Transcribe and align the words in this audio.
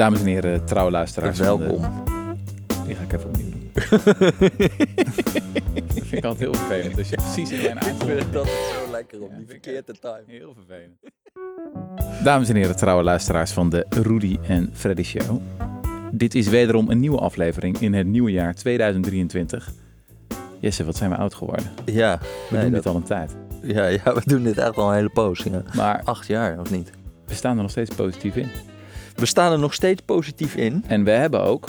Dames 0.00 0.20
en 0.20 0.26
heren, 0.26 0.64
trouwe 0.64 0.90
luisteraars. 0.90 1.38
van 1.38 1.58
de- 1.58 1.64
Welkom. 1.66 2.04
Die 2.86 2.94
ga 2.94 3.02
ik 3.02 3.12
even 3.12 3.28
opnieuw 3.28 3.50
doen. 3.50 3.70
dat 5.74 6.06
vind 6.06 6.12
ik 6.12 6.24
altijd 6.24 6.38
heel 6.38 6.54
vervelend. 6.54 6.98
Als 6.98 7.08
je 7.08 7.16
precies 7.16 7.50
in 7.50 7.60
mijn 7.62 7.76
Ik 7.76 7.82
aanval... 7.82 8.06
vind 8.08 8.32
dat 8.32 8.46
zo 8.46 8.90
lekker 8.90 9.20
om 9.22 9.28
Ja, 9.30 9.34
die 9.36 9.44
ik 9.44 9.50
verkeerde 9.50 9.92
time. 10.00 10.22
Heel 10.26 10.54
vervelend. 10.54 10.98
Dames 12.24 12.48
en 12.48 12.56
heren, 12.56 12.76
trouwe 12.76 13.02
luisteraars 13.02 13.50
van 13.52 13.70
de 13.70 13.86
Rudy 13.88 14.38
en 14.48 14.70
Freddy 14.72 15.02
Show. 15.02 15.40
Dit 16.12 16.34
is 16.34 16.48
wederom 16.48 16.90
een 16.90 17.00
nieuwe 17.00 17.18
aflevering 17.18 17.78
in 17.78 17.94
het 17.94 18.06
nieuwe 18.06 18.30
jaar 18.30 18.54
2023. 18.54 19.72
Jesse, 20.60 20.84
wat 20.84 20.96
zijn 20.96 21.10
we 21.10 21.16
oud 21.16 21.34
geworden? 21.34 21.66
Ja, 21.84 22.18
We 22.18 22.26
nee, 22.50 22.60
doen 22.62 22.70
dat- 22.72 22.82
dit 22.82 22.92
al 22.92 22.96
een 22.98 23.02
tijd. 23.02 23.36
ja, 23.62 23.86
ja, 23.86 24.14
we 24.14 24.20
doen 24.24 24.42
dit 24.42 24.58
echt 24.58 24.76
al 24.76 24.88
een 24.88 24.94
hele 24.94 25.10
poos. 25.10 25.42
Ja. 25.42 25.62
Maar 25.74 26.00
Acht 26.04 26.26
jaar, 26.26 26.60
of 26.60 26.70
niet? 26.70 26.90
we 27.26 27.34
staan 27.34 27.56
er 27.56 27.62
nog 27.62 27.70
steeds 27.70 27.94
positief 27.94 28.36
in. 28.36 28.48
We 29.20 29.26
staan 29.26 29.52
er 29.52 29.58
nog 29.58 29.74
steeds 29.74 30.02
positief 30.02 30.54
in. 30.56 30.84
En 30.86 31.04
we 31.04 31.10
hebben 31.10 31.42
ook 31.42 31.68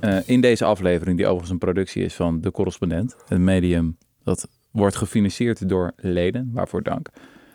eh, 0.00 0.16
in 0.28 0.40
deze 0.40 0.64
aflevering, 0.64 1.16
die 1.16 1.24
overigens 1.26 1.50
een 1.52 1.58
productie 1.58 2.04
is 2.04 2.14
van 2.14 2.40
De 2.40 2.50
Correspondent, 2.50 3.16
een 3.28 3.44
medium 3.44 3.96
dat 4.24 4.48
wordt 4.70 4.96
gefinancierd 4.96 5.68
door 5.68 5.92
leden, 5.96 6.50
waarvoor 6.52 6.82
dank. 6.82 7.08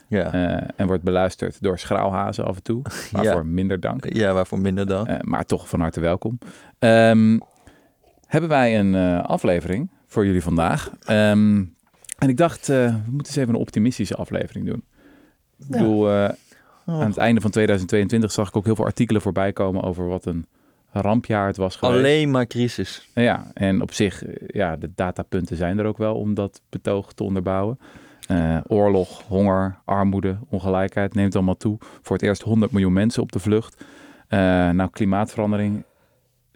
Ja, 0.10 0.34
Eh, 0.34 0.70
en 0.76 0.88
wordt 0.88 1.04
beluisterd 1.04 1.62
door 1.62 1.80
schraalhazen 1.80 2.46
af 2.46 2.56
en 2.56 2.64
toe, 2.64 2.82
waarvoor 3.12 3.46
minder 3.46 3.80
dank. 3.80 4.14
ja 4.14 4.34
waarvoor 4.34 4.60
minder 4.60 4.88
dan? 4.88 5.08
Eh, 5.08 5.20
maar 5.22 5.46
toch 5.46 5.70
van 5.70 5.80
harte 5.80 6.00
welkom. 6.00 6.38
Ehm, 6.80 7.40
hebben 8.28 8.50
wij 8.50 8.80
een 8.80 8.96
eh, 8.96 9.24
aflevering 9.24 9.90
voor 10.08 10.26
jullie 10.26 10.44
vandaag. 10.44 10.92
Ehm, 11.06 11.64
en 12.18 12.30
ik 12.30 12.38
dacht, 12.38 12.70
eh, 12.70 12.76
we 12.86 13.12
moeten 13.12 13.28
eens 13.28 13.36
even 13.36 13.54
een 13.54 13.60
optimistische 13.60 14.16
aflevering 14.16 14.66
doen. 14.66 14.84
Ik 15.60 15.66
Ja. 15.70 15.78
bedoel, 15.78 16.12
eh, 16.12 16.30
Oh. 16.88 17.02
aan 17.02 17.08
het 17.08 17.18
einde 17.18 17.42
van 17.42 17.52
2022 17.52 18.32
zag 18.32 18.48
ik 18.48 18.58
ook 18.58 18.66
heel 18.66 18.76
veel 18.76 18.86
artikelen 18.86 19.22
voorbij 19.22 19.54
komen 19.54 19.84
over 19.84 20.08
wat 20.08 20.26
een 20.26 20.46
rampjaar 20.92 21.48
het 21.48 21.58
was 21.58 21.76
geweest. 21.76 21.98
Alleen 21.98 22.32
maar 22.32 22.48
crisis. 22.48 23.10
Ja, 23.14 23.52
en 23.54 23.82
op 23.82 23.94
zich, 23.94 24.24
ja, 24.48 24.76
de 24.76 24.92
datapunten 24.96 25.58
zijn 25.58 25.80
er 25.80 25.86
ook 25.86 25.98
wel 25.98 26.16
om 26.16 26.34
dat 26.34 26.62
betoog 26.70 27.14
te 27.14 27.24
onderbouwen. 27.24 27.80
Eh, 28.28 28.58
oorlog, 28.68 29.22
honger, 29.22 29.80
armoede, 29.86 30.38
ongelijkheid 30.50 31.14
neemt 31.14 31.36
allemaal 31.36 31.58
toe. 31.58 31.78
Voor 32.02 32.16
het 32.16 32.26
eerst 32.26 32.42
100 32.42 32.72
miljoen 32.72 32.94
mensen 32.94 33.22
op 33.22 33.32
de 33.32 33.40
vlucht. 33.40 33.84
Eh, 34.28 34.40
nou, 34.70 34.90
klimaatverandering 34.90 35.84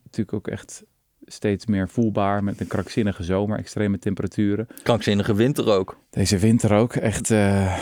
natuurlijk 0.04 0.34
ook 0.34 0.48
echt 0.48 0.84
steeds 1.26 1.66
meer 1.66 1.90
voelbaar 1.90 2.44
met 2.44 2.60
een 2.60 2.68
krankzinnige 2.68 3.24
zomer, 3.24 3.58
extreme 3.58 4.00
temperaturen. 4.00 4.68
Krankzinnige 4.84 5.34
winter 5.34 5.72
ook. 5.72 5.98
Deze 6.10 6.38
winter 6.38 6.74
ook 6.74 6.94
echt, 6.96 7.32
eh, 7.32 7.78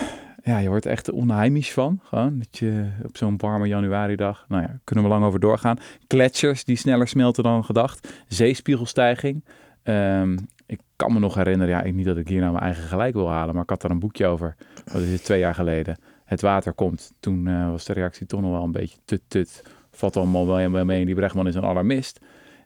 ja, 0.49 0.57
je 0.57 0.67
wordt 0.69 0.85
echt 0.85 1.11
onheimisch 1.11 1.73
van. 1.73 1.99
Gewoon, 2.03 2.37
dat 2.39 2.57
je 2.57 2.85
op 3.05 3.17
zo'n 3.17 3.37
warme 3.37 3.67
januaridag, 3.67 4.45
nou 4.47 4.61
ja, 4.61 4.79
kunnen 4.83 5.03
we 5.03 5.09
lang 5.09 5.25
over 5.25 5.39
doorgaan. 5.39 5.77
Gletsjers 6.07 6.63
die 6.63 6.75
sneller 6.75 7.07
smelten 7.07 7.43
dan 7.43 7.65
gedacht. 7.65 8.23
Zeespiegelstijging. 8.27 9.43
Ehm, 9.83 10.37
ik 10.65 10.79
kan 10.95 11.13
me 11.13 11.19
nog 11.19 11.35
herinneren, 11.35 11.73
ja, 11.75 11.81
ik- 11.81 11.93
niet 11.93 12.05
dat 12.05 12.17
ik 12.17 12.27
hier 12.27 12.39
nou 12.39 12.51
mijn 12.51 12.63
eigen 12.63 12.83
gelijk 12.83 13.13
wil 13.13 13.29
halen, 13.29 13.53
maar 13.53 13.63
ik 13.63 13.69
had 13.69 13.81
daar 13.81 13.91
een 13.91 13.99
boekje 13.99 14.25
over. 14.27 14.55
Dat 14.93 15.01
is 15.01 15.11
het 15.11 15.23
twee 15.23 15.39
jaar 15.39 15.55
geleden. 15.55 15.97
Het 16.25 16.41
water 16.41 16.73
komt. 16.73 17.13
Toen 17.19 17.47
eh, 17.47 17.69
was 17.69 17.85
de 17.85 17.93
reactie 17.93 18.25
toch 18.25 18.41
nog 18.41 18.51
wel 18.51 18.63
een 18.63 18.71
beetje 18.71 18.97
tut 19.05 19.21
tut. 19.27 19.63
Valt 19.91 20.17
allemaal 20.17 20.47
wel 20.47 20.71
wel 20.71 20.85
mee. 20.85 21.05
Die 21.05 21.15
Brechtman 21.15 21.47
is 21.47 21.55
een 21.55 21.65
alarmist. 21.65 22.19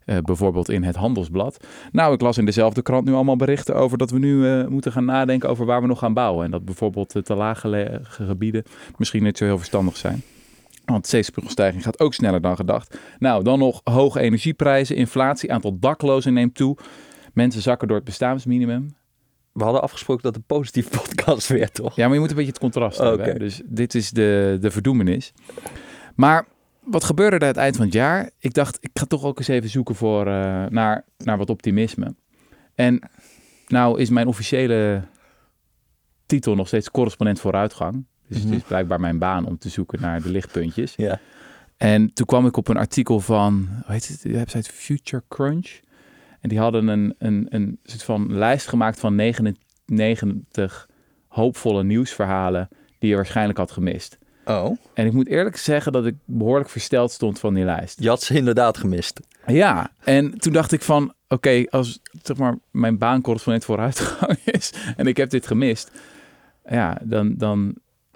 Eh, 0.05 0.17
bijvoorbeeld 0.17 0.69
in 0.69 0.83
het 0.83 0.95
Handelsblad. 0.95 1.67
Nou, 1.91 2.13
ik 2.13 2.21
las 2.21 2.37
in 2.37 2.45
dezelfde 2.45 2.81
krant 2.81 3.05
nu 3.05 3.13
allemaal 3.13 3.35
berichten 3.35 3.75
over 3.75 3.97
dat 3.97 4.11
we 4.11 4.19
nu 4.19 4.47
eh, 4.47 4.67
moeten 4.67 4.91
gaan 4.91 5.05
nadenken 5.05 5.49
over 5.49 5.65
waar 5.65 5.81
we 5.81 5.87
nog 5.87 5.99
gaan 5.99 6.13
bouwen. 6.13 6.45
En 6.45 6.51
dat 6.51 6.65
bijvoorbeeld 6.65 7.11
de 7.11 7.21
te 7.21 7.35
laag 7.35 7.59
gelegen 7.59 8.05
gebieden 8.05 8.63
misschien 8.97 9.23
niet 9.23 9.37
zo 9.37 9.45
heel 9.45 9.57
verstandig 9.57 9.97
zijn. 9.97 10.23
Want 10.85 11.07
zeespiegelstijging 11.07 11.83
gaat 11.83 11.99
ook 11.99 12.13
sneller 12.13 12.41
dan 12.41 12.55
gedacht. 12.55 12.99
Nou, 13.19 13.43
dan 13.43 13.59
nog 13.59 13.81
hoge 13.83 14.19
energieprijzen, 14.19 14.95
inflatie, 14.95 15.53
aantal 15.53 15.79
daklozen 15.79 16.33
neemt 16.33 16.55
toe. 16.55 16.77
Mensen 17.33 17.61
zakken 17.61 17.87
door 17.87 17.97
het 17.97 18.05
bestaansminimum. 18.05 18.95
We 19.51 19.63
hadden 19.63 19.81
afgesproken 19.81 20.23
dat 20.23 20.35
het 20.35 20.41
een 20.41 20.57
positieve 20.57 20.89
podcast 20.99 21.47
werd, 21.47 21.73
toch? 21.73 21.95
Ja, 21.95 22.05
maar 22.05 22.13
je 22.13 22.19
moet 22.19 22.29
een 22.29 22.35
beetje 22.35 22.51
het 22.51 22.61
contrast 22.61 22.97
hebben. 22.97 23.39
Dus 23.39 23.61
dit 23.65 23.95
is 23.95 24.11
de, 24.11 24.57
de 24.61 24.71
verdoemenis. 24.71 25.33
Maar 26.15 26.45
wat 26.85 27.03
gebeurde 27.03 27.35
er 27.35 27.41
aan 27.41 27.47
het 27.47 27.57
eind 27.57 27.75
van 27.75 27.85
het 27.85 27.93
jaar? 27.93 28.29
Ik 28.39 28.53
dacht, 28.53 28.77
ik 28.81 28.89
ga 28.93 29.05
toch 29.05 29.23
ook 29.23 29.37
eens 29.37 29.47
even 29.47 29.69
zoeken 29.69 29.95
voor, 29.95 30.27
eh, 30.27 30.65
naar, 30.65 31.05
naar 31.17 31.37
wat 31.37 31.49
optimisme. 31.49 32.15
En 32.75 33.09
nou 33.67 33.99
is 33.99 34.09
mijn 34.09 34.27
officiële 34.27 35.01
titel 36.25 36.55
nog 36.55 36.67
steeds 36.67 36.91
correspondent 36.91 37.39
vooruitgang. 37.39 38.05
Dus 38.27 38.37
Mhm. 38.37 38.47
het 38.47 38.57
is 38.61 38.67
blijkbaar 38.67 38.99
mijn 38.99 39.17
baan 39.17 39.45
om 39.45 39.57
te 39.57 39.69
zoeken 39.69 40.01
naar 40.01 40.21
de 40.21 40.29
lichtpuntjes. 40.29 40.93
Ja. 40.95 41.19
En 41.77 42.13
toen 42.13 42.25
kwam 42.25 42.45
ik 42.45 42.57
op 42.57 42.67
een 42.67 42.77
artikel 42.77 43.19
van, 43.19 43.67
hoe 43.85 43.91
heet 43.93 44.07
het, 44.07 44.21
de 44.21 44.31
website 44.31 44.71
Future 44.71 45.23
Crunch. 45.27 45.79
En 46.39 46.49
die 46.49 46.59
hadden 46.59 46.87
een, 46.87 47.15
een, 47.17 47.45
een 47.49 47.79
soort 47.83 48.03
van 48.03 48.33
lijst 48.33 48.67
gemaakt 48.67 48.99
van 48.99 49.15
99 49.85 50.89
hoopvolle 51.27 51.83
nieuwsverhalen 51.83 52.69
die 52.99 53.09
je 53.09 53.15
waarschijnlijk 53.15 53.57
had 53.57 53.71
gemist. 53.71 54.17
Oh, 54.45 54.77
En 54.93 55.05
ik 55.05 55.13
moet 55.13 55.27
eerlijk 55.27 55.57
zeggen 55.57 55.91
dat 55.91 56.05
ik 56.05 56.15
behoorlijk 56.25 56.69
versteld 56.69 57.11
stond 57.11 57.39
van 57.39 57.53
die 57.53 57.63
lijst. 57.65 57.99
je 58.03 58.09
had 58.09 58.21
ze 58.21 58.33
inderdaad 58.35 58.77
gemist. 58.77 59.19
Ja, 59.47 59.91
en 60.03 60.37
toen 60.37 60.53
dacht 60.53 60.71
ik 60.71 60.81
van, 60.81 61.13
oké, 61.27 61.65
als 61.69 61.99
zeg 62.23 62.37
maar 62.37 62.57
mijn 62.71 62.97
baancorrespondent 62.97 63.65
vooruitgang 63.65 64.37
is 64.59 64.73
en 64.97 65.07
ik 65.07 65.17
heb 65.17 65.29
dit 65.29 65.47
gemist, 65.47 65.91
ja, 66.69 66.97
dan, 67.03 67.37
dan 67.37 67.73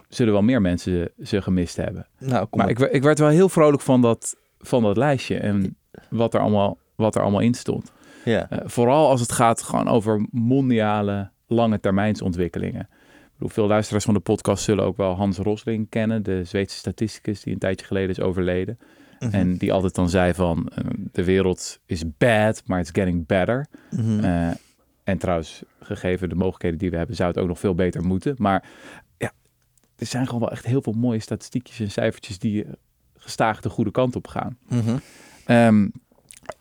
zullen 0.09 0.33
wel 0.33 0.41
meer 0.41 0.61
mensen 0.61 1.09
ze 1.23 1.41
gemist 1.41 1.75
hebben. 1.75 2.07
Nou, 2.19 2.45
kom 2.45 2.59
Maar 2.59 2.69
ik, 2.69 2.79
werd- 2.79 2.93
ik 2.93 3.03
werd 3.03 3.19
wel 3.19 3.29
heel 3.29 3.49
vrolijk 3.49 3.81
van 3.81 4.01
dat, 4.01 4.35
van 4.59 4.83
dat 4.83 4.97
lijstje 4.97 5.37
en 5.37 5.77
wat 6.09 6.33
er 6.33 6.39
allemaal, 6.39 6.77
wat 6.95 7.15
er 7.15 7.21
allemaal 7.21 7.39
in 7.39 7.53
stond. 7.53 7.91
Ja. 8.25 8.49
Eh, 8.49 8.57
vooral 8.65 9.09
als 9.09 9.21
het 9.21 9.31
gaat 9.31 9.61
gewoon 9.61 9.87
over 9.87 10.25
mondiale 10.31 11.29
lange 11.47 11.79
termijnsontwikkelingen. 11.79 12.89
Ik 13.37 13.43
bedoel, 13.43 13.63
veel 13.63 13.67
luisteraars 13.73 14.05
van 14.05 14.13
de 14.13 14.19
podcast 14.19 14.63
zullen 14.63 14.83
ook 14.83 14.97
wel 14.97 15.13
Hans 15.15 15.37
Rosling 15.37 15.89
kennen, 15.89 16.23
de 16.23 16.43
Zweedse 16.43 16.77
statisticus 16.77 17.41
die 17.41 17.53
een 17.53 17.59
tijdje 17.59 17.85
geleden 17.85 18.09
is 18.09 18.19
overleden. 18.19 18.79
Mhm. 19.19 19.33
En 19.33 19.57
die 19.57 19.73
altijd 19.73 19.95
dan 19.95 20.09
zei 20.09 20.33
van, 20.33 20.67
eh, 20.67 20.85
de 21.11 21.23
wereld 21.23 21.79
is 21.85 22.03
bad, 22.17 22.63
maar 22.65 22.79
it's 22.79 22.89
getting 22.93 23.25
better. 23.25 23.67
Mhm. 23.91 24.19
Eh, 24.23 24.49
en 25.03 25.17
trouwens, 25.17 25.63
gegeven 25.79 26.29
de 26.29 26.35
mogelijkheden 26.35 26.77
die 26.77 26.89
we 26.89 26.97
hebben, 26.97 27.15
zou 27.15 27.29
het 27.29 27.39
ook 27.39 27.47
nog 27.47 27.59
veel 27.59 27.75
beter 27.75 28.03
moeten. 28.05 28.35
Maar 28.37 28.69
ja, 29.17 29.31
er 29.95 30.05
zijn 30.05 30.25
gewoon 30.25 30.41
wel 30.41 30.51
echt 30.51 30.65
heel 30.65 30.81
veel 30.81 30.93
mooie 30.93 31.19
statistiekjes 31.19 31.79
en 31.79 31.91
cijfertjes 31.91 32.39
die 32.39 32.65
gestaag 33.17 33.61
de 33.61 33.69
goede 33.69 33.91
kant 33.91 34.15
op 34.15 34.27
gaan. 34.27 34.57
Mhm. 34.67 34.97
Ehm, 35.45 35.87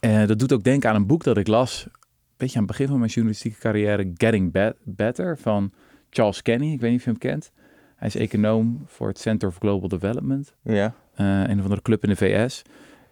eh, 0.00 0.26
dat 0.26 0.38
doet 0.38 0.52
ook 0.52 0.64
denken 0.64 0.90
aan 0.90 0.96
een 0.96 1.06
boek 1.06 1.24
dat 1.24 1.36
ik 1.36 1.46
las, 1.46 1.84
een 1.84 1.92
beetje 2.36 2.54
aan 2.58 2.62
het 2.62 2.70
begin 2.70 2.86
van 2.88 2.98
mijn 2.98 3.10
journalistieke 3.10 3.58
carrière, 3.58 4.10
Getting 4.14 4.52
Be- 4.52 4.76
Better, 4.84 5.38
van 5.38 5.72
Charles 6.10 6.42
Kenny. 6.42 6.72
Ik 6.72 6.80
weet 6.80 6.90
niet 6.90 6.98
of 6.98 7.04
je 7.04 7.10
hem 7.10 7.18
kent. 7.18 7.50
Hij 7.96 8.08
is 8.08 8.16
econoom 8.16 8.82
voor 8.86 9.08
het 9.08 9.18
Center 9.18 9.50
for 9.50 9.60
Global 9.60 9.88
Development, 9.88 10.54
Ja. 10.62 10.94
eh, 11.14 11.26
een 11.42 11.56
of 11.58 11.62
andere 11.62 11.82
club 11.82 12.02
in 12.02 12.08
de 12.08 12.16
VS. 12.16 12.62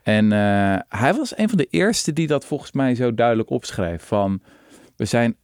En 0.03 0.33
eh, 0.33 0.79
hij 0.89 1.15
was 1.15 1.39
een 1.39 1.49
van 1.49 1.59
de 1.59 1.67
eerste 1.71 2.13
die 2.13 2.27
dat 2.27 2.45
volgens 2.45 2.73
mij 2.73 2.95
zo 2.95 3.15
duidelijk 3.15 3.51
opschreef. 3.51 4.03
Van, 4.05 4.43
we 4.97 5.05
zijn 5.05 5.37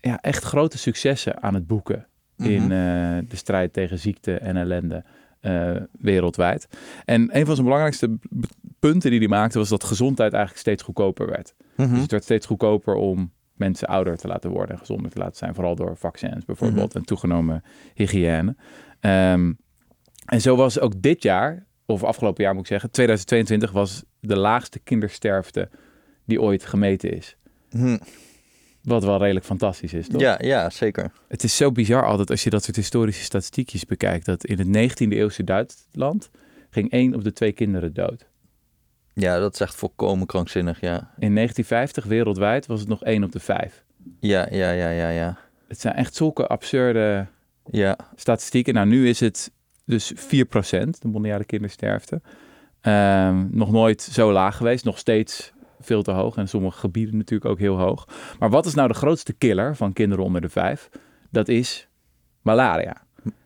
ja, 0.00 0.20
echt 0.20 0.44
grote 0.44 0.78
successen 0.78 1.42
aan 1.42 1.54
het 1.54 1.66
boeken 1.66 2.06
in 2.36 2.62
Mhm. 2.62 2.72
eh, 2.72 3.18
de 3.28 3.36
strijd 3.36 3.72
tegen 3.72 3.98
ziekte 3.98 4.34
en 4.38 4.56
ellende 4.56 5.04
wereldwijd. 5.92 6.68
En 7.04 7.20
een 7.36 7.44
van 7.46 7.54
zijn 7.54 7.66
belangrijkste 7.66 8.18
punten 8.78 9.10
die 9.10 9.18
hij 9.18 9.28
maakte 9.28 9.58
was 9.58 9.68
dat 9.68 9.84
gezondheid 9.84 10.32
eigenlijk 10.32 10.60
steeds 10.62 10.82
goedkoper 10.82 11.26
werd. 11.26 11.54
Mhm. 11.76 11.90
Dus 11.92 12.00
het 12.02 12.10
werd 12.10 12.22
steeds 12.24 12.46
goedkoper 12.46 12.94
om 12.94 13.32
mensen 13.58 13.88
ouder 13.88 14.16
te 14.16 14.26
laten 14.26 14.50
worden 14.50 14.74
en 14.74 14.78
gezonder 14.78 15.10
te 15.10 15.18
laten 15.18 15.36
zijn, 15.36 15.54
vooral 15.54 15.74
door 15.74 15.96
vaccins 15.96 16.44
bijvoorbeeld 16.44 16.94
en 16.94 17.04
toegenomen 17.04 17.62
hygiëne. 17.94 18.56
Ehm, 19.00 19.52
en 20.24 20.40
zo 20.40 20.56
was 20.56 20.80
ook 20.80 21.02
dit 21.02 21.22
jaar, 21.22 21.66
of 21.86 22.04
afgelopen 22.04 22.44
jaar 22.44 22.52
moet 22.52 22.62
ik 22.62 22.68
zeggen, 22.68 22.90
2022 22.90 23.72
was 23.72 24.04
de 24.20 24.36
laagste 24.36 24.78
kindersterfte 24.78 25.68
die 26.24 26.40
ooit 26.40 26.66
gemeten 26.66 27.12
is. 27.12 27.36
Mhm. 27.70 27.96
Wat 28.82 29.04
wel 29.04 29.18
redelijk 29.18 29.46
fantastisch 29.46 29.92
is, 29.92 30.08
toch? 30.08 30.20
Ja, 30.20 30.38
ja, 30.40 30.70
zeker. 30.70 31.12
Het 31.28 31.44
is 31.44 31.56
zo 31.56 31.72
bizar 31.72 32.06
altijd 32.06 32.30
als 32.30 32.44
je 32.44 32.50
dat 32.50 32.64
soort 32.64 32.76
historische 32.76 33.24
statistiekjes 33.24 33.84
bekijkt. 33.84 34.24
Dat 34.24 34.44
in 34.44 34.58
het 34.58 34.68
19e 34.68 35.16
eeuwse 35.16 35.44
Duitsland 35.44 36.30
ging 36.70 36.90
één 36.90 37.14
op 37.14 37.24
de 37.24 37.32
twee 37.32 37.52
kinderen 37.52 37.94
dood. 37.94 38.26
Ja, 39.20 39.38
dat 39.38 39.54
is 39.54 39.60
echt 39.60 39.74
volkomen 39.74 40.26
krankzinnig, 40.26 40.80
ja. 40.80 40.96
In 41.18 41.34
1950 41.34 42.04
wereldwijd 42.04 42.66
was 42.66 42.80
het 42.80 42.88
nog 42.88 43.02
één 43.02 43.24
op 43.24 43.32
de 43.32 43.40
vijf. 43.40 43.84
Ja, 44.20 44.46
ja, 44.50 44.70
ja, 44.70 44.88
ja, 44.88 45.08
ja. 45.08 45.36
Het 45.68 45.80
zijn 45.80 45.94
echt 45.94 46.14
zulke 46.14 46.46
absurde 46.46 47.26
Ja, 47.70 47.98
statistieken. 48.14 48.74
Nou, 48.74 48.86
nu 48.86 49.08
is 49.08 49.20
het 49.20 49.50
dus 49.84 50.12
4% 50.14 50.98
de 50.98 51.08
mondiale 51.08 51.44
kindersterfte. 51.44 52.20
Ehm, 52.80 53.46
nog 53.50 53.70
nooit 53.70 54.02
zo 54.02 54.32
laag 54.32 54.56
geweest, 54.56 54.84
nog 54.84 54.98
steeds 54.98 55.52
veel 55.80 56.02
te 56.02 56.10
hoog. 56.10 56.36
En 56.36 56.48
sommige 56.48 56.78
gebieden 56.78 57.16
natuurlijk 57.16 57.50
ook 57.50 57.58
heel 57.58 57.78
hoog. 57.78 58.08
Maar 58.38 58.50
wat 58.50 58.66
is 58.66 58.74
nou 58.74 58.88
de 58.88 58.94
grootste 58.94 59.32
killer 59.32 59.76
van 59.76 59.92
kinderen 59.92 60.24
onder 60.24 60.40
de 60.40 60.48
vijf? 60.48 60.88
Dat 61.30 61.48
is 61.48 61.88
malaria. 62.42 62.96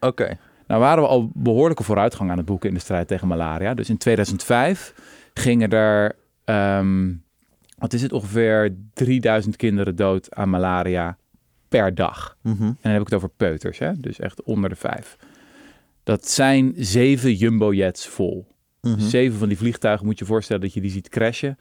oké. 0.00 0.38
Nou 0.66 0.80
waren 0.80 1.02
we 1.02 1.08
al 1.08 1.30
behoorlijke 1.34 1.82
vooruitgang 1.82 2.30
aan 2.30 2.36
het 2.36 2.46
boeken 2.46 2.68
in 2.68 2.74
de 2.74 2.80
strijd 2.80 3.08
tegen 3.08 3.28
malaria. 3.28 3.74
Dus 3.74 3.88
in 3.88 3.98
2005 3.98 4.94
gingen 5.34 5.70
er, 5.70 6.16
ehm, 6.44 7.12
wat 7.78 7.92
is 7.92 8.02
het, 8.02 8.12
ongeveer 8.12 8.76
3000 8.92 9.56
kinderen 9.56 9.96
dood 9.96 10.34
aan 10.34 10.50
malaria 10.50 11.16
per 11.68 11.94
dag. 11.94 12.36
Mhm. 12.42 12.62
En 12.62 12.76
dan 12.80 12.92
heb 12.92 13.00
ik 13.00 13.06
het 13.06 13.14
over 13.14 13.30
peuters, 13.36 13.78
hè? 13.78 13.92
dus 14.00 14.18
echt 14.18 14.42
onder 14.42 14.70
de 14.70 14.76
vijf. 14.76 15.16
Dat 16.02 16.28
zijn 16.28 16.72
zeven 16.76 17.34
jumbo-jets 17.34 18.06
vol. 18.06 18.46
Mhm. 18.80 19.00
Zeven 19.00 19.38
van 19.38 19.48
die 19.48 19.56
vliegtuigen 19.56 20.06
moet 20.06 20.18
je 20.18 20.24
voorstellen 20.24 20.62
dat 20.62 20.72
je 20.72 20.80
die 20.80 20.90
ziet 20.90 21.08
crashen. 21.08 21.56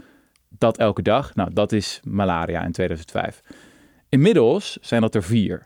Dat 0.50 0.78
elke 0.78 1.02
dag. 1.02 1.36
Nou, 1.36 1.54
dat 1.54 1.72
is 1.72 2.00
malaria 2.04 2.66
in 2.66 2.72
2005. 2.72 3.42
Inmiddels 4.10 4.78
zijn 4.82 5.02
dat 5.02 5.16
er 5.16 5.24
vier. 5.24 5.62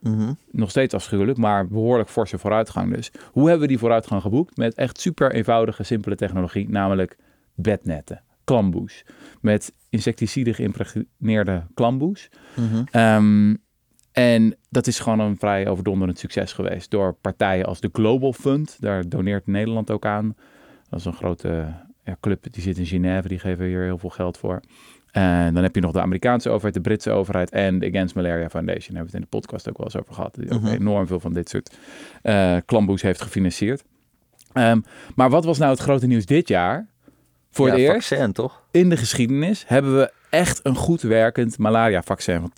Mhm. 0.00 0.32
Nog 0.50 0.70
steeds 0.70 0.94
afschuwelijk, 0.94 1.38
maar 1.38 1.66
behoorlijk 1.66 2.08
forse 2.08 2.38
vooruitgang 2.38 2.94
dus. 2.94 3.10
Hoe 3.32 3.42
hebben 3.42 3.60
we 3.60 3.68
die 3.68 3.78
vooruitgang 3.78 4.22
geboekt? 4.22 4.56
Met 4.56 4.74
echt 4.74 5.00
super 5.00 5.32
eenvoudige, 5.32 5.82
simpele 5.82 6.16
technologie, 6.16 6.68
namelijk 6.70 7.16
bednetten, 7.60 8.22
klamboes. 8.44 9.04
Met 9.40 9.72
insecticide 9.90 10.54
geïmpregneerde 10.54 11.66
klamboes. 11.74 12.28
Mhm. 12.56 12.82
Ehm, 12.90 13.54
en 14.12 14.56
dat 14.70 14.86
is 14.86 14.98
gewoon 14.98 15.20
een 15.20 15.36
vrij 15.36 15.68
overdonderend 15.68 16.18
succes 16.18 16.52
geweest 16.52 16.90
door 16.90 17.12
partijen 17.14 17.66
als 17.66 17.80
de 17.80 17.88
Global 17.92 18.32
Fund. 18.32 18.76
Daar 18.80 19.08
doneert 19.08 19.46
Nederland 19.46 19.90
ook 19.90 20.06
aan. 20.06 20.34
Dat 20.88 20.98
is 20.98 21.04
een 21.04 21.12
grote 21.12 21.74
ja, 22.04 22.16
club 22.20 22.52
die 22.52 22.62
zit 22.62 22.78
in 22.78 22.86
Genève, 22.86 23.28
die 23.28 23.38
geven 23.38 23.66
hier 23.66 23.82
heel 23.82 23.98
veel 23.98 24.10
geld 24.10 24.38
voor. 24.38 24.60
En 25.10 25.54
dan 25.54 25.62
heb 25.62 25.74
je 25.74 25.80
nog 25.80 25.92
de 25.92 26.00
Amerikaanse 26.00 26.48
overheid, 26.50 26.74
de 26.74 26.80
Britse 26.80 27.10
overheid 27.10 27.50
en 27.50 27.78
de 27.78 27.86
Against 27.88 28.14
Malaria 28.14 28.48
Foundation. 28.48 28.94
Daar 28.94 28.96
hebben 28.96 29.00
we 29.00 29.04
het 29.04 29.14
in 29.14 29.20
de 29.30 29.36
podcast 29.38 29.68
ook 29.68 29.76
wel 29.76 29.86
eens 29.86 29.96
over 29.96 30.14
gehad. 30.14 30.34
Die 30.34 30.50
ook 30.50 30.60
Mhm. 30.60 30.72
enorm 30.72 31.06
veel 31.06 31.20
van 31.20 31.32
dit 31.32 31.48
soort 31.48 31.76
eh 32.22 32.56
klamboes 32.64 33.02
heeft 33.02 33.22
gefinancierd. 33.22 33.84
Ehm, 34.52 34.80
maar 35.14 35.30
wat 35.30 35.44
was 35.44 35.58
nou 35.58 35.70
het 35.70 35.80
grote 35.80 36.06
nieuws 36.06 36.26
dit 36.26 36.48
jaar? 36.48 36.88
Voor 37.58 37.66
ja, 37.66 37.72
het 37.72 37.82
eerst 37.82 38.08
vaccin, 38.08 38.32
toch? 38.32 38.62
in 38.70 38.88
de 38.88 38.96
geschiedenis 38.96 39.64
hebben 39.66 39.96
we 39.96 40.12
echt 40.30 40.60
een 40.62 40.76
goed 40.76 41.02
werkend 41.02 41.58
malaria-vaccin 41.58 42.40
van 42.40 42.52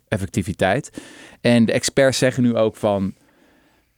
80% 0.00 0.04
effectiviteit. 0.08 1.02
En 1.40 1.64
de 1.64 1.72
experts 1.72 2.18
zeggen 2.18 2.42
nu 2.42 2.56
ook 2.56 2.76
van, 2.76 3.14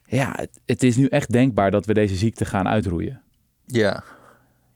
ja, 0.07 0.33
het, 0.37 0.61
het 0.67 0.83
is 0.83 0.97
nu 0.97 1.07
echt 1.07 1.33
denkbaar 1.33 1.71
dat 1.71 1.87
we 1.87 1.95
deze 1.95 2.15
ziekte 2.15 2.45
gaan 2.45 2.69
uitroeien. 2.69 3.23
Ja. 3.67 4.05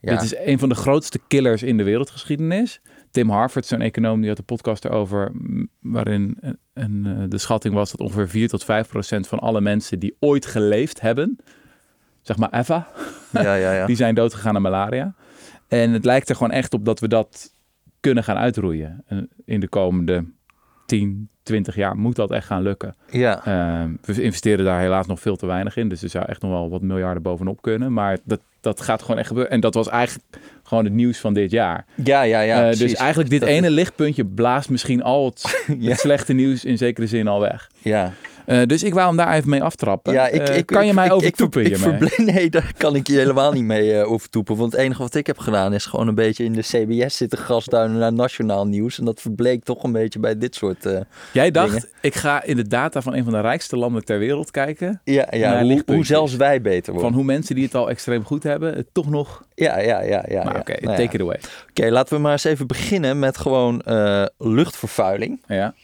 ja. 0.00 0.12
Dit 0.12 0.22
is 0.22 0.37
een 0.37 0.58
van 0.58 0.69
de 0.69 0.75
grootste 0.75 1.20
killers 1.28 1.62
in 1.62 1.76
de 1.76 1.82
wereldgeschiedenis. 1.82 2.81
Tim 3.11 3.31
Harford, 3.31 3.66
zo'n 3.66 3.81
econoom, 3.81 4.20
die 4.20 4.28
had 4.28 4.38
een 4.38 4.44
podcast 4.44 4.84
erover, 4.84 5.32
waarin 5.81 6.37
een, 6.40 6.58
een, 6.72 7.06
eh, 7.06 7.25
de 7.28 7.38
schatting 7.38 7.75
was 7.75 7.90
dat 7.90 8.00
ongeveer 8.00 8.28
4 8.28 8.49
tot 8.49 8.64
5 8.64 8.88
procent 8.88 9.28
van 9.28 9.38
alle 9.38 9.61
mensen 9.61 9.99
die 9.99 10.16
ooit 10.20 10.46
geleefd 10.46 11.00
hebben, 11.00 11.38
zeg 12.22 12.37
maar 12.37 12.52
Eva, 12.52 12.88
ja, 13.32 13.54
ja, 13.54 13.72
ja. 13.72 13.87
die 13.93 13.96
zijn 13.96 14.14
doodgegaan 14.14 14.56
aan 14.56 14.62
malaria. 14.62 15.14
En 15.69 15.93
het 15.93 16.05
lijkt 16.05 16.29
er 16.29 16.37
gewoon 16.37 16.53
echt 16.53 16.75
op 16.75 16.85
dat 16.85 17.00
we 17.00 17.09
dat 17.09 17.53
kunnen 18.00 18.25
gaan 18.25 18.37
uitroeien. 18.37 19.05
En 19.06 19.29
In 19.44 19.61
de 19.61 19.69
komende 19.69 20.25
10, 20.87 21.29
20 21.43 21.75
jaar 21.75 21.97
moet 21.97 22.17
dat 22.17 22.31
echt 22.31 22.47
gaan 22.47 22.62
lukken. 22.62 22.94
ja. 23.11 23.44
Ehm, 23.44 23.91
we 24.03 24.23
investeren 24.23 24.65
daar 24.65 24.81
helaas 24.81 25.06
nog 25.06 25.20
veel 25.20 25.37
te 25.37 25.47
weinig 25.47 25.76
in. 25.76 25.88
Dus 25.88 26.03
er 26.03 26.09
zou 26.09 26.25
echt 26.25 26.43
nog 26.43 26.50
wel 26.50 26.70
wat 26.70 26.82
miljarden 26.82 27.23
bovenop 27.23 27.62
kunnen. 27.62 27.93
Maar 27.93 28.19
dat, 28.25 28.41
dat 28.61 28.81
gaat 28.81 29.03
gewoon 29.03 29.19
echt 29.19 29.29
gebeuren. 29.29 29.53
En 29.53 29.61
dat 29.61 29.75
was 29.75 29.88
eigenlijk 29.88 30.25
gewoon 30.69 30.85
het 30.85 30.93
nieuws 30.93 31.19
van 31.19 31.35
dit 31.35 31.50
jaar. 31.50 31.85
Ja, 32.05 32.23
ja, 32.23 32.41
ja. 32.41 32.70
Eh, 32.70 32.79
dus 32.79 32.94
eigenlijk 32.94 33.31
dit 33.31 33.41
Dat- 33.41 33.49
ene 33.49 33.70
lichtpuntje 33.70 34.25
blaast 34.26 34.70
misschien 34.70 35.03
al 35.03 35.25
het, 35.25 35.65
Ja. 35.79 35.91
het 35.91 35.99
slechte 36.00 36.32
nieuws 36.32 36.65
in 36.65 36.79
zekere 36.79 37.06
zin 37.06 37.29
al 37.29 37.41
weg. 37.41 37.70
Ja, 37.79 38.12
Eh, 38.49 38.62
dus 38.67 38.82
ik 38.82 38.94
wou 38.94 39.06
hem 39.06 39.17
daar 39.17 39.35
even 39.35 39.50
mee 39.50 39.62
aftrappen. 39.62 40.12
ja 40.12 40.29
ik, 40.29 40.41
Eh, 40.49 40.56
ik, 40.56 40.67
kan 40.67 40.82
je 40.82 40.88
ik- 40.88 40.94
mij 40.94 41.11
overtoepen 41.11 41.65
ik, 41.67 41.76
hiermee? 41.76 42.09
Nee, 42.35 42.50
daar 42.50 42.73
kan 42.76 42.94
ik 42.94 43.06
je 43.06 43.17
helemaal 43.19 43.53
niet 43.53 43.65
mee 43.65 44.05
overtoepen. 44.05 44.56
Want 44.56 44.73
het 44.73 44.81
enige 44.81 45.03
wat 45.03 45.15
ik 45.15 45.26
heb 45.26 45.38
gedaan 45.38 45.75
is 45.75 45.87
gewoon 45.87 46.09
een 46.09 46.15
beetje 46.15 46.44
in 46.44 46.53
de 46.53 46.61
CBS 46.62 47.17
zitten 47.17 47.38
grasduinen 47.38 47.99
naar 47.99 48.12
nationaal 48.12 48.67
nieuws. 48.67 48.99
En 48.99 49.05
dat 49.05 49.21
verbleek 49.21 49.64
toch 49.64 49.82
een 49.82 49.93
beetje 49.93 50.19
bij 50.19 50.38
dit 50.38 50.55
soort... 50.55 50.88
Jij 51.32 51.50
dacht, 51.50 51.73
dingen. 51.73 51.88
ik 52.00 52.14
ga 52.14 52.43
in 52.43 52.56
de 52.56 52.67
data 52.69 53.03
van 53.03 53.14
een 53.14 53.25
van 53.25 53.32
de 53.32 53.41
rijkste 53.41 53.76
landen 53.76 54.05
ter 54.05 54.19
wereld 54.19 54.50
kijken. 54.50 55.00
ja, 55.05 55.26
ja 55.31 55.62
hoe, 55.62 55.82
hoe 55.87 56.06
zelfs 56.06 56.37
wij 56.37 56.61
beter 56.61 56.93
worden. 56.93 57.11
Van 57.11 57.19
hoe 57.19 57.26
mensen 57.29 57.55
die 57.55 57.64
het 57.64 57.75
al 57.75 57.91
extreem 57.91 58.25
goed 58.25 58.43
hebben, 58.43 58.75
het 58.75 58.87
toch 58.93 59.11
nog... 59.11 59.43
Ja, 59.55 59.79
ja, 59.79 60.03
ja. 60.03 60.25
ja, 60.29 60.44
maar 60.44 60.57
oké, 60.60 60.76
Nou 60.81 60.96
take 60.96 61.14
it 61.14 61.20
away. 61.20 61.40
Oké, 61.70 61.90
laten 61.90 62.14
we 62.16 62.20
maar 62.22 62.32
eens 62.32 62.44
even 62.44 62.66
beginnen 62.66 63.19
met 63.19 63.38
gewoon 63.38 63.81
eh, 63.81 64.25
luchtvervuiling. 64.38 65.43
Ja. 65.46 65.75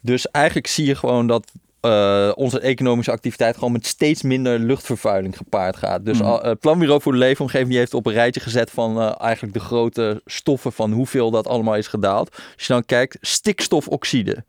Dus 0.00 0.30
eigenlijk 0.30 0.66
zie 0.66 0.86
je 0.86 0.94
gewoon 0.94 1.26
dat 1.26 1.52
eh, 1.80 2.30
onze 2.34 2.60
economische 2.60 3.10
activiteit 3.10 3.54
gewoon 3.54 3.72
met 3.72 3.86
steeds 3.86 4.22
minder 4.22 4.58
luchtvervuiling 4.58 5.36
gepaard 5.36 5.76
gaat. 5.76 6.04
Dus 6.04 6.18
Mhm. 6.18 6.26
al- 6.28 6.42
het 6.42 6.60
Planbureau 6.60 7.00
voor 7.02 7.12
de 7.12 7.18
Leefomgeving 7.18 7.68
die 7.68 7.78
heeft 7.78 7.94
op 7.94 8.06
een 8.06 8.12
rijtje 8.12 8.40
gezet 8.40 8.70
van 8.70 9.00
eh, 9.00 9.12
eigenlijk 9.18 9.54
de 9.54 9.60
grote 9.60 10.20
stoffen 10.26 10.72
van 10.72 10.92
hoeveel 10.92 11.30
dat 11.30 11.46
allemaal 11.46 11.76
is 11.76 11.86
gedaald. 11.86 12.30
Als 12.54 12.66
je 12.66 12.72
dan 12.72 12.84
kijkt, 12.84 13.16
stikstofoxide. 13.20 14.44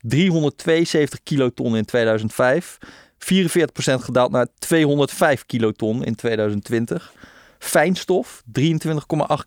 372 0.00 1.20
kiloton 1.22 1.76
in 1.76 1.84
2005. 1.84 2.78
44% 3.18 4.04
gedaald 4.04 4.30
naar 4.30 4.46
205 4.58 5.46
kiloton 5.46 6.04
in 6.04 6.14
2020. 6.14 7.12
Fijnstof 7.58 8.42
23,8 8.60 8.62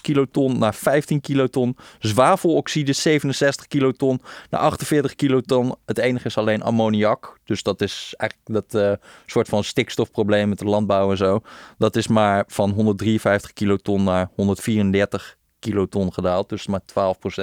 kiloton 0.01 0.59
naar 0.59 0.75
15 0.75 1.21
kiloton. 1.21 1.77
Zwaveloxide 1.99 2.93
67 2.93 3.67
kiloton 3.67 4.21
naar 4.49 4.61
48 4.61 5.15
kiloton. 5.15 5.75
Het 5.85 5.97
enige 5.97 6.27
is 6.27 6.37
alleen 6.37 6.61
ammoniak. 6.61 7.39
Dus 7.43 7.63
dat 7.63 7.81
is 7.81 8.13
eigenlijk 8.17 8.69
dat 8.69 8.81
eh, 8.81 9.07
soort 9.25 9.47
van 9.47 9.63
stikstofprobleem 9.63 10.49
met 10.49 10.59
de 10.59 10.65
landbouw 10.65 11.11
en 11.11 11.17
zo. 11.17 11.41
Dat 11.77 11.95
is 11.95 12.07
maar 12.07 12.43
van 12.47 12.69
153 12.69 13.53
kiloton 13.53 14.03
naar 14.03 14.29
134 14.35 15.37
kiloton 15.59 16.13
gedaald. 16.13 16.49
Dus 16.49 16.67
maar 16.67 16.81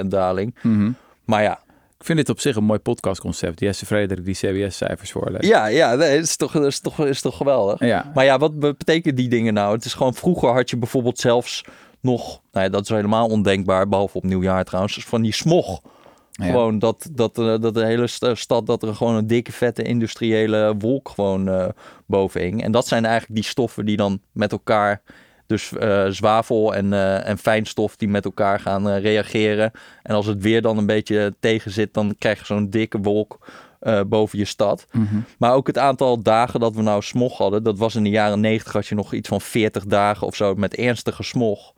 12% 0.03 0.07
daling. 0.07 0.55
Mhm. 0.61 0.91
Maar 1.25 1.43
ja, 1.43 1.59
Ik 1.99 2.05
vind 2.05 2.17
dit 2.17 2.29
op 2.29 2.39
zich 2.39 2.55
een 2.55 2.63
mooi 2.63 2.79
podcastconcept. 2.79 3.59
Jesse 3.59 3.85
Frederik 3.85 4.25
die 4.25 4.35
CBS-cijfers 4.35 5.11
voorleest. 5.11 5.45
ja, 5.45 5.65
ja 5.65 5.95
nee, 5.95 6.17
is 6.17 6.35
toch, 6.35 6.51
dat 6.51 6.65
is 6.65 6.79
toch, 6.79 7.05
is 7.05 7.21
toch 7.21 7.37
geweldig. 7.37 7.79
Ja. 7.79 8.11
Maar 8.13 8.25
ja, 8.25 8.37
wat 8.37 8.59
be- 8.59 8.75
betekenen 8.77 9.15
die 9.15 9.29
dingen 9.29 9.53
nou? 9.53 9.75
Het 9.75 9.85
is 9.85 9.93
gewoon, 9.93 10.13
vroeger 10.13 10.49
had 10.49 10.69
je 10.69 10.77
bijvoorbeeld 10.77 11.19
zelfs 11.19 11.63
nog, 12.01 12.41
nou 12.51 12.65
ja, 12.65 12.71
dat 12.71 12.81
is 12.81 12.89
helemaal 12.89 13.27
ondenkbaar, 13.27 13.87
behalve 13.87 14.17
op 14.17 14.23
nieuwjaar 14.23 14.63
trouwens, 14.63 15.05
van 15.05 15.21
die 15.21 15.33
smog. 15.33 15.81
Ja. 16.31 16.45
Gewoon 16.45 16.79
dat, 16.79 17.09
dat, 17.11 17.37
eh, 17.37 17.55
dat 17.59 17.73
de 17.73 17.85
hele 17.85 18.07
st- 18.07 18.29
stad, 18.33 18.65
dat 18.65 18.83
er 18.83 18.95
gewoon 18.95 19.15
een 19.15 19.27
dikke, 19.27 19.51
vette 19.51 19.83
industriële 19.83 20.75
wolk 20.79 21.09
gewoon 21.09 21.49
eh 21.49 21.65
boven 22.05 22.41
hing. 22.41 22.63
En 22.63 22.71
dat 22.71 22.87
zijn 22.87 23.05
eigenlijk 23.05 23.35
die 23.35 23.49
stoffen 23.49 23.85
die 23.85 23.97
dan 23.97 24.19
met 24.31 24.51
elkaar, 24.51 25.01
dus 25.47 25.73
eh, 25.73 26.05
zwavel 26.07 26.75
en, 26.75 26.93
eh, 26.93 27.27
en 27.27 27.37
fijnstof, 27.37 27.95
die 27.95 28.07
met 28.07 28.25
elkaar 28.25 28.59
gaan 28.59 28.89
eh, 28.89 29.01
reageren. 29.01 29.71
En 30.03 30.15
als 30.15 30.25
het 30.25 30.41
weer 30.41 30.61
dan 30.61 30.77
een 30.77 30.85
beetje 30.85 31.35
tegen 31.39 31.71
zit, 31.71 31.93
dan 31.93 32.15
krijg 32.17 32.39
je 32.39 32.45
zo'n 32.45 32.69
dikke 32.69 32.99
wolk 32.99 33.49
boven 34.07 34.39
je 34.39 34.45
stad. 34.45 34.87
Mhm. 34.91 35.15
Maar 35.37 35.53
ook 35.53 35.67
het 35.67 35.77
aantal 35.77 36.21
dagen 36.21 36.59
dat 36.59 36.75
we 36.75 36.81
nou 36.81 37.01
smog 37.01 37.37
hadden, 37.37 37.63
dat 37.63 37.77
was 37.77 37.95
in 37.95 38.03
de 38.03 38.09
jaren 38.09 38.39
90 38.39 38.73
had 38.73 38.87
je 38.87 38.95
nog 38.95 39.13
iets 39.13 39.27
van 39.27 39.41
40 39.41 39.85
dagen 39.85 40.27
of 40.27 40.35
zo 40.35 40.55
met 40.55 40.75
ernstige 40.75 41.23
smog 41.23 41.73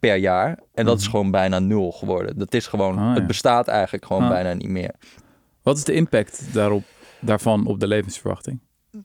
per 0.00 0.16
jaar. 0.16 0.58
En 0.74 0.84
dat 0.84 1.00
is 1.00 1.06
gewoon 1.06 1.30
bijna 1.30 1.58
nul 1.58 1.92
geworden. 1.92 2.38
Dat 2.38 2.54
is 2.54 2.66
gewoon, 2.66 2.98
Ah, 2.98 3.04
ja. 3.04 3.14
het 3.14 3.26
bestaat 3.26 3.68
eigenlijk 3.68 4.04
gewoon 4.04 4.22
Ah. 4.22 4.28
bijna 4.28 4.52
niet 4.52 4.68
meer. 4.68 4.94
Wat 5.62 5.76
is 5.76 5.84
de 5.84 5.92
impact 5.92 6.54
daarop, 6.54 6.82
daarvan 7.20 7.66
op 7.66 7.80
de 7.80 7.86
levensverwachting? 7.86 8.60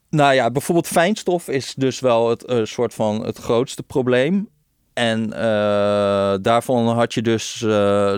Nou 0.09 0.33
ja, 0.33 0.51
bijvoorbeeld 0.51 0.87
fijnstof 0.87 1.47
is 1.47 1.73
dus 1.75 1.99
wel 1.99 2.29
het 2.29 2.45
eh, 2.45 2.59
soort 2.63 2.93
van 2.93 3.25
het 3.25 3.37
grootste 3.37 3.83
probleem. 3.83 4.49
En 4.93 5.33
eh, 5.33 6.35
daarvan 6.41 6.87
had 6.87 7.13
je 7.13 7.21
dus, 7.21 7.61
eh, 7.61 7.69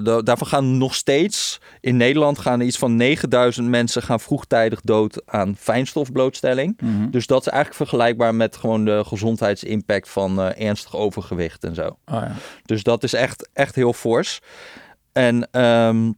da- 0.03 0.21
daarvan 0.21 0.47
gaan 0.47 0.77
nog 0.77 0.95
steeds 0.95 1.59
in 1.81 1.97
Nederland 1.97 2.39
gaan 2.39 2.61
iets 2.61 2.77
van 2.77 2.95
9000 2.95 3.67
mensen 3.67 4.01
gaan 4.01 4.19
vroegtijdig 4.19 4.81
dood 4.83 5.21
aan 5.25 5.55
fijnstofblootstelling. 5.57 6.77
Mhm. 6.81 7.09
Dus 7.09 7.27
dat 7.27 7.41
is 7.41 7.47
eigenlijk 7.47 7.75
vergelijkbaar 7.89 8.35
met 8.35 8.57
gewoon 8.57 8.85
de 8.85 9.03
gezondheidsimpact 9.05 10.09
van 10.09 10.39
ernstig 10.41 10.95
overgewicht 10.95 11.63
en 11.63 11.75
zo. 11.75 11.88
Oh, 11.88 11.95
ja. 12.05 12.31
Dus 12.65 12.83
dat 12.83 13.03
is 13.03 13.13
echt, 13.13 13.49
echt 13.53 13.75
heel 13.75 13.93
fors. 13.93 14.39
En, 15.11 15.47
ehm, 15.51 16.11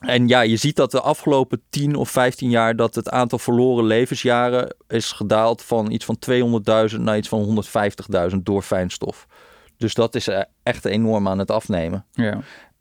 en 0.00 0.28
ja, 0.28 0.40
je 0.40 0.56
ziet 0.56 0.76
dat 0.76 0.90
de 0.90 1.00
afgelopen 1.00 1.62
10 1.70 1.94
of 1.94 2.10
15 2.10 2.50
jaar 2.50 2.76
dat 2.76 2.94
het 2.94 3.10
aantal 3.10 3.38
verloren 3.38 3.84
levensjaren 3.84 4.76
is 4.88 5.12
gedaald 5.12 5.62
van 5.62 5.90
iets 5.90 6.04
van 6.04 6.18
200.000 6.90 7.00
naar 7.00 7.16
iets 7.16 7.28
van 7.28 7.64
150.000 8.30 8.36
door 8.42 8.62
fijnstof. 8.62 9.26
Dus 9.76 9.94
dat 9.94 10.14
is 10.14 10.28
eh, 10.28 10.40
echt 10.62 10.84
enorm 10.84 11.28
aan 11.28 11.38
het 11.38 11.50
afnemen. 11.50 12.06
ja. 12.12 12.40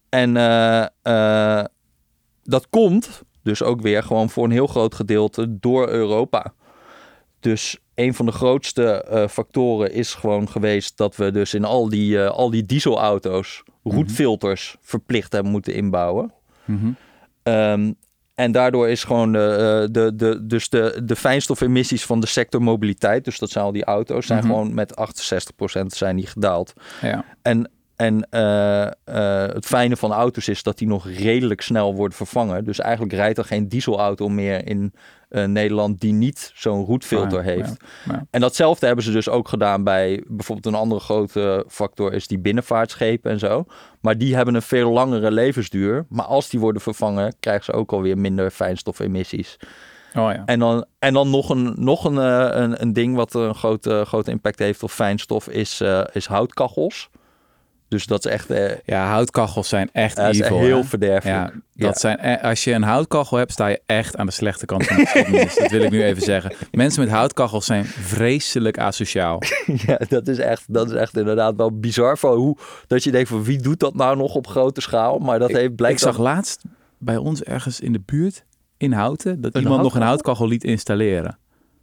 En 0.09 0.37
eh, 0.37 0.85
eh, 1.01 1.65
dat 2.43 2.69
komt 2.69 3.21
dus 3.43 3.63
ook 3.63 3.81
weer 3.81 4.03
gewoon 4.03 4.29
voor 4.29 4.43
een 4.43 4.51
heel 4.51 4.67
groot 4.67 4.95
gedeelte 4.95 5.59
door 5.59 5.89
Europa. 5.89 6.53
Dus 7.39 7.77
een 7.95 8.13
van 8.13 8.25
de 8.25 8.31
grootste 8.31 9.05
factoren 9.29 9.91
is 9.91 10.13
gewoon 10.13 10.49
geweest 10.49 10.97
dat 10.97 11.15
we 11.15 11.31
dus 11.31 11.53
in 11.53 11.65
al 11.65 11.89
die, 11.89 12.21
al 12.21 12.49
die 12.49 12.65
dieselauto's 12.65 13.63
roetfilters 13.83 14.77
verplicht 14.81 15.31
hebben 15.31 15.51
moeten 15.51 15.73
inbouwen. 15.73 16.33
Mhm. 16.65 16.91
Ehm, 17.53 17.91
En 18.35 18.51
daardoor 18.51 18.89
is 18.89 19.03
gewoon 19.03 19.31
de, 19.31 19.39
eh, 19.87 19.93
de, 19.93 20.15
de, 20.15 20.45
dus 20.45 20.69
de, 20.69 21.01
de 21.03 21.15
fijnstofemissies 21.15 22.05
van 22.05 22.19
de 22.19 22.27
sector 22.27 22.61
mobiliteit, 22.61 23.25
dus 23.25 23.39
dat 23.39 23.49
zijn 23.49 23.65
al 23.65 23.71
die 23.71 23.83
auto's, 23.83 24.25
zijn 24.25 24.39
Mhm. 24.39 24.47
gewoon 24.47 24.73
met 24.73 24.95
68% 24.95 25.93
zijn 25.93 26.15
die 26.15 26.27
gedaald. 26.27 26.73
Ja. 27.01 27.25
En, 27.41 27.69
en 27.99 28.27
eh, 28.29 28.85
eh, 28.85 29.53
het 29.53 29.65
fijne 29.65 29.97
van 29.97 30.11
auto's 30.11 30.47
is 30.47 30.63
dat 30.63 30.77
die 30.77 30.87
nog 30.87 31.07
redelijk 31.07 31.61
snel 31.61 31.95
worden 31.95 32.17
vervangen. 32.17 32.63
Dus 32.63 32.79
eigenlijk 32.79 33.13
rijdt 33.13 33.37
er 33.37 33.45
geen 33.45 33.67
dieselauto 33.67 34.29
meer 34.29 34.67
in 34.67 34.93
eh, 35.29 35.45
Nederland 35.45 35.99
die 35.99 36.13
niet 36.13 36.51
zo'n 36.55 36.85
roetfilter 36.85 37.43
heeft. 37.43 37.75
ja, 38.05 38.13
ja. 38.13 38.25
En 38.29 38.41
datzelfde 38.41 38.85
hebben 38.85 39.03
ze 39.05 39.11
dus 39.11 39.29
ook 39.29 39.47
gedaan 39.47 39.83
bij 39.83 40.23
bijvoorbeeld 40.27 40.73
een 40.73 40.81
andere 40.81 41.01
grote 41.01 41.65
factor 41.67 42.13
is 42.13 42.27
die 42.27 42.39
binnenvaartschepen 42.39 43.31
en 43.31 43.39
zo. 43.39 43.65
Maar 44.01 44.17
die 44.17 44.35
hebben 44.35 44.55
een 44.55 44.61
veel 44.61 44.91
langere 44.91 45.31
levensduur. 45.31 46.05
Maar 46.09 46.25
als 46.25 46.49
die 46.49 46.59
worden 46.59 46.81
vervangen, 46.81 47.33
krijgen 47.39 47.65
ze 47.65 47.73
ook 47.73 47.91
alweer 47.91 48.17
minder 48.17 48.51
fijnstofemissies. 48.51 49.57
Oh 50.15 50.31
ja. 50.31 50.43
En 50.45 50.59
dan, 50.59 50.85
en 50.99 51.13
dan 51.13 51.29
nog, 51.29 51.49
een, 51.49 51.73
nog 51.77 52.05
een, 52.05 52.17
een, 52.61 52.81
een 52.81 52.93
ding 52.93 53.15
wat 53.15 53.33
een 53.33 53.55
grote, 53.55 54.03
grote 54.05 54.31
impact 54.31 54.59
heeft 54.59 54.83
op 54.83 54.91
fijnstof 54.91 55.47
is, 55.47 55.81
is 56.11 56.25
houtkachels. 56.25 57.09
Dus 57.89 58.05
dat 58.05 58.25
is 58.25 58.31
echt, 58.31 58.49
eh, 58.49 58.71
Ja, 58.85 59.07
houtkachels 59.07 59.69
zijn 59.69 59.89
echt 59.91 60.17
is 60.17 60.39
heel 60.47 60.59
hè? 60.77 60.83
verderfelijk. 60.83 61.37
Ja, 61.37 61.43
dat 61.73 61.93
Ja. 61.93 61.93
zijn, 61.93 62.17
eh, 62.17 62.43
als 62.43 62.63
je 62.63 62.73
een 62.73 62.83
houtkachel 62.83 63.37
hebt, 63.37 63.51
sta 63.51 63.67
je 63.67 63.81
echt 63.85 64.17
aan 64.17 64.25
de 64.25 64.31
slechte 64.31 64.65
kant 64.65 64.85
van 64.87 64.95
de 64.97 65.05
geschiedenis. 65.05 65.55
dat 65.55 65.71
wil 65.71 65.81
ik 65.81 65.91
nu 65.91 66.03
even 66.03 66.21
zeggen. 66.21 66.51
Mensen 66.71 67.03
met 67.03 67.11
houtkachels 67.11 67.65
zijn 67.65 67.85
vreselijk 67.85 68.77
asociaal. 68.79 69.41
Ja, 69.85 69.99
dat 70.09 70.27
is 70.27 70.37
echt, 70.37 70.63
dat 70.73 70.89
is 70.91 70.95
echt 70.97 71.17
inderdaad 71.17 71.55
wel 71.55 71.79
bizar. 71.79 72.17
Van 72.17 72.35
hoe, 72.35 72.57
dat 72.87 73.03
je 73.03 73.11
denkt 73.11 73.29
van 73.29 73.43
wie 73.43 73.61
doet 73.61 73.79
dat 73.79 73.95
nou 73.95 74.17
nog 74.17 74.35
op 74.35 74.47
grote 74.47 74.81
schaal? 74.81 75.17
Maar 75.19 75.39
dat 75.39 75.49
heeft 75.51 75.63
Ik 75.69 75.75
blijkt 75.75 75.99
zag 75.99 76.15
dan- 76.15 76.23
laatst 76.23 76.61
bij 76.97 77.17
ons 77.17 77.43
ergens 77.43 77.79
in 77.79 77.91
de 77.93 78.01
buurt, 78.05 78.45
in 78.77 78.91
Houten, 78.91 79.41
dat 79.41 79.55
Een 79.55 79.61
iemand 79.61 79.81
nog 79.81 79.95
een 79.95 80.01
houtkachel? 80.01 80.33
houtkachel 80.35 80.47
liet 80.47 80.63
installeren. 80.63 81.37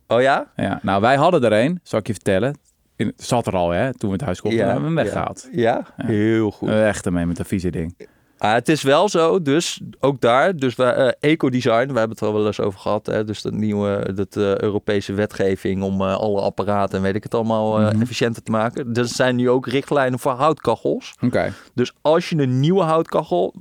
Oh 0.07 0.21
ja? 0.21 0.53
Ja, 0.57 0.79
nou, 0.83 1.01
wij 1.01 1.17
hadden 1.17 1.45
er 1.45 1.65
een, 1.65 1.81
zal 1.83 1.99
ik 1.99 2.07
je 2.07 2.13
vertellen. 2.13 2.57
In, 2.97 3.07
het 3.07 3.25
zat 3.25 3.47
er 3.47 3.57
al, 3.57 3.71
hè, 3.71 3.95
toen 3.95 4.09
we 4.11 4.17
het 4.17 4.25
huis 4.25 4.41
kochten, 4.41 4.61
Ja, 4.61 4.65
hebben 4.67 4.83
we 4.83 4.95
hem 4.97 5.05
weggehaald. 5.05 5.49
Ja, 5.53 5.87
Ja. 5.97 6.07
heel 6.07 6.51
goed. 6.51 6.69
Echt 6.69 7.07
ermee 7.07 7.27
met 7.27 7.37
dat 7.37 7.47
vieze 7.47 7.71
ding. 7.71 7.95
Ah, 8.39 8.53
het 8.53 8.69
is 8.69 8.83
wel 8.83 9.09
zo, 9.09 9.43
dus 9.43 9.81
ook 10.01 10.21
daar, 10.21 10.57
dus 10.57 10.75
wij, 10.75 10.93
eh, 10.95 11.31
ecodesign, 11.31 11.73
we 11.93 11.99
hebben 11.99 12.11
het 12.11 12.21
er 12.21 12.33
wel 12.33 12.47
eens 12.47 12.61
over 12.61 12.81
gehad, 12.81 13.07
hè, 13.07 13.25
dus 13.25 13.43
dat 13.43 13.53
nieuwe, 13.53 14.13
dat 14.15 14.37
eh, 14.37 14.59
Europese 14.59 15.13
wetgeving 15.13 15.83
om 15.83 16.01
eh, 16.01 16.15
alle 16.17 16.41
apparaten 16.41 16.97
en 16.97 17.03
weet 17.05 17.15
ik 17.15 17.23
het 17.23 17.35
allemaal 17.35 17.79
Mhm. 17.81 18.01
efficiënter 18.03 18.43
te 18.43 18.51
maken. 18.51 18.95
Er 18.95 19.07
zijn 19.09 19.37
nu 19.37 19.51
ook 19.51 19.67
richtlijnen 19.67 20.19
voor 20.19 20.33
houtkachels. 20.33 21.15
Oké. 21.25 21.53
Dus 21.75 21.93
als 22.01 22.29
je 22.29 22.37
een 22.39 22.61
nieuwe 22.61 22.83
houtkachel 22.83 23.55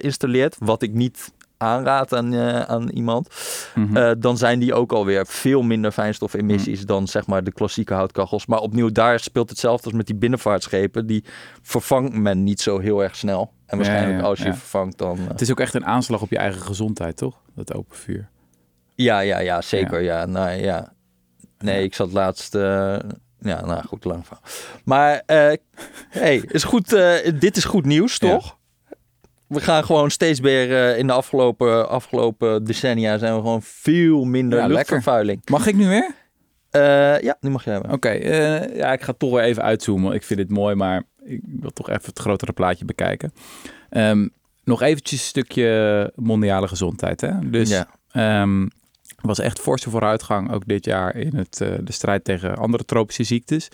installeert, 0.00 0.56
wat 0.58 0.82
ik 0.82 0.92
niet 0.92 1.32
aanraad 1.62 2.14
aan, 2.14 2.32
eh, 2.34 2.60
aan 2.60 2.88
iemand, 2.88 3.28
Mhm. 3.74 3.96
eh, 3.96 4.10
dan 4.18 4.36
zijn 4.36 4.58
die 4.58 4.74
ook 4.74 4.92
alweer 4.92 5.26
veel 5.26 5.62
minder 5.62 5.92
fijnstofemissies 5.92 6.78
Hmm. 6.78 6.86
dan 6.86 7.08
zeg 7.08 7.26
maar 7.26 7.44
de 7.44 7.52
klassieke 7.52 7.94
houtkachels. 7.94 8.46
Maar 8.46 8.58
opnieuw, 8.58 8.90
daar 8.90 9.20
speelt 9.20 9.50
hetzelfde 9.50 9.84
als 9.84 9.94
met 9.96 10.06
die 10.06 10.16
binnenvaartschepen. 10.16 11.06
Die 11.06 11.24
vervangt 11.62 12.12
men 12.14 12.42
niet 12.42 12.60
zo 12.60 12.78
heel 12.78 13.02
erg 13.02 13.16
snel. 13.16 13.52
En 13.66 13.76
waarschijnlijk 13.76 14.20
ja, 14.20 14.26
als 14.26 14.38
je 14.38 14.52
vervangt 14.54 14.98
dan... 14.98 15.18
eh, 15.18 15.28
Het 15.28 15.40
is 15.40 15.50
ook 15.50 15.60
echt 15.60 15.74
een 15.74 15.86
aanslag 15.86 16.22
op 16.22 16.30
je 16.30 16.38
eigen 16.38 16.62
gezondheid, 16.62 17.16
toch? 17.16 17.36
Dat 17.54 17.74
open 17.74 17.96
vuur. 17.96 18.28
Ja, 18.94 19.20
ja, 19.20 19.38
ja, 19.38 19.60
zeker. 19.60 20.00
Ja. 20.02 20.26
nou, 20.26 20.50
ja. 20.50 20.92
Nee, 21.58 21.84
ik 21.84 21.94
zat 21.94 22.12
laatst... 22.12 22.52
ja, 22.54 23.64
nou 23.66 23.82
goed, 23.86 24.04
lang 24.04 24.26
verhaal. 24.26 24.44
Maar 24.84 25.22
eh 25.26 25.52
hey, 26.08 26.36
is 26.48 26.64
goed, 26.64 26.88
dit 27.40 27.56
is 27.56 27.64
goed 27.64 27.84
nieuws, 27.84 28.18
toch? 28.18 28.58
We 29.52 29.60
gaan 29.60 29.84
gewoon 29.84 30.10
steeds 30.10 30.40
meer 30.40 30.76
eh, 30.90 30.98
in 30.98 31.06
de 31.06 31.12
afgelopen, 31.12 31.88
afgelopen 31.88 32.64
decennia 32.64 33.18
zijn 33.18 33.34
we 33.34 33.40
gewoon 33.40 33.62
veel 33.62 34.24
minder 34.24 34.58
Ja, 34.58 34.66
lekker. 34.66 34.76
luchtvervuiling. 34.76 35.42
Mag 35.50 35.66
ik 35.66 35.74
nu 35.74 35.88
weer? 35.88 36.14
Eh, 36.70 37.20
ja, 37.20 37.36
nu 37.40 37.50
mag 37.50 37.64
jij 37.64 37.72
hebben. 37.72 37.92
Oké, 37.92 38.08
eh, 38.08 38.76
ja, 38.76 38.92
ik 38.92 39.02
ga 39.02 39.12
toch 39.12 39.30
weer 39.32 39.42
even 39.42 39.62
uitzoomen. 39.62 40.12
Ik 40.14 40.22
vind 40.22 40.38
dit 40.40 40.50
mooi, 40.50 40.74
maar 40.74 41.02
ik 41.24 41.40
wil 41.60 41.70
toch 41.70 41.88
even 41.90 42.04
het 42.04 42.18
grotere 42.18 42.52
plaatje 42.52 42.84
bekijken. 42.84 43.32
Ehm, 43.90 44.28
nog 44.64 44.82
eventjes 44.82 45.20
een 45.20 45.26
stukje 45.26 46.12
mondiale 46.14 46.68
gezondheid. 46.68 47.20
Hè? 47.20 47.50
Dus 47.50 47.70
ja. 47.70 47.86
ehm, 48.10 48.66
was 49.22 49.38
echt 49.38 49.58
forse 49.60 49.90
vooruitgang 49.90 50.52
ook 50.52 50.66
dit 50.66 50.84
jaar 50.84 51.16
in 51.16 51.36
het, 51.36 51.60
eh, 51.60 51.68
de 51.84 51.92
strijd 51.92 52.24
tegen 52.24 52.56
andere 52.56 52.84
tropische 52.84 53.24
ziektes. 53.24 53.68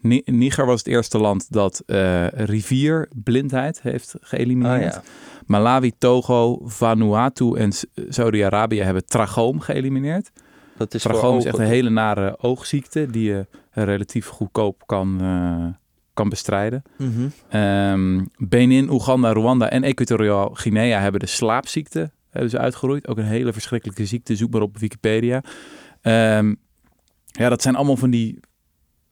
Ni- 0.00 0.22
Niger 0.24 0.66
was 0.66 0.78
het 0.78 0.88
eerste 0.88 1.18
land 1.18 1.52
dat 1.52 1.82
eh, 1.86 2.26
rivierblindheid 2.28 3.82
heeft 3.82 4.14
geëlimineerd. 4.20 4.94
ja. 4.94 5.02
Malawi, 5.46 5.92
Togo, 5.98 6.60
Vanuatu 6.64 7.54
en 7.56 7.72
Saudi-Arabië 8.08 8.80
hebben 8.82 9.06
trachoom 9.06 9.60
geëlimineerd. 9.60 10.30
Dat 10.76 10.94
is 10.94 11.02
Trachoom 11.02 11.38
is 11.38 11.44
echt 11.44 11.58
een 11.58 11.64
hele 11.66 11.90
nare 11.90 12.36
oogziekte 12.40 13.06
die 13.10 13.24
je 13.24 13.46
relatief 13.70 14.26
goedkoop 14.26 14.82
kan, 14.86 15.18
eh, 15.20 15.66
kan 16.14 16.28
bestrijden. 16.28 16.82
Mhm. 16.96 17.28
Ehm, 17.48 18.24
Benin, 18.38 18.90
Oeganda, 18.90 19.32
Rwanda 19.32 19.70
en 19.70 19.82
Equatoriaal 19.82 20.50
Guinea 20.52 21.00
hebben 21.00 21.20
de 21.20 21.26
slaapziekte 21.26 22.10
hebben 22.30 22.50
ze 22.50 22.58
uitgeroeid. 22.58 23.08
Ook 23.08 23.18
een 23.18 23.24
hele 23.24 23.52
verschrikkelijke 23.52 24.06
ziekte. 24.06 24.36
Zoek 24.36 24.52
maar 24.52 24.62
op 24.62 24.78
Wikipedia. 24.78 25.42
Ehm, 26.00 26.54
ja, 27.26 27.48
dat 27.48 27.62
zijn 27.62 27.74
allemaal 27.74 27.96
van 27.96 28.10
die, 28.10 28.40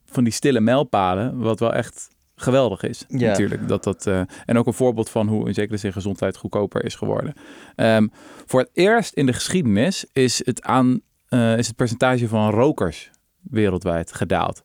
van 0.05 0.25
die 0.25 0.33
stille 0.33 0.61
mijlpalen, 0.61 1.39
wat 1.39 1.61
wel 1.61 1.75
echt 1.75 2.09
geweldig 2.41 2.83
is. 2.83 3.05
Ja. 3.09 3.29
Natuurlijk. 3.29 3.69
Dat 3.69 3.85
dat, 3.85 4.07
eh, 4.07 4.21
en 4.45 4.59
ook 4.59 4.67
een 4.67 4.73
voorbeeld 4.73 5.11
van 5.11 5.29
hoe 5.29 5.47
in 5.47 5.55
zekere 5.55 5.77
zin 5.77 5.93
gezondheid 5.93 6.37
goedkoper 6.37 6.85
is 6.85 6.95
geworden. 6.95 7.35
Ehm, 7.75 8.07
voor 8.47 8.61
het 8.61 8.71
eerst 8.73 9.15
in 9.15 9.27
de 9.27 9.33
geschiedenis 9.33 10.07
is 10.13 10.45
het, 10.45 10.63
aan, 10.63 11.01
eh, 11.29 11.59
is 11.59 11.67
het 11.67 11.77
percentage 11.77 12.29
van 12.29 12.51
rokers 12.51 13.11
wereldwijd 13.41 14.13
gedaald. 14.13 14.63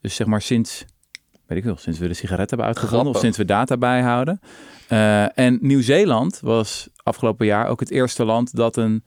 Dus 0.00 0.14
zeg 0.14 0.26
maar 0.26 0.42
sinds, 0.42 0.84
weet 1.50 1.58
ik 1.58 1.64
wel, 1.64 1.76
sinds 1.76 1.98
we 1.98 2.08
de 2.08 2.14
sigaret 2.14 2.48
hebben 2.48 2.66
uitgevonden 2.66 3.14
of 3.14 3.20
sinds 3.20 3.36
we 3.36 3.44
data 3.44 3.76
bijhouden. 3.76 4.40
Eh, 4.88 5.38
en 5.38 5.58
Nieuw-Zeeland 5.60 6.40
was 6.42 6.88
afgelopen 7.02 7.46
jaar 7.46 7.66
ook 7.68 7.80
het 7.80 7.90
eerste 7.90 8.24
land 8.24 8.56
dat 8.56 8.76
een 8.76 9.04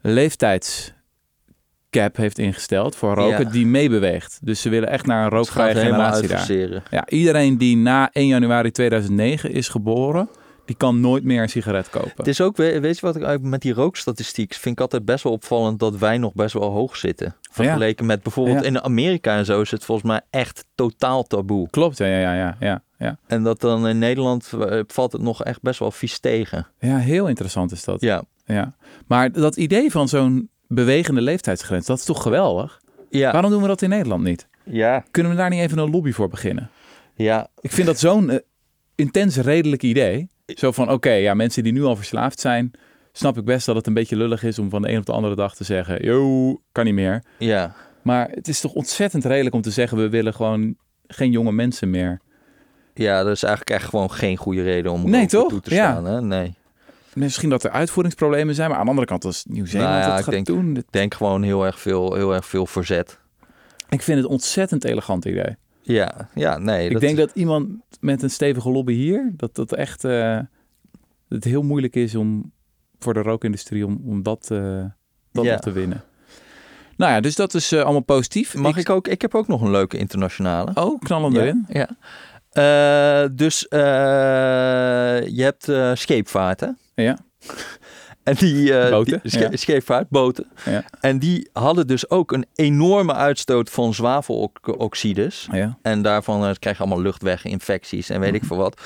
leeftijdscap 0.00 2.16
heeft 2.16 2.38
ingesteld 2.38 2.96
voor 2.96 3.14
roken 3.14 3.44
Ja. 3.44 3.50
die 3.50 3.66
meebeweegt. 3.66 4.38
Dus 4.42 4.60
ze 4.60 4.68
willen 4.68 4.88
echt 4.88 5.06
naar 5.06 5.24
een 5.24 5.30
rookvrije 5.30 5.74
generatie 5.74 6.28
daar. 6.28 6.82
Ja, 6.90 7.08
iedereen 7.08 7.58
die 7.58 7.76
na 7.76 8.10
1 8.12 8.26
januari 8.26 8.70
2009 8.70 9.50
is 9.50 9.68
geboren, 9.68 10.28
die 10.68 10.76
kan 10.76 11.00
nooit 11.00 11.24
meer 11.24 11.42
een 11.42 11.48
sigaret 11.48 11.90
kopen. 11.90 12.12
Het 12.16 12.26
is 12.26 12.40
ook, 12.40 12.56
we- 12.56 12.80
weet 12.80 12.98
je 12.98 13.06
wat 13.06 13.16
ik 13.16 13.40
met 13.40 13.60
die 13.62 13.72
rookstatistiek 13.72 14.54
vind 14.54 14.74
ik 14.74 14.80
altijd 14.80 15.04
best 15.04 15.24
wel 15.24 15.32
opvallend 15.32 15.78
dat 15.78 15.96
wij 15.96 16.18
nog 16.18 16.32
best 16.34 16.52
wel 16.54 16.70
hoog 16.70 16.96
zitten. 16.96 17.36
Vergeleken 17.50 18.06
met 18.06 18.22
bijvoorbeeld 18.22 18.60
Ja. 18.60 18.64
in 18.66 18.82
Amerika 18.82 19.36
en 19.36 19.44
zo 19.44 19.60
is 19.60 19.70
het 19.70 19.84
volgens 19.84 20.08
mij 20.08 20.20
echt 20.30 20.64
totaal 20.74 21.22
taboe. 21.22 21.70
Klopt, 21.70 21.98
ja, 21.98 22.06
ja, 22.06 22.18
ja, 22.20 22.34
ja, 22.34 22.56
ja, 22.60 22.82
ja. 22.98 23.18
En 23.26 23.42
dat 23.42 23.60
dan 23.60 23.88
in 23.88 23.98
Nederland 23.98 24.52
eh, 24.68 24.80
valt 24.86 25.12
het 25.12 25.22
nog 25.22 25.44
echt 25.44 25.62
best 25.62 25.78
wel 25.78 25.90
vies 25.90 26.18
tegen. 26.18 26.66
Ja, 26.78 26.96
heel 26.98 27.26
interessant 27.28 27.72
is 27.72 27.84
dat. 27.84 28.00
Ja, 28.00 28.22
Ja. 28.46 28.74
Maar 29.06 29.32
dat 29.32 29.56
idee 29.56 29.90
van 29.90 30.08
zo'n 30.08 30.48
bewegende 30.66 31.20
leeftijdsgrens, 31.20 31.86
dat 31.86 31.98
is 31.98 32.04
toch 32.04 32.22
geweldig? 32.22 32.80
ja, 33.10 33.32
Waarom 33.32 33.50
doen 33.50 33.62
we 33.62 33.68
dat 33.68 33.82
in 33.82 33.88
Nederland 33.88 34.22
niet? 34.22 34.46
ja, 34.64 35.04
Kunnen 35.10 35.32
we 35.32 35.38
daar 35.38 35.50
niet 35.50 35.60
even 35.60 35.78
een 35.78 35.90
lobby 35.90 36.12
voor 36.12 36.28
beginnen? 36.28 36.70
ja. 37.14 37.48
Ik 37.60 37.72
vind 37.72 37.86
dat 37.86 37.98
zo'n 37.98 38.30
eh, 38.30 38.38
intens 38.94 39.36
redelijk 39.36 39.82
idee. 39.82 40.28
Zo 40.54 40.72
van, 40.72 40.90
oké, 40.90 41.10
ja, 41.12 41.34
mensen 41.34 41.62
die 41.62 41.72
nu 41.72 41.82
al 41.84 41.96
verslaafd 41.96 42.40
zijn, 42.40 42.70
snap 43.12 43.38
ik 43.38 43.44
best 43.44 43.66
dat 43.66 43.76
het 43.76 43.86
een 43.86 43.94
beetje 43.94 44.16
lullig 44.16 44.42
is 44.42 44.58
om 44.58 44.70
van 44.70 44.82
de 44.82 44.88
een 44.90 44.98
op 44.98 45.06
de 45.06 45.12
andere 45.12 45.34
dag 45.34 45.54
te 45.54 45.64
zeggen, 45.64 46.04
yo, 46.04 46.60
kan 46.72 46.84
niet 46.84 46.94
meer. 46.94 47.22
ja. 47.38 47.74
Maar 48.02 48.28
het 48.30 48.48
is 48.48 48.60
toch 48.60 48.72
ontzettend 48.72 49.24
redelijk 49.24 49.54
om 49.54 49.60
te 49.62 49.70
zeggen, 49.70 49.98
we 49.98 50.08
willen 50.08 50.34
gewoon 50.34 50.76
geen 51.06 51.30
jonge 51.30 51.52
mensen 51.52 51.90
meer. 51.90 52.20
Ja, 52.94 53.22
dat 53.22 53.32
is 53.32 53.42
eigenlijk 53.42 53.80
echt 53.80 53.88
gewoon 53.88 54.10
geen 54.10 54.36
goede 54.36 54.62
reden 54.62 54.92
om 54.92 55.10
Nee, 55.10 55.26
toch? 55.26 55.48
toe 55.48 55.60
te 55.60 55.74
Ja. 55.74 55.90
staan. 55.90 56.04
Hè? 56.04 56.20
Nee. 56.22 56.54
Misschien 57.14 57.48
dat 57.50 57.64
er 57.64 57.70
uitvoeringsproblemen 57.70 58.54
zijn, 58.54 58.68
maar 58.68 58.78
aan 58.78 58.84
de 58.84 58.90
andere 58.90 59.06
kant 59.06 59.24
als 59.24 59.44
Nieuw-Zeeland 59.48 59.90
Nou 59.92 60.02
ja, 60.04 60.08
het 60.10 60.18
ik 60.18 60.24
gaat 60.24 60.34
denk- 60.34 60.46
doen. 60.46 60.76
Ik 60.76 60.84
denk 60.90 61.14
gewoon 61.14 61.42
heel 61.42 61.66
erg 61.66 61.80
veel, 61.80 62.14
heel 62.14 62.34
erg 62.34 62.46
veel 62.46 62.66
verzet. 62.66 63.18
Ik 63.88 64.02
vind 64.02 64.16
het 64.18 64.26
een 64.26 64.32
ontzettend 64.32 64.84
elegant 64.84 65.24
idee. 65.24 65.56
Ja, 65.92 66.28
ja, 66.34 66.58
nee. 66.58 66.88
ik 66.88 67.00
denk 67.00 67.16
dat 67.16 67.30
iemand 67.34 67.68
met 68.00 68.22
een 68.22 68.30
stevige 68.30 68.70
lobby 68.70 68.92
hier, 68.92 69.32
dat 69.36 69.54
dat 69.54 69.72
echt 69.72 70.04
eh, 70.04 70.38
het 71.28 71.44
heel 71.44 71.62
moeilijk 71.62 71.96
is 71.96 72.14
om 72.14 72.52
voor 72.98 73.14
de 73.14 73.22
rookindustrie 73.22 73.86
om, 73.86 74.00
om 74.04 74.22
dat, 74.22 74.50
eh, 74.50 74.84
dat 75.32 75.44
Ja. 75.44 75.50
nog 75.52 75.60
te 75.60 75.72
winnen. 75.72 76.04
Nou 76.96 77.12
ja, 77.12 77.20
dus 77.20 77.34
dat 77.34 77.54
is 77.54 77.72
eh, 77.72 77.82
allemaal 77.82 78.02
positief. 78.02 78.54
Mag 78.54 78.76
ik 78.76 78.90
ook? 78.90 79.08
Ik 79.08 79.22
heb 79.22 79.34
ook 79.34 79.48
nog 79.48 79.60
een 79.60 79.70
leuke 79.70 79.98
internationale. 79.98 80.70
Oh, 80.74 81.00
knallen 81.00 81.32
ja, 81.32 81.40
erin. 81.40 81.66
Ja. 81.68 81.88
Dus 83.28 83.66
je 85.30 85.42
hebt 85.42 85.98
scheepvaart, 85.98 86.60
hè? 86.60 86.68
Ja. 86.94 87.18
En 88.28 88.34
die, 88.34 88.78
eh, 88.78 88.90
Boten, 88.90 89.18
die 89.22 89.30
sche- 89.30 89.38
ja. 90.64 90.84
En 91.00 91.18
die 91.18 91.48
hadden 91.52 91.86
dus 91.86 92.10
ook 92.10 92.32
een 92.32 92.46
enorme 92.54 93.14
uitstoot 93.14 93.70
van 93.70 93.94
zwaveloxides. 93.94 95.48
Ja. 95.52 95.78
En 95.82 96.02
daarvan 96.02 96.46
eh, 96.46 96.50
krijg 96.58 96.76
je 96.76 96.82
allemaal 96.82 97.02
luchtweginfecties 97.02 98.10
en 98.10 98.20
weet 98.20 98.34
ik 98.34 98.40
Mhm. 98.40 98.46
veel 98.48 98.56
wat. 98.56 98.80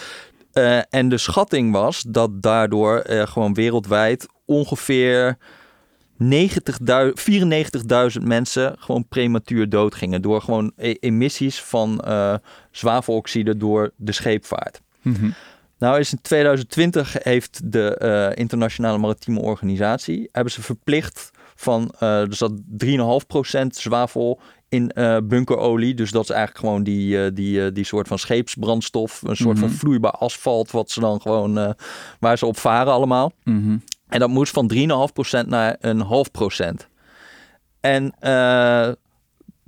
Eh, 0.52 0.78
en 0.90 1.08
de 1.08 1.18
schatting 1.18 1.72
was 1.72 2.02
dat 2.08 2.42
daardoor 2.42 3.02
gewoon 3.06 3.54
wereldwijd 3.54 4.26
ongeveer 4.44 5.36
90.000 6.16 7.20
94.000 7.20 8.22
mensen 8.26 8.74
gewoon 8.78 9.08
prematuur 9.08 9.68
doodgingen 9.68 10.22
door 10.22 10.40
gewoon 10.42 10.72
e- 10.76 10.94
emissies 11.00 11.60
van 11.62 12.04
zwaveloxide 12.70 13.56
door 13.56 13.90
de 13.96 14.12
scheepvaart. 14.12 14.80
Mhm. 15.02 15.30
Nou 15.82 15.98
is 15.98 16.12
in 16.12 16.18
2020 16.22 17.16
heeft 17.22 17.72
de 17.72 17.96
eh, 17.96 18.38
Internationale 18.38 18.98
Maritieme 18.98 19.40
Organisatie 19.40 20.28
hebben 20.32 20.52
ze 20.52 20.62
verplicht 20.62 21.30
van 21.54 21.94
uh, 22.02 22.20
er 22.20 22.34
zat 22.34 22.52
3,5% 22.84 23.66
zwavel 23.68 24.40
in 24.68 24.90
eh, 24.90 25.16
bunkerolie. 25.24 25.94
Dus 25.94 26.10
dat 26.10 26.22
is 26.22 26.30
eigenlijk 26.30 26.66
gewoon 26.66 26.82
die, 26.82 27.24
eh, 27.24 27.30
die, 27.34 27.72
die 27.72 27.84
soort 27.84 28.08
van 28.08 28.18
scheepsbrandstof. 28.18 29.22
Een 29.22 29.36
soort 29.36 29.58
van 29.58 29.68
Mhm. 29.68 29.76
vloeibaar 29.76 30.10
asfalt 30.10 30.70
wat 30.70 30.90
ze 30.90 31.00
dan 31.00 31.20
gewoon 31.20 31.74
waar 32.20 32.38
ze 32.38 32.46
op 32.46 32.58
varen 32.58 32.92
allemaal. 32.92 33.32
Mhm. 33.44 33.76
En 34.08 34.18
dat 34.18 34.28
moest 34.28 34.52
van 34.52 34.66
3,5% 34.66 35.48
naar 35.48 35.76
een 35.80 36.00
half 36.00 36.30
procent. 36.30 36.88
En 37.80 38.14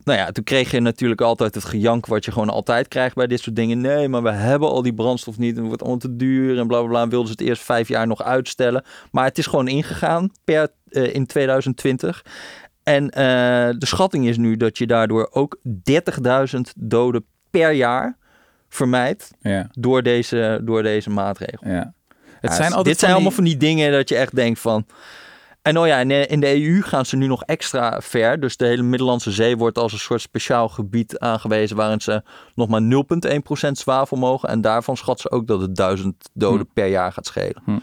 nou 0.05 0.19
ja, 0.19 0.31
toen 0.33 0.45
kreeg 0.45 0.71
je 0.71 0.81
natuurlijk 0.81 1.21
altijd 1.21 1.55
het 1.55 1.65
gejank 1.65 2.07
wat 2.07 2.25
je 2.25 2.33
gewoon 2.33 2.51
altijd 2.51 2.89
krijgt 2.89 3.15
bij 3.15 3.27
dit 3.27 3.41
soort 3.41 3.57
dingen. 3.57 3.81
Nee, 3.81 4.09
maar 4.09 4.23
we 4.23 4.31
hebben 4.31 4.69
al 4.69 4.83
die 4.83 4.95
brandstof 4.95 5.39
niet 5.39 5.51
en 5.53 5.59
het 5.59 5.67
wordt 5.67 5.81
allemaal 5.81 5.99
te 6.01 6.17
duur 6.17 6.59
en 6.59 6.67
bla 6.67 6.79
bla 6.79 6.89
bla. 6.89 7.03
En 7.03 7.09
Wilden 7.09 7.27
ze 7.29 7.33
het 7.39 7.49
eerst 7.49 7.63
vijf 7.63 7.89
jaar 7.89 8.07
nog 8.07 8.23
uitstellen. 8.23 8.85
Maar 9.11 9.25
het 9.25 9.39
is 9.39 9.47
gewoon 9.47 9.69
ingegaan 9.69 10.31
per, 10.45 10.69
eh, 10.89 11.15
in 11.15 11.27
2020. 11.27 12.25
En 12.83 13.11
eh, 13.11 13.25
de 13.79 13.87
schatting 13.87 14.27
is 14.27 14.37
nu 14.37 14.57
dat 14.57 14.79
je 14.79 14.87
daardoor 14.87 15.29
ook 15.33 15.59
30.000 15.63 16.73
doden 16.77 17.25
per 17.51 17.73
jaar 17.73 18.17
vermijdt 18.69 19.31
Ja, 19.41 19.69
door 19.73 20.03
deze, 20.03 20.61
door 20.63 20.83
deze 20.83 21.11
maatregel. 21.11 21.69
ja. 21.71 21.93
Het 22.41 22.53
Ja, 22.53 22.59
zijn 22.59 22.71
s- 22.71 22.75
altijd 22.75 22.85
dit 22.95 22.99
zijn 22.99 23.13
allemaal 23.13 23.31
van 23.31 23.45
die 23.45 23.57
dingen 23.57 23.93
dat 23.93 24.09
je 24.09 24.17
echt 24.17 24.35
denkt 24.35 24.61
van... 24.61 24.87
En 25.65 25.79
oh 25.79 25.87
ja, 25.87 25.99
in 25.99 26.09
de, 26.09 26.27
in 26.27 26.41
de 26.41 26.63
EU 26.63 26.83
gaan 26.83 27.07
ze 27.07 27.17
nu 27.17 27.27
nog 27.27 27.43
extra 27.43 28.01
ver. 28.01 28.41
Dus 28.41 28.57
de 28.57 28.67
hele 28.67 28.83
Middellandse 28.83 29.31
Zee 29.31 29.57
wordt 29.57 29.79
als 29.79 29.93
een 29.93 29.99
soort 29.99 30.21
speciaal 30.21 30.69
gebied 30.69 31.19
aangewezen... 31.19 31.77
waarin 31.77 32.01
ze 32.01 32.23
nog 32.55 32.69
maar 32.69 32.81
0,1% 33.67 33.71
zwavel 33.71 34.17
mogen. 34.17 34.49
En 34.49 34.61
daarvan 34.61 34.97
schat 34.97 35.21
ze 35.21 35.31
ook 35.31 35.47
dat 35.47 35.61
het 35.61 35.77
duizend 35.77 36.29
doden 36.33 36.69
per 36.75 36.87
jaar 36.87 37.13
gaat 37.13 37.27
schelen. 37.27 37.63
Hm. 37.65 37.79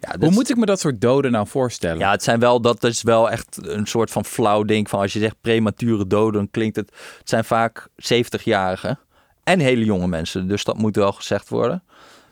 Ja, 0.00 0.14
Hoe 0.20 0.30
moet 0.30 0.50
ik 0.50 0.56
me 0.56 0.66
dat 0.66 0.80
soort 0.80 1.00
doden 1.00 1.32
nou 1.32 1.46
voorstellen? 1.46 1.98
ja, 1.98 2.10
het 2.10 2.22
zijn 2.22 2.38
wel, 2.40 2.60
dat 2.60 2.84
is 2.84 3.02
wel 3.02 3.30
echt 3.30 3.58
een 3.62 3.86
soort 3.86 4.10
van 4.10 4.24
flauw 4.24 4.62
ding 4.62 4.88
van 4.88 5.00
als 5.00 5.12
je 5.12 5.18
zegt 5.18 5.36
premature 5.40 6.06
doden, 6.06 6.32
dan 6.32 6.50
klinkt 6.50 6.76
het, 6.76 6.90
het 7.18 7.28
zijn 7.28 7.44
vaak 7.44 7.88
70-jarigen 8.12 8.98
en 9.44 9.60
hele 9.60 9.84
jonge 9.84 10.06
mensen, 10.06 10.48
dus 10.48 10.64
dat 10.64 10.76
moet 10.78 10.96
wel 10.96 11.12
gezegd 11.12 11.48
worden. 11.48 11.82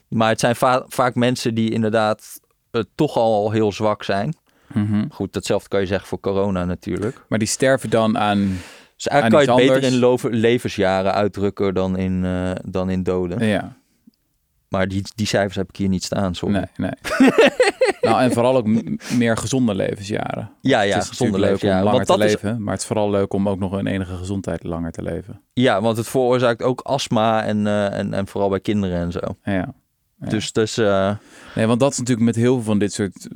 Maar 0.09 0.29
het 0.29 0.41
zijn 0.41 0.57
va- 0.57 0.85
vaak 0.89 1.15
mensen 1.15 1.55
die 1.55 1.71
inderdaad 1.71 2.41
eh, 2.71 2.83
toch 2.95 3.17
al 3.17 3.51
heel 3.51 3.73
zwak 3.73 4.03
zijn. 4.03 4.35
Mhm. 4.75 5.05
Goed, 5.11 5.33
datzelfde 5.33 5.69
kan 5.69 5.81
je 5.81 5.87
zeggen 5.87 6.09
voor 6.09 6.21
corona 6.21 6.65
natuurlijk. 6.65 7.25
Maar 7.29 7.39
die 7.39 7.49
sterven 7.49 7.91
dan 7.91 8.19
aan... 8.19 8.59
Dus 8.97 9.09
eigenlijk 9.09 9.41
Aan 9.41 9.57
kan 9.57 9.65
je 9.65 9.71
het 9.71 9.83
beter 9.83 9.97
in 9.97 10.05
anders. 10.05 10.41
levensjaren 10.41 11.15
uitdrukken 11.15 11.75
dan 11.75 11.97
in, 11.97 12.25
eh, 12.25 12.51
dan 12.65 12.91
in 12.91 13.03
doden. 13.03 13.47
Ja, 13.47 13.77
Maar 14.69 14.89
die, 14.89 15.05
die 15.15 15.27
cijfers 15.27 15.57
heb 15.57 15.69
ik 15.69 15.77
hier 15.77 15.89
niet 15.89 16.05
staan, 16.05 16.35
sorry. 16.35 16.55
nee, 16.55 16.65
nee. 16.77 17.31
nou, 18.11 18.23
en 18.23 18.33
vooral 18.33 18.57
ook 18.57 18.67
meer 19.15 19.37
gezonde 19.37 19.75
levensjaren. 19.75 20.51
Ja, 20.61 20.81
ja, 20.81 21.01
gezonde 21.01 21.39
levensjaren. 21.39 21.85
langer 21.85 21.97
Want 21.97 22.07
te 22.07 22.17
dat 22.17 22.27
is 22.27 22.43
leven, 22.43 22.63
maar 22.63 22.73
het 22.73 22.81
is 22.83 22.87
vooral 22.87 23.11
leuk 23.11 23.33
om 23.33 23.49
ook 23.49 23.59
nog 23.59 23.73
een 23.73 23.87
enige 23.87 24.17
gezondheid 24.17 24.65
langer 24.65 24.93
te 24.93 25.03
leven. 25.03 25.41
Ja, 25.53 25.81
want 25.81 25.97
het 25.97 26.09
veroorzaakt 26.09 26.63
ook 26.63 26.81
astma 26.81 27.45
en, 27.45 27.67
eh, 27.67 27.99
en, 27.99 28.15
en 28.15 28.27
vooral 28.27 28.49
bij 28.49 28.61
kinderen 28.61 28.99
en 29.01 29.13
zo. 29.13 29.21
Ja. 29.45 29.75
Ja. 30.21 30.29
Dus, 30.29 30.53
dus 30.53 30.77
eh, 30.79 31.11
Nee, 31.55 31.67
want 31.67 31.81
dat 31.81 31.93
is 31.93 31.99
natuurlijk 31.99 32.27
met 32.27 32.37
heel 32.37 32.55
veel 32.55 32.63
van 32.63 32.79
dit 32.79 32.93
soort 32.93 33.29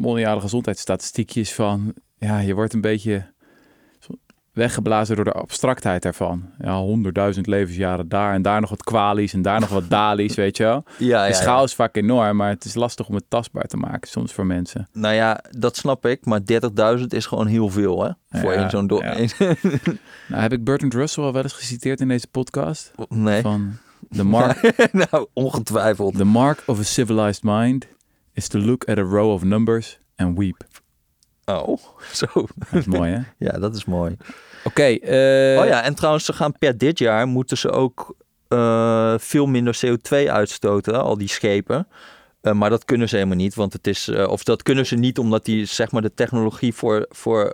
mondiale 0.00 0.40
gezondheidsstatistiekjes 0.40 1.54
van... 1.54 1.94
Ja, 2.18 2.38
je 2.38 2.54
wordt 2.54 2.72
een 2.74 2.80
beetje 2.80 3.32
weggeblazen 4.52 5.16
door 5.16 5.24
de 5.24 5.32
abstractheid 5.32 6.02
daarvan. 6.02 6.50
Ja, 6.58 6.76
honderdduizend 6.78 7.46
levensjaren 7.46 8.08
daar 8.08 8.34
en 8.34 8.42
daar 8.42 8.60
nog 8.60 8.70
wat 8.70 8.82
kwalies 8.82 9.32
en 9.32 9.42
daar 9.42 9.60
nog 9.60 9.68
wat 9.68 9.90
dalies, 9.98 10.34
weet 10.34 10.56
je 10.56 10.62
wel. 10.62 10.84
ja, 10.98 11.26
De 11.26 11.34
schaal 11.34 11.64
is 11.64 11.74
vaak 11.74 11.96
enorm, 11.96 12.36
maar 12.36 12.48
het 12.48 12.64
is 12.64 12.74
lastig 12.74 13.08
om 13.08 13.14
het 13.14 13.24
tastbaar 13.28 13.64
te 13.66 13.76
maken 13.76 14.08
soms 14.10 14.32
voor 14.32 14.46
mensen. 14.46 14.88
Nou 14.92 15.14
ja, 15.14 15.40
dat 15.50 15.76
snap 15.76 16.06
ik. 16.06 16.24
Maar 16.24 16.40
30.000 16.98 17.04
is 17.08 17.26
gewoon 17.26 17.46
heel 17.46 17.68
veel, 17.68 18.02
hè? 18.04 18.10
Voor 18.40 18.52
één 18.52 18.70
zo'n... 18.70 18.86
Do- 18.86 19.02
ja. 19.02 19.14
Nou, 20.28 20.42
heb 20.42 20.52
ik 20.52 20.64
Bertrand 20.64 20.94
Russell 20.94 21.24
al 21.24 21.32
wel 21.32 21.42
eens 21.42 21.52
geciteerd 21.52 22.00
in 22.00 22.08
deze 22.08 22.26
podcast? 22.26 22.92
nee. 23.08 23.42
Van 23.42 23.76
the 24.16 24.24
mark, 24.24 24.88
nou, 24.92 25.26
ongetwijfeld. 25.32 26.16
the 26.16 26.24
mark 26.24 26.62
of 26.66 26.78
a 26.78 26.82
civilized 26.82 27.42
mind 27.42 27.86
is 28.32 28.48
to 28.48 28.58
look 28.58 28.84
at 28.88 28.98
a 28.98 29.02
row 29.02 29.30
of 29.32 29.42
numbers 29.44 29.99
and 30.20 30.38
weep. 30.38 30.64
Oh, 31.44 31.78
zo. 32.12 32.26
Dat 32.56 32.80
is 32.80 32.86
mooi, 32.86 33.10
hè? 33.12 33.20
Ja, 33.46 33.58
dat 33.58 33.76
is 33.76 33.84
mooi. 33.84 34.16
Oké. 34.64 34.82
eh, 34.82 35.60
oh 35.60 35.66
ja, 35.66 35.82
en 35.82 35.94
trouwens, 35.94 36.24
ze 36.24 36.32
gaan 36.32 36.58
per 36.58 36.78
dit 36.78 36.98
jaar 36.98 37.26
moeten 37.26 37.58
ze 37.58 37.70
ook 37.70 38.14
eh, 38.48 39.14
veel 39.18 39.46
minder 39.46 39.80
CO2 39.86 40.28
uitstoten, 40.28 41.02
al 41.02 41.18
die 41.18 41.28
schepen. 41.28 41.86
Eh, 42.40 42.52
maar 42.52 42.70
dat 42.70 42.84
kunnen 42.84 43.08
ze 43.08 43.16
helemaal 43.16 43.36
niet, 43.36 43.54
want 43.54 43.72
het 43.72 43.86
is, 43.86 44.08
eh, 44.08 44.28
of 44.28 44.44
dat 44.44 44.62
kunnen 44.62 44.86
ze 44.86 44.96
niet 44.96 45.18
omdat 45.18 45.44
die, 45.44 45.64
zeg 45.64 45.90
maar, 45.90 46.02
de 46.02 46.14
technologie 46.14 46.74
voor, 46.74 47.06
voor 47.08 47.44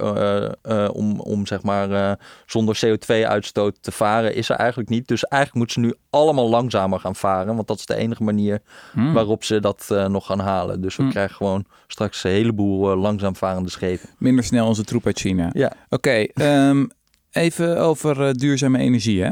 eh, 0.63 0.89
om, 0.93 1.21
om 1.21 1.47
zeg 1.47 1.63
maar, 1.63 2.19
zonder 2.47 2.79
CO2-uitstoot 2.87 3.77
te 3.81 3.93
varen 3.93 4.35
is 4.35 4.49
er 4.49 4.57
eigenlijk 4.57 4.89
niet. 4.89 5.09
Dus 5.09 5.25
eigenlijk 5.25 5.55
moeten 5.55 5.83
ze 5.83 5.89
nu 5.89 5.95
allemaal 6.11 6.49
langzamer 6.49 7.01
gaan 7.01 7.17
varen, 7.17 7.55
want 7.55 7.69
dat 7.69 7.79
is 7.79 7.87
de 7.87 7.97
enige 7.97 8.23
manier 8.23 8.63
hmm. 8.93 9.13
waarop 9.13 9.45
ze 9.45 9.61
dat 9.61 9.95
nog 10.09 10.27
gaan 10.27 10.41
halen. 10.41 10.81
Dus 10.81 10.97
we 10.97 11.05
Hmm. 11.07 11.15
krijgen 11.15 11.37
gewoon 11.37 11.65
straks 11.87 12.25
een 12.25 12.31
heleboel 12.31 12.91
eh, 12.91 13.01
langzaam 13.01 13.37
varende 13.37 13.71
schepen. 13.71 14.09
Minder 14.19 14.45
snel 14.45 14.67
onze 14.67 14.85
troep 14.85 15.07
uit 15.07 15.19
China. 15.19 15.51
Ja. 15.53 15.73
Oké, 15.89 16.11
ehm, 16.11 16.87
even 17.31 17.79
over 17.81 18.39
duurzame 18.39 18.79
energie. 18.79 19.23
Hè? 19.23 19.31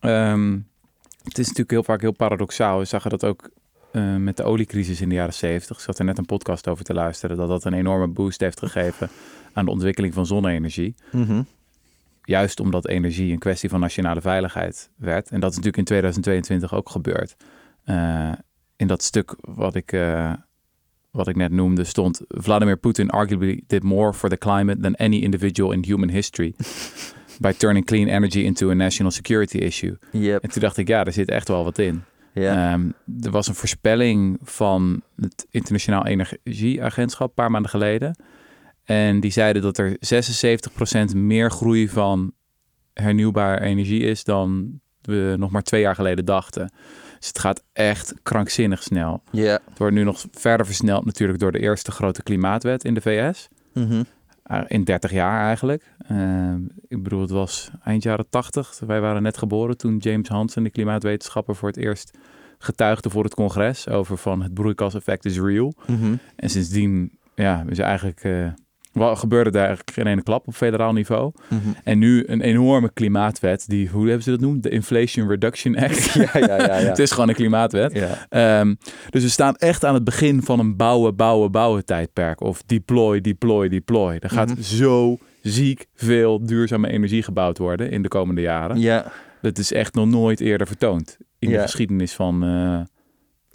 Ehm, 0.00 0.52
het 1.22 1.38
is 1.38 1.46
natuurlijk 1.46 1.70
heel 1.70 1.82
vaak 1.82 2.00
heel 2.00 2.12
paradoxaal. 2.12 2.78
We 2.78 2.84
zagen 2.84 3.10
dat 3.10 3.24
ook 3.24 3.50
eh, 3.96 4.16
met 4.16 4.36
de 4.36 4.42
oliecrisis 4.42 5.00
in 5.00 5.08
de 5.08 5.14
jaren 5.14 5.34
70. 5.34 5.76
Ik 5.76 5.82
zat 5.82 5.98
er 5.98 6.04
net 6.04 6.18
een 6.18 6.26
podcast 6.26 6.68
over 6.68 6.84
te 6.84 6.94
luisteren. 6.94 7.36
Dat 7.36 7.48
dat 7.48 7.64
een 7.64 7.72
enorme 7.72 8.06
boost 8.06 8.40
heeft 8.40 8.58
gegeven 8.58 9.08
aan 9.52 9.64
de 9.64 9.70
ontwikkeling 9.70 10.14
van 10.14 10.26
zonne-energie. 10.26 10.94
Mhm. 11.12 11.42
Juist 12.24 12.60
omdat 12.60 12.88
energie 12.88 13.32
een 13.32 13.38
kwestie 13.38 13.68
van 13.68 13.80
nationale 13.80 14.20
veiligheid 14.20 14.90
werd. 14.96 15.30
En 15.30 15.40
dat 15.40 15.50
is 15.50 15.56
natuurlijk 15.56 15.76
in 15.76 15.84
2022 15.84 16.74
ook 16.74 16.90
gebeurd. 16.90 17.36
Eh, 17.84 18.32
in 18.76 18.86
dat 18.86 19.02
stuk 19.02 19.34
wat 19.40 19.74
ik, 19.74 19.92
eh, 19.92 20.32
wat 21.10 21.28
ik 21.28 21.36
net 21.36 21.50
noemde 21.50 21.84
stond... 21.84 22.20
Vladimir 22.28 22.76
Putin 22.76 23.10
arguably 23.10 23.62
did 23.66 23.82
more 23.82 24.12
for 24.12 24.28
the 24.28 24.38
climate 24.38 24.80
than 24.80 24.94
any 24.94 25.16
individual 25.16 25.72
in 25.72 25.84
human 25.84 26.10
history. 26.10 26.54
by 27.40 27.52
turning 27.52 27.86
clean 27.86 28.08
energy 28.08 28.44
into 28.44 28.70
a 28.70 28.74
national 28.74 29.10
security 29.10 29.58
issue. 29.58 29.96
Yep. 30.12 30.42
En 30.42 30.50
toen 30.50 30.62
dacht 30.62 30.76
ik, 30.76 30.88
ja, 30.88 31.04
er 31.04 31.12
zit 31.12 31.28
echt 31.28 31.48
wel 31.48 31.64
wat 31.64 31.78
in. 31.78 32.04
Ja. 32.40 32.72
Ehm, 32.72 32.90
er 33.20 33.30
was 33.30 33.46
een 33.46 33.54
voorspelling 33.54 34.38
van 34.42 35.02
het 35.20 35.46
Internationaal 35.50 36.06
Energieagentschap 36.06 37.28
een 37.28 37.34
paar 37.34 37.50
maanden 37.50 37.70
geleden. 37.70 38.16
En 38.84 39.20
die 39.20 39.30
zeiden 39.30 39.62
dat 39.62 39.78
er 39.78 39.96
76% 40.00 41.14
meer 41.14 41.50
groei 41.50 41.88
van 41.88 42.32
hernieuwbare 42.92 43.60
energie 43.60 44.00
is 44.00 44.24
dan 44.24 44.80
we 45.00 45.34
nog 45.38 45.50
maar 45.50 45.62
twee 45.62 45.80
jaar 45.80 45.94
geleden 45.94 46.24
dachten. 46.24 46.72
Dus 47.18 47.28
het 47.28 47.38
gaat 47.38 47.62
echt 47.72 48.14
krankzinnig 48.22 48.82
snel. 48.82 49.22
Ja. 49.30 49.60
Het 49.68 49.78
wordt 49.78 49.94
nu 49.94 50.04
nog 50.04 50.24
verder 50.32 50.66
versneld 50.66 51.04
natuurlijk 51.04 51.38
door 51.38 51.52
de 51.52 51.60
eerste 51.60 51.90
grote 51.90 52.22
klimaatwet 52.22 52.84
in 52.84 52.94
de 52.94 53.00
VS. 53.00 53.48
Mhm. 53.72 53.92
Uh, 53.92 54.00
in 54.66 54.84
30 54.84 55.10
jaar 55.10 55.46
eigenlijk. 55.46 55.94
Uh, 56.12 56.54
ik 56.88 57.02
bedoel, 57.02 57.20
het 57.20 57.30
was 57.30 57.70
eind 57.84 58.02
jaren 58.02 58.28
80. 58.28 58.80
Wij 58.86 59.00
waren 59.00 59.22
net 59.22 59.38
geboren 59.38 59.76
toen 59.76 59.96
James 59.96 60.28
Hansen, 60.28 60.62
de 60.62 60.70
klimaatwetenschapper, 60.70 61.54
voor 61.54 61.68
het 61.68 61.76
eerst 61.76 62.18
getuigde 62.58 63.10
voor 63.10 63.24
het 63.24 63.34
congres 63.34 63.88
over 63.88 64.16
van 64.16 64.42
het 64.42 64.54
broeikaseffect 64.54 65.24
is 65.24 65.38
real. 65.38 65.74
Mhm. 65.86 66.14
En 66.36 66.50
sindsdien, 66.50 67.18
ja, 67.34 67.64
is 67.68 67.78
eigenlijk, 67.78 68.24
uh, 68.24 68.48
wel, 68.98 69.16
gebeurde 69.16 69.50
daar 69.50 69.66
eigenlijk 69.66 69.90
geen 69.96 70.06
ene 70.06 70.22
klap 70.22 70.46
op 70.46 70.54
federaal 70.54 70.92
niveau. 70.92 71.32
Mhm. 71.48 71.58
En 71.84 71.98
nu 71.98 72.24
een 72.26 72.40
enorme 72.40 72.90
klimaatwet, 72.92 73.64
die, 73.68 73.88
hoe 73.88 74.04
hebben 74.04 74.22
ze 74.22 74.30
dat 74.30 74.40
noemen? 74.40 74.60
De 74.60 74.68
Inflation 74.70 75.28
Reduction 75.28 75.76
Act. 75.76 76.12
Ja, 76.14 76.28
ja, 76.32 76.46
ja. 76.46 76.78
ja. 76.78 76.88
het 76.88 76.98
is 76.98 77.10
gewoon 77.10 77.28
een 77.28 77.34
klimaatwet. 77.34 77.92
ja. 78.30 78.60
Um, 78.60 78.78
dus 79.10 79.22
we 79.22 79.28
staan 79.28 79.54
echt 79.56 79.84
aan 79.84 79.94
het 79.94 80.04
begin 80.04 80.42
van 80.42 80.58
een 80.58 80.76
bouwen, 80.76 81.16
bouwen, 81.16 81.50
bouwen 81.50 81.84
tijdperk. 81.84 82.40
Of 82.40 82.62
deploy, 82.66 83.20
deploy, 83.20 83.68
deploy. 83.68 84.16
Er 84.20 84.30
gaat 84.30 84.48
Mhm. 84.48 84.60
zo 84.62 85.18
ziek 85.42 85.86
veel 85.94 86.46
duurzame 86.46 86.88
energie 86.88 87.22
gebouwd 87.22 87.58
worden 87.58 87.90
in 87.90 88.02
de 88.02 88.08
komende 88.08 88.40
jaren. 88.40 88.78
ja. 88.80 89.12
Dat 89.42 89.58
is 89.58 89.72
echt 89.72 89.94
nog 89.94 90.06
nooit 90.06 90.40
eerder 90.40 90.66
vertoond 90.66 91.16
in 91.38 91.50
de 91.50 91.58
geschiedenis 91.58 92.12
van 92.12 92.44
eh, 92.44 92.80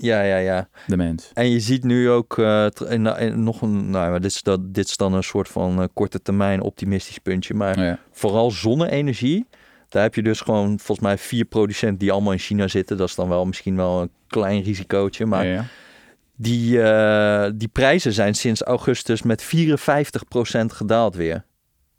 Ja, 0.01 0.21
ja, 0.21 0.37
ja. 0.37 0.69
de 0.87 0.97
mens. 0.97 1.31
En 1.33 1.49
je 1.49 1.59
ziet 1.59 1.83
nu 1.83 2.09
ook 2.09 2.37
uh, 2.37 2.65
in, 2.89 3.05
in 3.05 3.43
nog 3.43 3.61
een, 3.61 3.89
nou, 3.89 4.19
dit 4.19 4.31
is, 4.31 4.41
dat, 4.41 4.73
dit 4.73 4.87
is 4.87 4.97
dan 4.97 5.13
een 5.13 5.23
soort 5.23 5.47
van 5.49 5.79
uh, 5.81 5.85
korte 5.93 6.21
termijn 6.21 6.61
optimistisch 6.61 7.17
puntje. 7.17 7.53
Maar 7.53 7.79
Ja. 7.79 7.99
vooral 8.11 8.51
zonne-energie, 8.51 9.47
daar 9.89 10.03
heb 10.03 10.15
je 10.15 10.23
dus 10.23 10.41
gewoon 10.41 10.67
volgens 10.79 10.99
mij 11.07 11.17
vier 11.17 11.45
producenten 11.45 11.97
die 11.99 12.11
allemaal 12.11 12.31
in 12.31 12.39
China 12.39 12.67
zitten. 12.67 12.97
Dat 12.97 13.07
is 13.07 13.15
dan 13.15 13.29
wel 13.29 13.45
misschien 13.45 13.75
wel 13.75 14.01
een 14.01 14.11
klein 14.27 14.61
risicootje. 14.63 15.25
Maar 15.25 15.45
Ja, 15.45 15.53
ja. 15.53 15.65
die, 16.35 16.81
eh, 16.81 17.51
die 17.55 17.67
prijzen 17.67 18.13
zijn 18.13 18.33
sinds 18.35 18.61
augustus 18.61 19.21
met 19.21 19.43
54% 19.43 20.73
gedaald 20.73 21.15
weer. 21.15 21.45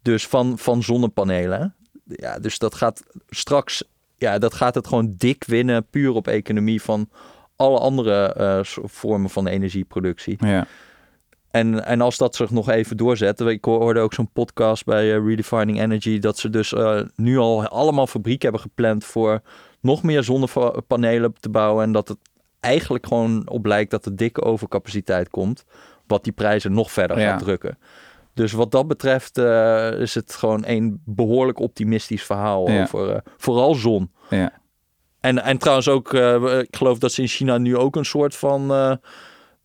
Dus 0.01 0.27
van, 0.27 0.57
van 0.57 0.83
zonnepanelen. 0.83 1.75
Ja, 2.05 2.39
dus 2.39 2.57
dat 2.57 2.75
gaat 2.75 3.03
straks, 3.29 3.83
ja, 4.15 4.37
dat 4.37 4.53
gaat 4.53 4.75
het 4.75 4.87
gewoon 4.87 5.13
dik 5.17 5.43
winnen, 5.43 5.85
puur 5.89 6.11
op 6.11 6.27
economie 6.27 6.81
van 6.81 7.09
alle 7.63 7.79
andere 7.79 8.33
eh, 8.33 8.59
vormen 8.83 9.29
van 9.29 9.47
energieproductie. 9.47 10.37
Ja. 10.39 10.65
En, 11.51 11.85
en 11.85 12.01
als 12.01 12.17
dat 12.17 12.35
zich 12.35 12.49
nog 12.51 12.69
even 12.69 12.97
doorzet, 12.97 13.39
ik 13.39 13.65
hoorde 13.65 13.99
ook 13.99 14.13
zo'n 14.13 14.29
podcast 14.33 14.85
bij 14.85 15.15
uh, 15.17 15.27
Redefining 15.27 15.79
Energy, 15.81 16.19
dat 16.19 16.37
ze 16.37 16.49
dus 16.49 16.71
uh, 16.71 17.01
nu 17.15 17.37
al 17.37 17.67
allemaal 17.67 18.07
fabrieken 18.07 18.43
hebben 18.43 18.61
gepland 18.61 19.05
voor 19.05 19.41
nog 19.81 20.03
meer 20.03 20.23
zonnepanelen 20.23 21.33
te 21.39 21.49
bouwen. 21.49 21.83
En 21.83 21.91
dat 21.91 22.07
het 22.07 22.17
eigenlijk 22.59 23.07
gewoon 23.07 23.49
op 23.49 23.65
lijkt 23.65 23.91
dat 23.91 24.05
er 24.05 24.15
dikke 24.15 24.41
overcapaciteit 24.41 25.29
komt, 25.29 25.65
wat 26.07 26.23
die 26.23 26.33
prijzen 26.33 26.73
nog 26.73 26.91
verder 26.91 27.19
Ja. 27.19 27.29
gaat 27.29 27.39
drukken. 27.39 27.77
Dus 28.33 28.51
wat 28.51 28.71
dat 28.71 28.87
betreft 28.87 29.37
eh, 29.37 29.91
is 29.99 30.15
het 30.15 30.33
gewoon 30.33 30.63
een 30.65 31.01
behoorlijk 31.05 31.59
optimistisch 31.59 32.23
verhaal 32.23 32.69
Ja. 32.69 32.81
over 32.81 33.09
eh, 33.09 33.19
vooral 33.37 33.73
zon. 33.75 34.11
Ja. 34.29 34.51
En, 35.23 35.43
en 35.43 35.57
trouwens 35.57 35.87
ook, 35.87 36.13
eh, 36.13 36.59
ik 36.59 36.75
geloof 36.75 36.97
dat 36.97 37.11
ze 37.11 37.21
in 37.21 37.27
China 37.27 37.57
nu 37.57 37.77
ook 37.77 37.95
een 37.95 38.05
soort 38.05 38.35
van 38.35 38.71
eh, 38.71 38.91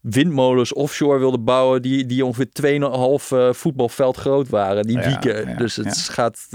windmolens 0.00 0.72
offshore 0.72 1.18
wilden 1.18 1.44
bouwen 1.44 1.82
die, 1.82 2.06
die 2.06 2.24
ongeveer 2.24 2.48
2,5 2.62 3.32
eh, 3.32 3.52
voetbalveld 3.52 4.16
groot 4.16 4.48
waren. 4.48 4.84
Die 4.84 4.98
wieken. 4.98 5.48
ja, 5.48 5.56
dus 5.56 5.76
het, 5.76 6.04
ja. 6.06 6.12
gaat, 6.12 6.48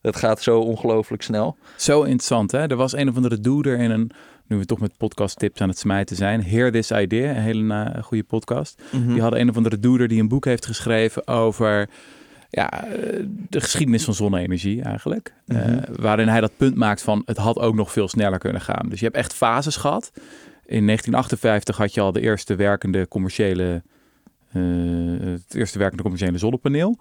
het 0.00 0.16
gaat 0.16 0.42
zo 0.42 0.60
ongelooflijk 0.60 1.22
snel. 1.22 1.56
Zo 1.76 2.02
interessant, 2.02 2.52
hè? 2.52 2.66
Er 2.66 2.76
was 2.76 2.96
een 2.96 3.08
of 3.08 3.16
andere 3.16 3.40
doer 3.40 3.66
in 3.66 3.90
een, 3.90 4.10
nu 4.46 4.58
we 4.58 4.64
toch 4.64 4.80
met 4.80 4.96
podcast 4.96 5.38
tips 5.38 5.60
aan 5.60 5.68
het 5.68 5.78
smijten 5.78 6.16
zijn, 6.16 6.44
Hear 6.44 6.72
This 6.72 6.90
Idea, 6.90 7.30
een 7.30 7.42
hele 7.42 7.74
eh, 7.74 8.02
goede 8.02 8.24
podcast. 8.24 8.82
Mhm. 8.90 9.12
Die 9.12 9.20
hadden 9.20 9.40
een 9.40 9.48
of 9.48 9.56
andere 9.56 9.78
doeder 9.78 10.08
die 10.08 10.20
een 10.20 10.28
boek 10.28 10.44
heeft 10.44 10.66
geschreven 10.66 11.26
over 11.26 11.88
ja, 12.54 12.84
eh, 12.84 13.24
de 13.48 13.60
geschiedenis 13.60 14.04
van 14.04 14.14
zonne-energie 14.14 14.82
eigenlijk. 14.82 15.34
Eh, 15.46 15.56
Mhm. 15.66 15.78
waarin 16.02 16.28
hij 16.28 16.40
dat 16.40 16.56
punt 16.56 16.74
maakt 16.74 17.02
van 17.02 17.22
het 17.24 17.36
had 17.36 17.58
ook 17.58 17.74
nog 17.74 17.92
veel 17.92 18.08
sneller 18.08 18.38
kunnen 18.38 18.60
gaan. 18.62 18.88
Dus 18.88 18.98
je 18.98 19.04
hebt 19.04 19.16
echt 19.16 19.34
fases 19.34 19.76
gehad. 19.76 20.10
In 20.66 20.84
1958 20.84 21.76
had 21.76 21.94
je 21.94 22.00
al 22.00 22.12
de 22.12 22.20
eerste 22.20 22.54
werkende 22.54 23.08
commerciële, 23.08 23.82
eh, 24.52 24.62
het 25.20 25.54
eerste 25.54 25.78
werkende 25.78 26.02
commerciële 26.02 26.38
zonnepaneel 26.38 26.98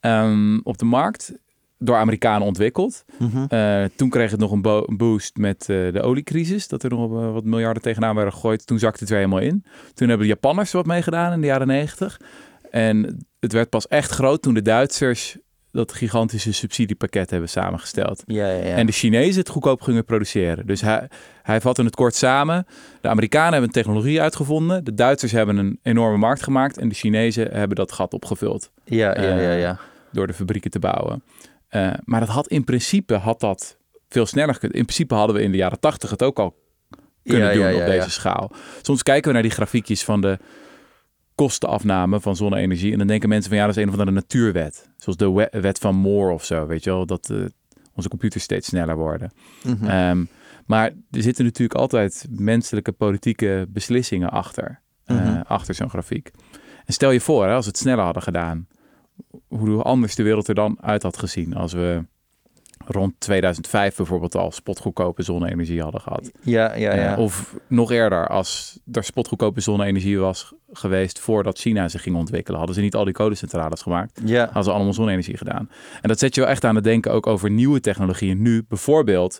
ehm, 0.00 0.58
op 0.62 0.78
de 0.78 0.84
markt. 0.84 1.32
Door 1.78 1.96
Amerikanen 1.96 2.46
ontwikkeld. 2.46 3.04
Mhm. 3.18 3.86
Toen 3.96 4.08
kreeg 4.08 4.30
het 4.30 4.40
nog 4.40 4.50
een, 4.52 4.62
bo- 4.62 4.84
een 4.86 4.96
boost 4.96 5.36
met 5.36 5.64
de 5.66 6.00
oliecrisis. 6.02 6.68
Dat 6.68 6.82
er 6.82 6.90
nog 6.90 7.10
wat 7.32 7.44
miljarden 7.44 7.82
tegenaan 7.82 8.14
werden 8.14 8.32
gegooid. 8.32 8.66
Toen 8.66 8.78
zakte 8.78 9.00
het 9.00 9.08
weer 9.08 9.18
helemaal 9.18 9.38
in. 9.40 9.64
Toen 9.94 10.08
hebben 10.08 10.26
de 10.26 10.32
Japanners 10.32 10.70
er 10.70 10.76
wat 10.76 10.86
mee 10.86 11.02
gedaan 11.02 11.32
in 11.32 11.40
de 11.40 11.46
jaren 11.46 11.66
negentig. 11.66 12.20
En 12.72 13.26
het 13.40 13.52
werd 13.52 13.68
pas 13.68 13.86
echt 13.86 14.10
groot 14.10 14.42
toen 14.42 14.54
de 14.54 14.62
Duitsers 14.62 15.36
dat 15.70 15.92
gigantische 15.92 16.52
subsidiepakket 16.52 17.30
hebben 17.30 17.48
samengesteld. 17.48 18.22
Ja, 18.26 18.46
ja, 18.46 18.66
ja. 18.66 18.74
En 18.74 18.86
de 18.86 18.92
Chinezen 18.92 19.40
het 19.40 19.48
goedkoop 19.48 19.80
gingen 19.80 20.04
produceren. 20.04 20.66
Dus 20.66 20.80
hij, 20.80 21.08
hij 21.42 21.60
vatte 21.60 21.82
het 21.82 21.94
kort 21.94 22.14
samen. 22.14 22.66
De 23.00 23.08
Amerikanen 23.08 23.50
hebben 23.50 23.68
een 23.68 23.74
technologie 23.74 24.20
uitgevonden. 24.20 24.84
De 24.84 24.94
Duitsers 24.94 25.32
hebben 25.32 25.56
een 25.56 25.78
enorme 25.82 26.16
markt 26.16 26.42
gemaakt. 26.42 26.78
En 26.78 26.88
de 26.88 26.94
Chinezen 26.94 27.50
hebben 27.50 27.76
dat 27.76 27.92
gat 27.92 28.14
opgevuld 28.14 28.70
ja, 28.84 29.20
ja, 29.20 29.40
ja, 29.40 29.52
ja. 29.52 29.78
door 30.12 30.26
de 30.26 30.34
fabrieken 30.34 30.70
te 30.70 30.78
bouwen. 30.78 31.22
Eh, 31.68 31.90
maar 32.04 32.20
dat 32.20 32.28
had 32.28 32.48
in 32.48 32.64
principe 32.64 33.14
had 33.14 33.40
dat 33.40 33.76
veel 34.08 34.26
sneller 34.26 34.58
kunnen. 34.58 34.78
In 34.78 34.84
principe 34.84 35.14
hadden 35.14 35.36
we 35.36 35.42
in 35.42 35.50
de 35.50 35.56
jaren 35.56 35.80
tachtig 35.80 36.10
het 36.10 36.22
ook 36.22 36.38
al 36.38 36.56
kunnen 37.24 37.54
doen 37.54 37.74
op 37.74 37.86
deze 37.86 38.10
schaal. 38.10 38.52
Soms 38.82 39.02
kijken 39.02 39.26
we 39.26 39.32
naar 39.32 39.42
die 39.42 39.50
grafiekjes 39.50 40.04
van 40.04 40.20
de 40.20 40.38
kostenafname 41.42 42.20
van 42.20 42.36
zonne-energie 42.36 42.92
en 42.92 42.98
dan 42.98 43.06
denken 43.06 43.28
mensen 43.28 43.48
van 43.50 43.58
ja, 43.58 43.66
dat 43.66 43.76
is 43.76 43.82
een 43.82 43.88
of 43.88 43.94
andere 43.98 44.10
natuurwet. 44.10 44.90
Zoals 44.96 45.18
de 45.18 45.32
we- 45.32 45.60
wet 45.60 45.78
van 45.78 45.94
Moore 45.94 46.32
of 46.32 46.44
zo, 46.44 46.66
weet 46.66 46.84
je 46.84 46.90
wel, 46.90 47.06
dat 47.06 47.30
eh, 47.30 47.36
onze 47.94 48.08
computers 48.08 48.44
steeds 48.44 48.66
sneller 48.68 48.96
worden. 48.96 49.32
Mhm. 49.64 49.84
Ehm, 49.84 50.24
maar 50.66 50.90
er 51.10 51.22
zitten 51.22 51.44
natuurlijk 51.44 51.78
altijd 51.80 52.26
menselijke 52.30 52.92
politieke 52.92 53.66
beslissingen 53.68 54.30
achter, 54.30 54.80
eh, 55.04 55.16
Mhm. 55.16 55.40
achter 55.46 55.74
zo'n 55.74 55.90
grafiek. 55.90 56.30
En 56.84 56.92
stel 56.92 57.10
je 57.10 57.20
voor, 57.20 57.44
hè, 57.46 57.52
als 57.54 57.64
we 57.64 57.70
het 57.70 57.80
sneller 57.80 58.04
hadden 58.04 58.22
gedaan, 58.22 58.66
hoe 59.48 59.82
anders 59.82 60.14
de 60.14 60.22
wereld 60.22 60.48
er 60.48 60.54
dan 60.54 60.76
uit 60.80 61.02
had 61.02 61.18
gezien 61.18 61.54
als 61.54 61.72
we 61.72 62.04
rond 62.86 63.12
2005 63.18 63.96
bijvoorbeeld 63.96 64.36
al 64.36 64.50
spotgoedkope 64.52 65.22
zonne-energie 65.22 65.82
hadden 65.82 66.00
gehad. 66.00 66.30
ja, 66.42 66.74
ja, 66.76 66.94
ja. 66.94 67.12
Eh, 67.12 67.18
of 67.18 67.54
nog 67.66 67.90
eerder, 67.90 68.28
als 68.28 68.78
er 68.92 69.04
spotgoedkope 69.04 69.60
zonne-energie 69.60 70.18
was 70.18 70.52
geweest 70.72 71.18
voordat 71.18 71.58
China 71.58 71.88
zich 71.88 72.02
ging 72.02 72.16
ontwikkelen, 72.16 72.58
hadden 72.58 72.76
ze 72.76 72.82
niet 72.82 72.94
al 72.94 73.04
die 73.04 73.14
kolencentrales 73.14 73.82
gemaakt. 73.82 74.20
ja. 74.24 74.44
Hadden 74.44 74.64
ze 74.64 74.70
allemaal 74.70 74.92
zonne-energie 74.92 75.36
gedaan. 75.36 75.68
En 76.00 76.08
dat 76.08 76.18
zet 76.18 76.34
je 76.34 76.40
wel 76.40 76.50
echt 76.50 76.64
aan 76.64 76.74
het 76.74 76.84
denken 76.84 77.12
ook 77.12 77.26
over 77.26 77.50
nieuwe 77.50 77.80
technologieën. 77.80 78.42
Nu 78.42 78.64
bijvoorbeeld 78.68 79.38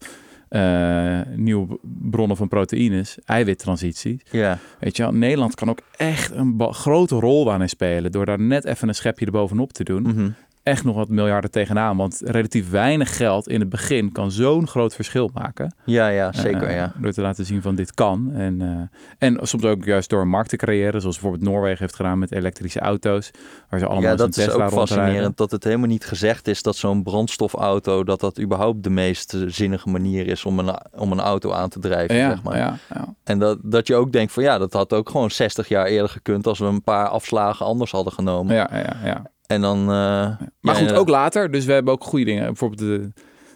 eh, 0.49 1.21
nieuwe 1.35 1.79
bronnen 1.83 2.37
van 2.37 2.49
proteïnes, 2.49 3.19
eiwittransities. 3.25 4.21
ja. 4.31 4.59
Weet 4.79 4.97
je 4.97 5.03
wel, 5.03 5.13
Nederland 5.13 5.55
kan 5.55 5.71
ook 5.71 5.81
echt 5.97 6.31
een 6.31 6.75
grote 6.75 7.15
rol 7.15 7.45
daarin 7.45 7.69
spelen 7.69 8.13
door 8.13 8.27
daar 8.27 8.41
net 8.41 8.65
even 8.65 8.89
een 8.89 8.95
schepje 8.95 9.27
erbovenop 9.27 9.73
te 9.73 9.85
doen. 9.85 10.03
Mhm. 10.03 10.31
Echt 10.63 10.85
nog 10.85 10.97
wat 10.97 11.09
miljarden 11.09 11.51
tegenaan, 11.51 11.97
want 11.97 12.21
relatief 12.25 12.71
weinig 12.71 13.17
geld 13.17 13.49
in 13.49 13.61
het 13.61 13.69
begin 13.69 14.13
kan 14.13 14.31
zo'n 14.31 14.69
groot 14.69 14.95
verschil 14.95 15.31
maken. 15.35 15.75
ja, 15.85 16.09
ja, 16.09 16.33
zeker, 16.33 16.63
Eh, 16.63 16.75
ja. 16.77 16.93
Door 17.01 17.13
te 17.13 17.21
laten 17.21 17.47
zien 17.47 17.63
van 17.63 17.75
dit 17.75 17.95
kan. 17.95 18.33
En, 18.35 18.61
eh, 18.61 19.29
en 19.29 19.39
soms 19.47 19.65
ook 19.65 19.85
juist 19.85 20.11
door 20.11 20.21
een 20.21 20.29
markt 20.29 20.49
te 20.49 20.57
creëren, 20.57 21.01
zoals 21.01 21.21
bijvoorbeeld 21.21 21.51
Noorwegen 21.51 21.79
heeft 21.79 21.95
gedaan 21.97 22.19
met 22.19 22.33
elektrische 22.33 22.81
auto's, 22.81 23.31
waar 23.69 23.79
ze 23.81 23.87
allemaal 23.87 24.11
Ja, 24.11 24.17
dat 24.17 24.29
is 24.37 24.45
Tesla 24.45 24.65
ook 24.65 24.71
fascinerend 24.73 25.37
dat 25.37 25.51
het 25.51 25.65
helemaal 25.65 25.87
niet 25.87 26.05
gezegd 26.05 26.49
is 26.49 26.63
dat 26.63 26.77
zo'n 26.77 27.03
brandstofauto, 27.03 28.05
dat 28.05 28.21
dat 28.21 28.41
überhaupt 28.41 28.83
de 28.83 28.91
meest 28.91 29.35
eh, 29.35 29.41
zinnige 29.47 29.89
manier 29.89 30.27
is 30.27 30.45
om 30.45 30.59
een, 30.59 30.75
om 30.97 31.13
een 31.13 31.21
auto 31.21 31.53
aan 31.53 31.69
te 31.69 31.79
drijven, 31.79 32.17
Ja, 32.17 32.29
zeg 32.31 32.43
maar. 32.43 32.57
ja, 32.57 32.77
ja. 32.95 33.15
En 33.25 33.39
dat, 33.39 33.59
dat 33.63 33.87
je 33.87 33.95
ook 33.95 34.13
denkt 34.13 34.33
van 34.33 34.43
ja, 34.43 34.59
dat 34.59 34.73
had 34.73 34.93
ook 34.93 35.11
gewoon 35.11 35.31
60 35.31 35.69
jaar 35.69 35.87
eerder 35.87 36.11
gekund 36.11 36.47
als 36.47 36.59
we 36.59 36.65
een 36.65 36.83
paar 36.83 37.09
afslagen 37.09 37.67
anders 37.67 37.91
hadden 37.91 38.13
genomen. 38.13 38.55
Ja, 38.55 38.69
ja, 38.73 38.97
ja. 39.05 39.31
En 39.53 39.61
dan... 39.61 39.79
eh, 39.81 39.87
Maar 39.87 40.49
ja, 40.61 40.75
goed, 40.75 40.93
ook 40.93 41.09
later. 41.09 41.51
Dus 41.51 41.65
we 41.65 41.73
hebben 41.73 41.93
ook 41.93 42.05
goede 42.05 42.25
dingen. 42.25 42.45
Bijvoorbeeld 42.47 42.81
de, 42.81 43.13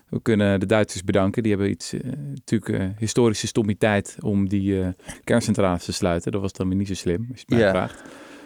we 0.08 0.22
kunnen 0.22 0.60
de 0.60 0.66
Duitsers 0.66 1.04
bedanken. 1.04 1.42
Die 1.42 1.52
hebben 1.52 1.70
iets, 1.70 1.92
eh, 1.92 2.00
natuurlijk 2.34 2.80
eh, 2.80 2.86
historische 2.98 3.46
stommiteit 3.46 4.16
om 4.20 4.48
die 4.48 4.94
kerncentrales 5.24 5.84
te 5.84 5.92
sluiten. 5.92 6.32
Dat 6.32 6.40
was 6.40 6.52
dan 6.52 6.68
weer 6.68 6.76
niet 6.76 6.88
zo 6.88 6.94
slim, 6.94 7.26
als 7.30 7.38
je 7.40 7.44
het 7.46 7.48
mij 7.48 7.58
Ja. 7.58 7.70
vraagt. 7.70 8.02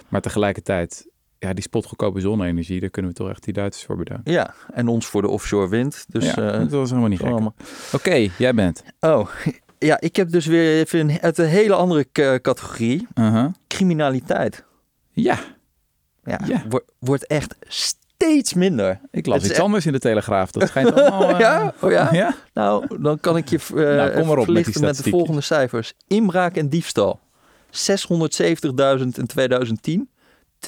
Maar 0.09 0.21
tegelijkertijd, 0.21 1.07
ja, 1.39 1.53
die 1.53 1.63
spotgoedkope 1.63 2.21
zonne-energie, 2.21 2.81
daar 2.81 2.91
kunnen 2.91 3.11
we 3.11 3.17
toch 3.17 3.29
echt 3.31 3.45
die 3.45 3.53
Duitsers 3.55 3.87
voor 3.87 3.97
bedanken. 3.97 4.33
Ja, 4.33 4.55
en 4.73 4.89
ons 4.89 5.07
voor 5.07 5.23
de 5.23 5.29
offshore 5.29 5.69
wind. 5.69 6.05
Dus 6.09 6.25
ja, 6.35 6.35
dat 6.59 6.71
was 6.71 6.89
helemaal 6.89 7.09
niet 7.11 7.21
gek. 7.21 7.39
Oké, 7.93 8.29
jij 8.39 8.55
bent. 8.55 8.83
Oh, 9.01 9.29
ja, 9.79 10.01
ik 10.01 10.17
heb 10.17 10.31
dus 10.31 10.47
weer 10.47 10.79
even 10.81 11.21
uit 11.21 11.39
een 11.39 11.47
hele 11.47 11.75
andere 11.75 12.07
categorie. 12.41 13.07
Uh-huh. 13.15 13.47
Criminaliteit. 13.69 14.65
Ja, 15.13 15.39
Ja, 16.31 16.41
Ja. 16.47 16.63
wo- 16.69 16.85
wordt 16.99 17.27
echt 17.27 17.55
steeds 17.69 18.55
minder. 18.55 19.01
ik 19.11 19.27
las 19.27 19.39
iets 19.43 19.49
echt- 19.51 19.61
anders 19.61 19.87
in 19.87 19.93
de 19.93 19.99
Telegraaf. 19.99 20.51
Dat 20.51 20.69
schijnt 20.71 20.93
allemaal... 20.93 21.31
eh, 21.31 21.39
Ja? 21.39 21.75
Oh 21.81 21.91
ja? 21.91 22.09
ja? 22.13 22.35
Nou, 22.55 22.87
dan 23.03 23.21
kan 23.21 23.37
ik 23.37 23.49
je 23.49 23.59
Nou, 23.75 24.11
kom 24.11 24.21
op 24.21 24.27
met 24.27 24.37
die 24.37 24.45
verlichten 24.45 24.81
met 24.81 25.05
de 25.05 25.11
volgende 25.11 25.41
cijfers. 25.41 25.93
Inbraak 26.07 26.57
en 26.57 26.69
diefstal. 26.69 27.21
670.000 27.71 29.19
in 29.19 29.27
2010. 29.27 30.09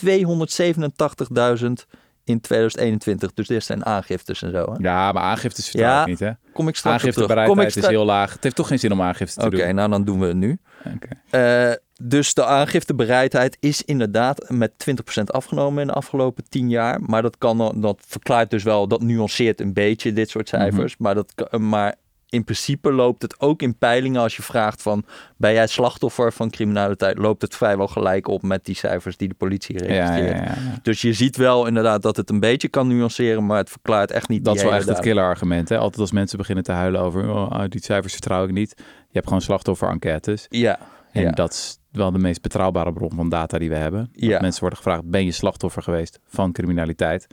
287.000 0.07 1.87
in 2.25 2.41
2021. 2.41 3.33
Dus 3.35 3.47
dit 3.47 3.65
zijn 3.65 3.85
aangiftes 3.87 4.43
en 4.43 4.51
zo. 4.51 4.73
Hè? 4.73 4.77
Ja, 4.79 5.13
maar 5.13 5.23
aangiftes 5.23 5.69
vertrouw 5.69 5.89
Ja, 5.91 6.01
ik 6.03 6.07
niet, 6.07 6.19
hè? 6.19 6.31
Kom 6.53 6.69
ik 6.69 6.77
straks. 6.77 7.03
Kom 7.03 7.11
ik 7.11 7.17
Aangiftebereidheid 7.17 7.77
is 7.77 7.87
heel 7.87 8.05
laag. 8.05 8.33
Het 8.33 8.43
heeft 8.43 8.57
toch 8.57 8.67
geen 8.69 8.79
zin 8.79 8.93
om 8.93 9.03
aangifte 9.03 9.41
te 9.41 9.47
Oké, 9.47 9.57
doen. 9.57 9.75
nou 9.75 9.91
dan 9.91 10.05
doen 10.05 10.21
we 10.21 10.27
het 10.27 10.37
nu. 10.37 10.59
Oké. 10.95 11.09
Eh, 11.31 11.73
dus 12.03 12.35
de 12.35 12.45
aangiftebereidheid 12.45 13.57
is 13.61 13.83
inderdaad 13.83 14.45
met 14.49 14.73
20% 15.21 15.25
afgenomen 15.25 15.81
in 15.81 15.87
de 15.87 15.93
afgelopen 15.93 16.45
10 16.49 16.69
jaar. 16.69 17.01
Maar 17.01 17.23
dat, 17.23 17.39
kan, 17.39 17.81
dat 17.81 18.01
verklaart 18.07 18.51
dus 18.51 18.63
wel, 18.63 18.89
dat 18.89 19.03
nuanceert 19.03 19.61
een 19.61 19.73
beetje 19.73 20.13
dit 20.13 20.31
soort 20.31 20.49
cijfers. 20.49 20.97
maar, 20.97 21.15
dat, 21.15 21.59
maar 21.59 21.95
in 22.29 22.45
principe 22.45 22.93
loopt 22.93 23.23
het 23.23 23.41
ook 23.41 23.63
in 23.63 23.79
peilingen 23.79 24.21
als 24.21 24.37
je 24.37 24.43
vraagt 24.43 24.83
van... 24.83 25.05
ben 25.37 25.53
jij 25.53 25.67
slachtoffer 25.67 26.33
van 26.33 26.51
criminaliteit? 26.51 27.19
Loopt 27.19 27.43
het 27.43 27.57
vrijwel 27.57 27.89
gelijk 27.89 28.29
op 28.29 28.43
met 28.43 28.65
die 28.65 28.75
cijfers 28.75 29.17
die 29.17 29.29
de 29.29 29.35
politie 29.35 29.79
registreert. 29.79 30.37
ja, 30.37 30.45
ja, 30.45 30.45
ja. 30.45 30.79
Dus 30.83 31.01
je 31.01 31.13
ziet 31.13 31.37
wel 31.37 31.67
inderdaad 31.67 32.03
dat 32.03 32.17
het 32.17 32.31
een 32.31 32.41
beetje 32.41 32.69
kan 32.69 32.89
nuanceren... 32.89 33.47
maar 33.47 33.59
het 33.59 33.71
verklaart 33.71 34.11
echt 34.11 34.29
niet 34.29 34.45
Dat 34.45 34.57
is 34.57 34.63
wel 34.63 34.75
echt 34.75 34.89
het 34.89 35.01
killerargument. 35.01 35.69
Hè? 35.69 35.79
Altijd 35.79 36.01
als 36.01 36.13
mensen 36.13 36.39
beginnen 36.39 36.65
te 36.65 36.73
huilen 36.73 37.01
over 37.01 37.31
oh, 37.31 37.51
ah, 37.51 37.69
die 37.69 37.83
cijfers 37.83 38.13
vertrouw 38.13 38.45
ik 38.45 38.53
niet. 38.53 38.75
Je 38.77 38.85
hebt 39.19 39.27
gewoon 39.27 39.43
slachtoffer-enquêtes. 39.43 40.47
Ja, 40.49 40.79
En 41.13 41.23
ja. 41.23 41.31
dat 41.31 41.53
is 41.53 41.81
wel 41.93 42.13
de 42.13 42.19
meest 42.19 42.43
betrouwbare 42.43 42.93
bron 42.93 43.13
van 43.15 43.29
data 43.29 43.59
die 43.59 43.69
we 43.69 43.77
hebben. 43.77 44.09
Ja. 44.13 44.41
Mensen 44.41 44.61
worden 44.61 44.79
gevraagd, 44.79 45.05
ben 45.05 45.25
je 45.25 45.33
slachtoffer 45.33 45.83
geweest 45.83 46.21
van 46.25 46.53
criminaliteit? 46.53 47.27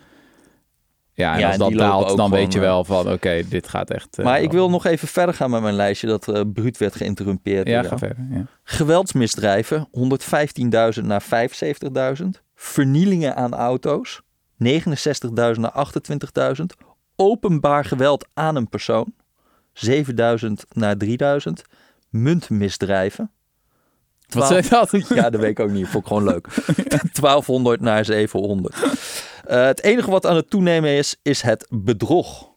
Ja, 1.14 1.34
en 1.34 1.40
Ja, 1.40 1.46
als 1.46 1.54
en 1.54 1.60
dat 1.60 1.74
daalt, 1.74 2.18
dan 2.18 2.32
weet 2.32 2.54
je 2.54 2.60
eh, 2.60 2.66
wel 2.66 2.84
van, 2.84 3.12
oké, 3.12 3.42
dit 3.50 3.68
gaat 3.68 3.90
echt... 3.90 4.20
eh, 4.20 4.26
Maar 4.26 4.42
ik 4.42 4.52
wil 4.52 4.70
nog 4.70 4.86
even 4.86 5.08
verder 5.08 5.36
gaan 5.36 5.50
met 5.50 5.62
mijn 5.62 5.74
lijstje 5.74 6.08
dat 6.08 6.28
eh 6.28 6.42
bruut 6.54 6.78
werd 6.78 6.96
geïnterrumpeerd. 6.96 7.68
Ja, 7.68 7.84
ga 7.84 7.98
verder. 7.98 8.28
Ja. 8.32 8.46
Geweldsmisdrijven 8.64 9.88
115.000 10.98 11.04
naar 11.04 11.24
75.000. 12.22 12.26
Vernielingen 12.56 13.36
aan 13.36 13.54
auto's 13.54 14.22
69.000 14.64 15.32
naar 15.36 15.88
28.000. 16.58 16.66
Openbaar 17.16 17.86
geweld 17.86 18.28
aan 18.34 18.56
een 18.56 18.70
persoon 18.70 19.14
7.000 19.86 19.96
naar 20.70 20.96
3.000. 21.06 21.52
Muntmisdrijven. 22.10 23.32
Wat 24.30 24.48
zei 24.48 24.62
dat? 24.70 24.92
Ja, 25.10 25.30
dat 25.30 25.42
weet 25.42 25.50
ik 25.50 25.60
ook 25.60 25.70
niet. 25.72 25.88
Vond 25.88 26.04
ik 26.04 26.08
gewoon 26.10 26.24
leuk. 26.24 26.48
1200 27.22 27.82
naar 27.82 28.06
700. 28.06 28.76
Eh, 29.46 29.66
het 29.66 29.84
enige 29.84 30.10
wat 30.12 30.26
aan 30.26 30.36
het 30.36 30.50
toenemen 30.50 30.90
is, 30.90 31.16
is 31.22 31.42
het 31.42 31.68
bedrog. 31.70 32.48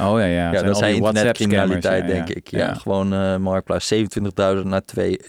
Oh 0.00 0.18
ja, 0.18 0.18
ja. 0.24 0.26
Ja, 0.26 0.52
Zijn 0.52 0.66
dat 0.66 0.76
zijn 0.78 0.94
internetcriminaliteit, 0.94 1.82
WhatsApp-scammers, 1.82 2.26
denk 2.34 2.46
ik. 2.46 2.50
Ja, 2.50 2.74
gewoon 2.74 3.12
eh 3.12 3.36
Marktplaats 3.36 3.94
27.000 3.94 4.62
naar 4.62 4.84
2 4.84 5.20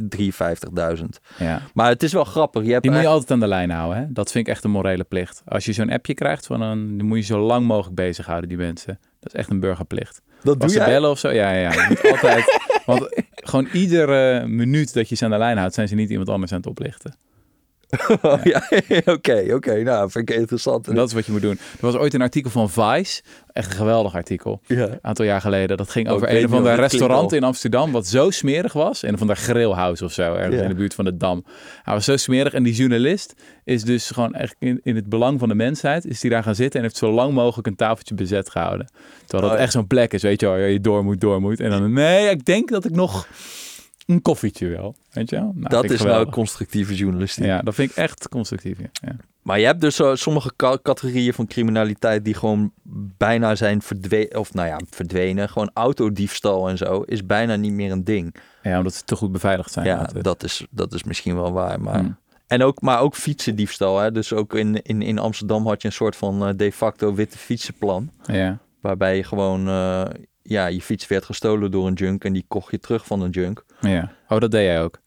53.000. 0.97 1.03
Ja. 1.37 1.61
Maar 1.73 1.89
het 1.89 2.03
is 2.03 2.13
wel 2.13 2.23
grappig. 2.23 2.63
Je 2.63 2.69
hebt 2.71 2.81
Die 2.81 2.91
moet 2.91 2.99
je 2.99 3.05
echt- 3.05 3.13
altijd 3.15 3.31
aan 3.31 3.39
de 3.39 3.47
lijn 3.47 3.69
houden. 3.69 3.97
Hè? 3.97 4.05
Dat 4.09 4.31
vind 4.31 4.47
ik 4.47 4.53
echt 4.53 4.63
een 4.63 4.71
morele 4.71 5.03
plicht. 5.03 5.41
Als 5.45 5.65
je 5.65 5.73
zo'n 5.73 5.91
appje 5.91 6.13
krijgt, 6.13 6.45
van 6.45 6.61
een, 6.61 6.97
dan 6.97 7.07
moet 7.07 7.17
je 7.17 7.23
zo 7.23 7.39
lang 7.39 7.65
mogelijk 7.65 7.95
bezighouden, 7.95 8.49
die 8.49 8.57
mensen. 8.57 8.99
Dat 9.19 9.33
is 9.33 9.39
echt 9.39 9.49
een 9.49 9.59
burgerplicht. 9.59 10.21
dat 10.43 10.53
doe 10.53 10.63
Als 10.63 10.71
ze 10.71 10.77
jij? 10.77 10.87
bellen 10.87 11.09
of 11.09 11.19
zo, 11.19 11.29
ja, 11.31 11.51
ja. 11.51 11.59
ja. 11.59 11.71
Je 11.71 11.85
moet 11.89 12.11
altijd, 12.11 12.59
want 12.89 13.23
gewoon 13.33 13.67
iedere 13.73 14.47
minuut 14.47 14.93
dat 14.93 15.09
je 15.09 15.15
ze 15.15 15.25
aan 15.25 15.31
de 15.31 15.37
lijn 15.37 15.57
houdt, 15.57 15.73
zijn 15.73 15.87
ze 15.87 15.95
niet 15.95 16.09
iemand 16.09 16.29
anders 16.29 16.51
aan 16.51 16.57
het 16.57 16.67
oplichten. 16.67 17.15
Oh, 18.21 18.43
ja, 18.43 18.63
Oké, 19.13 19.45
oké. 19.53 19.81
Nou, 19.83 20.11
vind 20.11 20.29
ik 20.29 20.35
interessant. 20.37 20.87
En 20.87 20.95
dat 20.95 21.07
is 21.07 21.13
wat 21.13 21.25
je 21.25 21.31
moet 21.31 21.41
doen. 21.41 21.51
Er 21.51 21.77
was 21.79 21.95
ooit 21.95 22.13
een 22.13 22.21
artikel 22.21 22.51
van 22.51 22.69
Vice, 22.69 23.21
echt 23.53 23.69
een 23.71 23.77
geweldig 23.77 24.15
artikel. 24.15 24.61
ja. 24.67 24.77
Een 24.87 24.99
aantal 25.01 25.25
jaar 25.25 25.41
geleden. 25.41 25.77
Dat 25.77 25.89
ging 25.89 26.07
Oh, 26.07 26.13
over 26.13 26.29
een 26.35 26.41
dat 26.41 26.49
klinkt 26.61 26.79
restaurant 26.79 27.33
in 27.33 27.43
Amsterdam. 27.43 27.91
Wat 27.91 28.07
zo 28.07 28.29
smerig 28.29 28.73
was. 28.73 29.03
Een 29.03 29.13
of 29.13 29.21
ander 29.21 29.35
grillhouse 29.35 30.03
of 30.05 30.11
zo. 30.11 30.33
Ergens 30.33 30.55
Ja. 30.55 30.61
in 30.61 30.67
de 30.69 30.75
buurt 30.75 30.93
van 30.93 31.05
de 31.05 31.17
Dam. 31.17 31.45
Hij 31.83 31.93
was 31.93 32.05
zo 32.05 32.17
smerig. 32.17 32.53
En 32.53 32.63
die 32.63 32.73
journalist 32.73 33.33
is 33.63 33.83
dus 33.83 34.09
gewoon 34.09 34.33
echt 34.33 34.55
in, 34.59 34.79
in 34.83 34.95
het 34.95 35.09
belang 35.09 35.39
van 35.39 35.49
de 35.49 35.55
mensheid. 35.55 36.05
Is 36.05 36.19
die 36.19 36.29
daar 36.29 36.43
gaan 36.43 36.55
zitten 36.55 36.79
en 36.79 36.85
heeft 36.85 36.97
zo 36.97 37.11
lang 37.11 37.33
mogelijk 37.33 37.67
een 37.67 37.75
tafeltje 37.75 38.15
bezet 38.15 38.49
gehouden. 38.49 38.87
Terwijl 39.19 39.41
dat 39.41 39.51
Oh, 39.51 39.57
ja. 39.57 39.63
echt 39.63 39.71
zo'n 39.71 39.87
plek 39.87 40.13
is. 40.13 40.21
Weet 40.21 40.39
je 40.39 40.45
wel. 40.47 40.55
waar 40.57 40.67
Je 40.69 40.81
door 40.81 41.03
moet, 41.03 41.21
door 41.21 41.41
moet. 41.41 41.59
En 41.59 41.69
dan 41.69 41.93
nee, 41.93 42.29
ik 42.29 42.45
denk 42.45 42.69
dat 42.69 42.85
ik 42.85 42.91
nog 42.91 43.27
een 44.09 44.21
koffietje 44.21 44.67
wil. 44.67 44.95
Weet 45.11 45.29
je 45.29 45.35
wel. 45.35 45.51
Nou, 45.55 45.69
dat 45.69 45.83
is 45.83 45.89
nou 45.89 46.01
geweldig. 46.01 46.33
constructieve 46.33 46.95
journalistiek. 46.95 47.45
Ja, 47.45 47.61
dat 47.61 47.75
vind 47.75 47.91
ik 47.91 47.95
echt 47.97 48.29
constructief. 48.29 48.77
Ja. 48.79 49.15
Maar 49.41 49.59
je 49.59 49.65
hebt 49.65 49.81
dus 49.81 49.95
zo 49.95 50.15
sommige 50.15 50.51
ca- 50.55 50.79
categorieën 50.81 51.33
van 51.33 51.47
criminaliteit 51.47 52.25
die 52.25 52.33
gewoon 52.33 52.71
bijna 53.17 53.55
zijn 53.55 53.81
verdwenen. 53.81 54.39
Of 54.39 54.53
nou 54.53 54.67
ja, 54.67 54.79
verdwenen. 54.89 55.49
Gewoon 55.49 55.71
autodiefstal 55.73 56.69
en 56.69 56.77
zo 56.77 57.01
is 57.01 57.25
bijna 57.25 57.55
niet 57.55 57.71
meer 57.73 57.91
een 57.91 58.03
ding. 58.03 58.35
ja, 58.63 58.77
omdat 58.77 58.93
ze 58.93 59.03
te 59.03 59.15
goed 59.15 59.31
beveiligd 59.31 59.71
zijn. 59.71 59.85
ja, 59.85 59.97
altijd. 59.97 60.23
dat 60.23 60.43
is, 60.43 60.65
dat 60.69 60.93
is 60.93 61.03
misschien 61.03 61.35
wel 61.35 61.51
waar. 61.51 61.81
Maar, 61.81 61.99
Hmm. 61.99 62.17
en 62.47 62.63
ook, 62.63 62.81
maar 62.81 62.99
ook 62.99 63.15
fietsendiefstal. 63.15 63.99
Hè? 63.99 64.11
Dus 64.11 64.33
ook 64.33 64.53
in, 64.55 64.81
in, 64.81 65.01
in 65.01 65.17
Amsterdam 65.19 65.67
had 65.67 65.81
je 65.81 65.87
een 65.87 65.93
soort 65.93 66.15
van 66.15 66.45
eh, 66.47 66.53
de 66.55 66.71
facto 66.71 67.13
witte 67.13 67.37
fietsenplan. 67.37 68.09
Ja. 68.25 68.57
Waarbij 68.81 69.15
je 69.15 69.23
gewoon, 69.23 69.67
eh, 69.67 70.05
ja, 70.49 70.65
je 70.67 70.81
fiets 70.81 71.07
werd 71.07 71.25
gestolen 71.25 71.71
door 71.71 71.87
een 71.87 71.93
junk 71.93 72.23
en 72.23 72.33
die 72.33 72.45
kocht 72.47 72.71
je 72.71 72.79
terug 72.79 73.05
van 73.05 73.21
een 73.21 73.29
junk. 73.29 73.65
ja. 73.81 74.11
Oh, 74.27 74.39
dat 74.39 74.51
deed 74.51 74.63
jij 74.65 74.81
ook. 74.81 74.99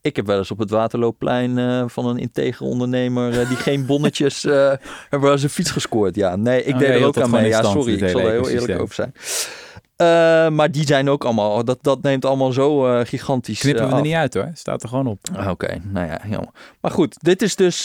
Ik 0.00 0.16
heb 0.16 0.26
wel 0.26 0.38
eens 0.38 0.50
op 0.50 0.58
het 0.58 0.70
Waterloopplein 0.70 1.58
eh, 1.58 1.84
van 1.86 2.06
een 2.06 2.18
integere 2.18 2.64
ondernemer 2.64 3.40
eh, 3.40 3.48
die 3.48 3.56
geen 3.56 3.86
bonnetjes 3.86 4.44
uh, 4.44 4.72
hebben 5.10 5.30
eens 5.32 5.42
een 5.42 5.48
fiets 5.48 5.70
gescoord. 5.70 6.14
Ja, 6.14 6.36
nee, 6.36 6.62
ik 6.62 6.74
Oh, 6.74 6.78
deed 6.78 6.88
ja, 6.88 6.94
er 6.94 7.04
ook 7.04 7.16
aan 7.16 7.30
mee. 7.30 7.48
Ja, 7.48 7.62
sorry, 7.62 7.92
ik 7.92 8.08
zal 8.08 8.20
er 8.20 8.30
heel 8.30 8.48
eerlijk 8.48 8.80
over 8.80 8.94
zijn. 8.94 10.54
Maar 10.54 10.70
die 10.70 10.86
zijn 10.86 11.08
ook 11.08 11.24
allemaal, 11.24 11.64
dat, 11.64 11.78
dat 11.80 12.02
neemt 12.02 12.24
allemaal 12.24 12.52
zo 12.52 12.86
eh, 12.86 13.06
gigantisch 13.06 13.60
Knippen 13.60 13.88
we 13.88 13.94
er 13.94 14.00
niet 14.00 14.14
uit 14.14 14.34
hoor. 14.34 14.50
Staat 14.54 14.82
er 14.82 14.88
gewoon 14.88 15.06
op. 15.06 15.18
Ah, 15.36 15.50
Oké, 15.50 15.80
nou 15.82 16.06
ja, 16.06 16.20
jammer. 16.28 16.50
Maar 16.80 16.90
goed, 16.90 17.16
dit 17.22 17.42
is 17.42 17.56
dus, 17.56 17.82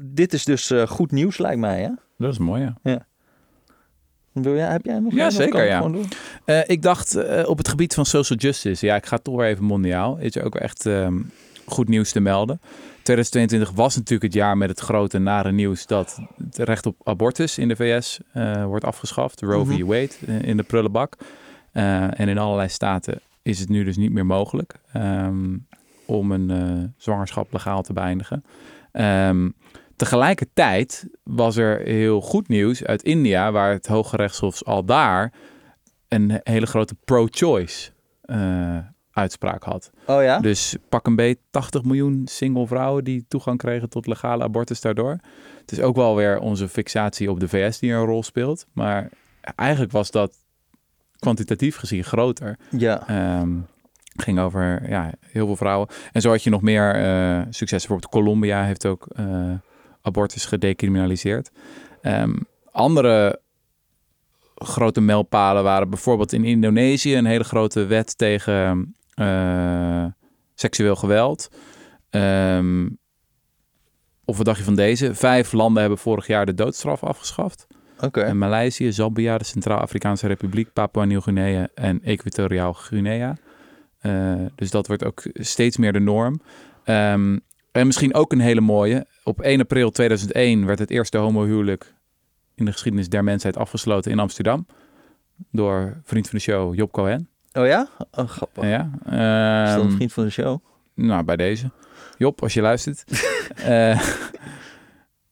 dit 0.00 0.32
is 0.32 0.44
dus 0.44 0.72
goed 0.88 1.10
nieuws 1.10 1.38
lijkt 1.38 1.60
mij, 1.60 1.80
hè? 1.80 1.88
Dat 2.18 2.32
is 2.32 2.38
mooi, 2.38 2.74
ja. 2.82 3.06
Wil 4.32 4.54
jij, 4.54 4.70
heb 4.70 4.84
jij 4.84 4.98
nog 4.98 5.12
Ja, 5.14 5.30
zeker, 5.30 5.64
ja. 5.64 5.90
Eh, 6.44 6.60
ik 6.66 6.82
dacht 6.82 7.14
eh, 7.14 7.48
op 7.48 7.58
het 7.58 7.68
gebied 7.68 7.94
van 7.94 8.06
social 8.06 8.38
justice, 8.38 8.86
ja, 8.86 8.96
ik 8.96 9.06
ga 9.06 9.18
toch 9.18 9.36
weer 9.36 9.46
even 9.46 9.64
mondiaal. 9.64 10.18
Is 10.18 10.36
er 10.36 10.44
ook 10.44 10.54
echt 10.54 10.86
ehm, 10.86 11.20
goed 11.64 11.88
nieuws 11.88 12.12
te 12.12 12.20
melden. 12.20 12.60
2022 13.02 13.70
was 13.70 13.96
natuurlijk 13.96 14.22
het 14.22 14.34
jaar 14.34 14.56
met 14.56 14.68
het 14.68 14.80
grote 14.80 15.18
nare 15.18 15.52
nieuws 15.52 15.86
dat 15.86 16.18
het 16.44 16.58
recht 16.58 16.86
op 16.86 16.96
abortus 17.04 17.58
in 17.58 17.68
de 17.68 17.76
VS 17.76 18.20
eh, 18.32 18.64
wordt 18.64 18.84
afgeschaft. 18.84 19.40
Roe 19.40 19.64
v. 19.64 19.68
Mhm. 19.68 19.84
Wade 19.84 20.42
in 20.42 20.56
de 20.56 20.62
prullenbak. 20.62 21.16
En 21.72 22.28
in 22.28 22.38
allerlei 22.38 22.68
staten 22.68 23.20
is 23.42 23.58
het 23.58 23.68
nu 23.68 23.84
dus 23.84 23.96
niet 23.96 24.12
meer 24.12 24.26
mogelijk 24.26 24.74
ehm, 24.92 25.56
om 26.04 26.32
een 26.32 26.94
zwangerschap 26.96 27.52
legaal 27.52 27.82
te 27.82 27.92
beëindigen. 27.92 28.44
Ehm, 28.92 29.48
tegelijkertijd 30.02 31.06
was 31.22 31.56
er 31.56 31.80
heel 31.80 32.20
goed 32.20 32.48
nieuws 32.48 32.84
uit 32.84 33.02
India, 33.02 33.52
waar 33.52 33.72
het 33.72 33.86
Hoge 33.86 34.16
Rechtshof 34.16 34.62
al 34.62 34.84
daar 34.84 35.32
een 36.08 36.40
hele 36.42 36.66
grote 36.66 36.94
pro-choice 37.04 37.90
eh, 38.20 38.78
uitspraak 39.12 39.62
had. 39.62 39.90
Oh 40.06 40.22
ja? 40.22 40.38
Dus 40.38 40.76
pak 40.88 41.06
een 41.06 41.16
beet 41.16 41.38
80 41.50 41.82
miljoen 41.82 42.22
single 42.24 42.66
vrouwen 42.66 43.04
die 43.04 43.24
toegang 43.28 43.58
kregen 43.58 43.88
tot 43.88 44.06
legale 44.06 44.42
abortus 44.42 44.80
daardoor. 44.80 45.18
Het 45.60 45.72
is 45.72 45.80
ook 45.80 45.96
wel 45.96 46.16
weer 46.16 46.38
onze 46.38 46.68
fixatie 46.68 47.30
op 47.30 47.40
de 47.40 47.48
VS 47.48 47.78
die 47.78 47.92
een 47.92 48.04
rol 48.04 48.22
speelt. 48.22 48.66
Maar 48.72 49.08
eigenlijk 49.54 49.92
was 49.92 50.10
dat 50.10 50.34
kwantitatief 51.18 51.76
gezien 51.76 52.04
groter. 52.04 52.58
Ja. 52.70 53.08
Ehm, 53.08 53.58
ging 54.16 54.38
over 54.38 54.88
ja, 54.88 55.12
heel 55.20 55.46
veel 55.46 55.56
vrouwen. 55.56 55.88
En 56.12 56.20
zo 56.20 56.30
had 56.30 56.42
je 56.42 56.50
nog 56.50 56.62
meer 56.62 56.94
eh 56.94 57.40
succes. 57.50 57.86
Bijvoorbeeld 57.86 58.12
Colombia 58.12 58.64
heeft 58.64 58.86
ook 58.86 59.06
eh, 59.06 59.52
abortus 60.02 60.44
gedecriminaliseerd. 60.44 61.50
Ehm, 62.00 62.34
andere 62.70 63.40
grote 64.54 65.00
mijlpalen 65.00 65.62
waren 65.62 65.90
bijvoorbeeld 65.90 66.32
in 66.32 66.44
Indonesië 66.44 67.16
een 67.16 67.24
hele 67.24 67.44
grote 67.44 67.86
wet 67.86 68.18
tegen 68.18 68.94
eh, 69.14 70.04
seksueel 70.54 70.96
geweld. 70.96 71.50
Ehm, 72.10 72.88
of 74.24 74.36
wat 74.36 74.46
dacht 74.46 74.58
je 74.58 74.64
van 74.64 74.74
deze? 74.74 75.14
Vijf 75.14 75.52
landen 75.52 75.80
hebben 75.80 75.98
vorig 75.98 76.26
jaar 76.26 76.46
de 76.46 76.54
doodstraf 76.54 77.04
afgeschaft. 77.04 77.66
Oké. 78.00 78.20
En 78.20 78.38
Maleisië, 78.38 78.92
Zambia, 78.92 79.38
de 79.38 79.44
Centraal-Afrikaanse 79.44 80.26
Republiek, 80.26 80.72
Papua 80.72 81.04
Nieuw-Guinea 81.04 81.68
en 81.74 82.02
Equatoriaal 82.02 82.72
Guinea. 82.72 83.36
Eh, 83.98 84.34
dus 84.54 84.70
dat 84.70 84.86
wordt 84.86 85.04
ook 85.04 85.22
steeds 85.34 85.76
meer 85.76 85.92
de 85.92 86.00
norm. 86.00 86.40
Ehm, 86.84 87.38
en 87.72 87.86
misschien 87.86 88.14
ook 88.14 88.32
een 88.32 88.40
hele 88.40 88.60
mooie. 88.60 89.06
Op 89.24 89.40
1 89.40 89.60
april 89.60 89.90
2001 89.90 90.66
werd 90.66 90.78
het 90.78 90.90
eerste 90.90 91.18
homohuwelijk 91.18 91.94
in 92.54 92.64
de 92.64 92.72
geschiedenis 92.72 93.08
der 93.08 93.24
mensheid 93.24 93.56
afgesloten 93.56 94.10
in 94.10 94.18
Amsterdam. 94.18 94.66
Door 95.50 96.00
vriend 96.04 96.28
van 96.28 96.38
de 96.38 96.44
show 96.44 96.74
Job 96.74 96.92
Cohen. 96.92 97.28
Oh 97.52 97.66
ja? 97.66 97.88
Oh, 98.10 98.28
grappig. 98.28 98.64
Ja, 98.64 98.90
Is 99.64 99.72
dat 99.72 99.80
een 99.80 99.86
ehm, 99.86 99.90
vriend 99.96 100.12
van 100.12 100.24
de 100.24 100.30
show? 100.30 100.58
nou, 100.94 101.24
bij 101.24 101.36
deze. 101.36 101.70
Job, 102.18 102.42
als 102.42 102.54
je 102.54 102.60
luistert. 102.60 103.04
Eh, 103.56 104.02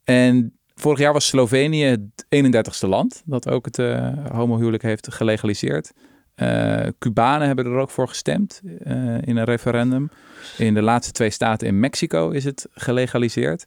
en 0.05 0.59
vorig 0.75 0.99
jaar 0.99 1.13
was 1.13 1.27
Slovenië 1.27 1.85
het 1.85 2.27
31ste 2.29 2.89
land 2.89 3.23
dat 3.25 3.49
ook 3.49 3.65
het 3.65 3.79
eh 3.79 4.13
homohuwelijk 4.33 4.83
heeft 4.83 5.13
gelegaliseerd. 5.15 5.93
Eh 6.41 6.87
Cubanen 6.99 7.47
hebben 7.47 7.67
er 7.67 7.79
ook 7.79 7.91
voor 7.91 8.09
gestemd 8.09 8.61
eh, 8.85 8.95
in 9.23 9.37
een 9.37 9.45
referendum. 9.45 10.11
In 10.59 10.75
de 10.75 10.83
laatste 10.83 11.13
twee 11.13 11.31
staten 11.31 11.67
in 11.67 11.81
Mexico 11.81 12.31
is 12.31 12.45
het 12.45 12.67
gelegaliseerd. 12.75 13.67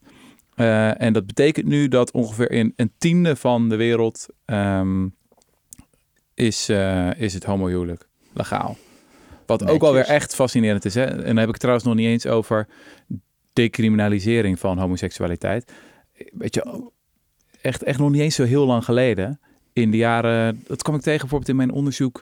Eh, 0.56 1.02
en 1.02 1.14
dat 1.14 1.26
betekent 1.26 1.66
nu 1.66 1.88
dat 1.88 2.12
ongeveer 2.12 2.52
in 2.52 2.74
een 2.76 2.92
tiende 2.98 3.36
van 3.36 3.70
de 3.70 3.76
wereld 3.76 4.28
ehm, 4.46 5.08
is, 6.34 6.70
is 7.18 7.34
het 7.34 7.44
homohuwelijk 7.44 8.08
legaal. 8.34 8.78
Wat 9.46 9.68
ook 9.68 9.84
alweer 9.84 10.06
echt 10.06 10.36
fascinerend 10.36 10.86
is. 10.86 10.96
Hè? 10.96 11.04
En 11.04 11.18
dan 11.18 11.38
heb 11.38 11.46
ik 11.46 11.52
het 11.52 11.60
trouwens 11.60 11.86
nog 11.86 11.96
niet 11.96 12.08
eens 12.08 12.28
over 12.28 12.68
decriminalisering 13.54 14.60
van 14.60 14.78
homoseksualiteit. 14.78 15.72
Weet 16.32 16.56
je, 16.56 16.92
echt, 17.62 17.84
echt 17.84 18.00
nog 18.00 18.12
niet 18.12 18.22
eens 18.22 18.36
zo 18.36 18.44
heel 18.44 18.66
lang 18.66 18.86
geleden. 18.86 19.40
In 19.74 19.92
de 19.92 19.98
jaren, 19.98 20.64
dat 20.68 20.82
kwam 20.82 20.96
ik 20.96 21.02
tegen 21.02 21.20
bijvoorbeeld 21.20 21.50
in 21.50 21.56
mijn 21.56 21.72
onderzoek 21.72 22.22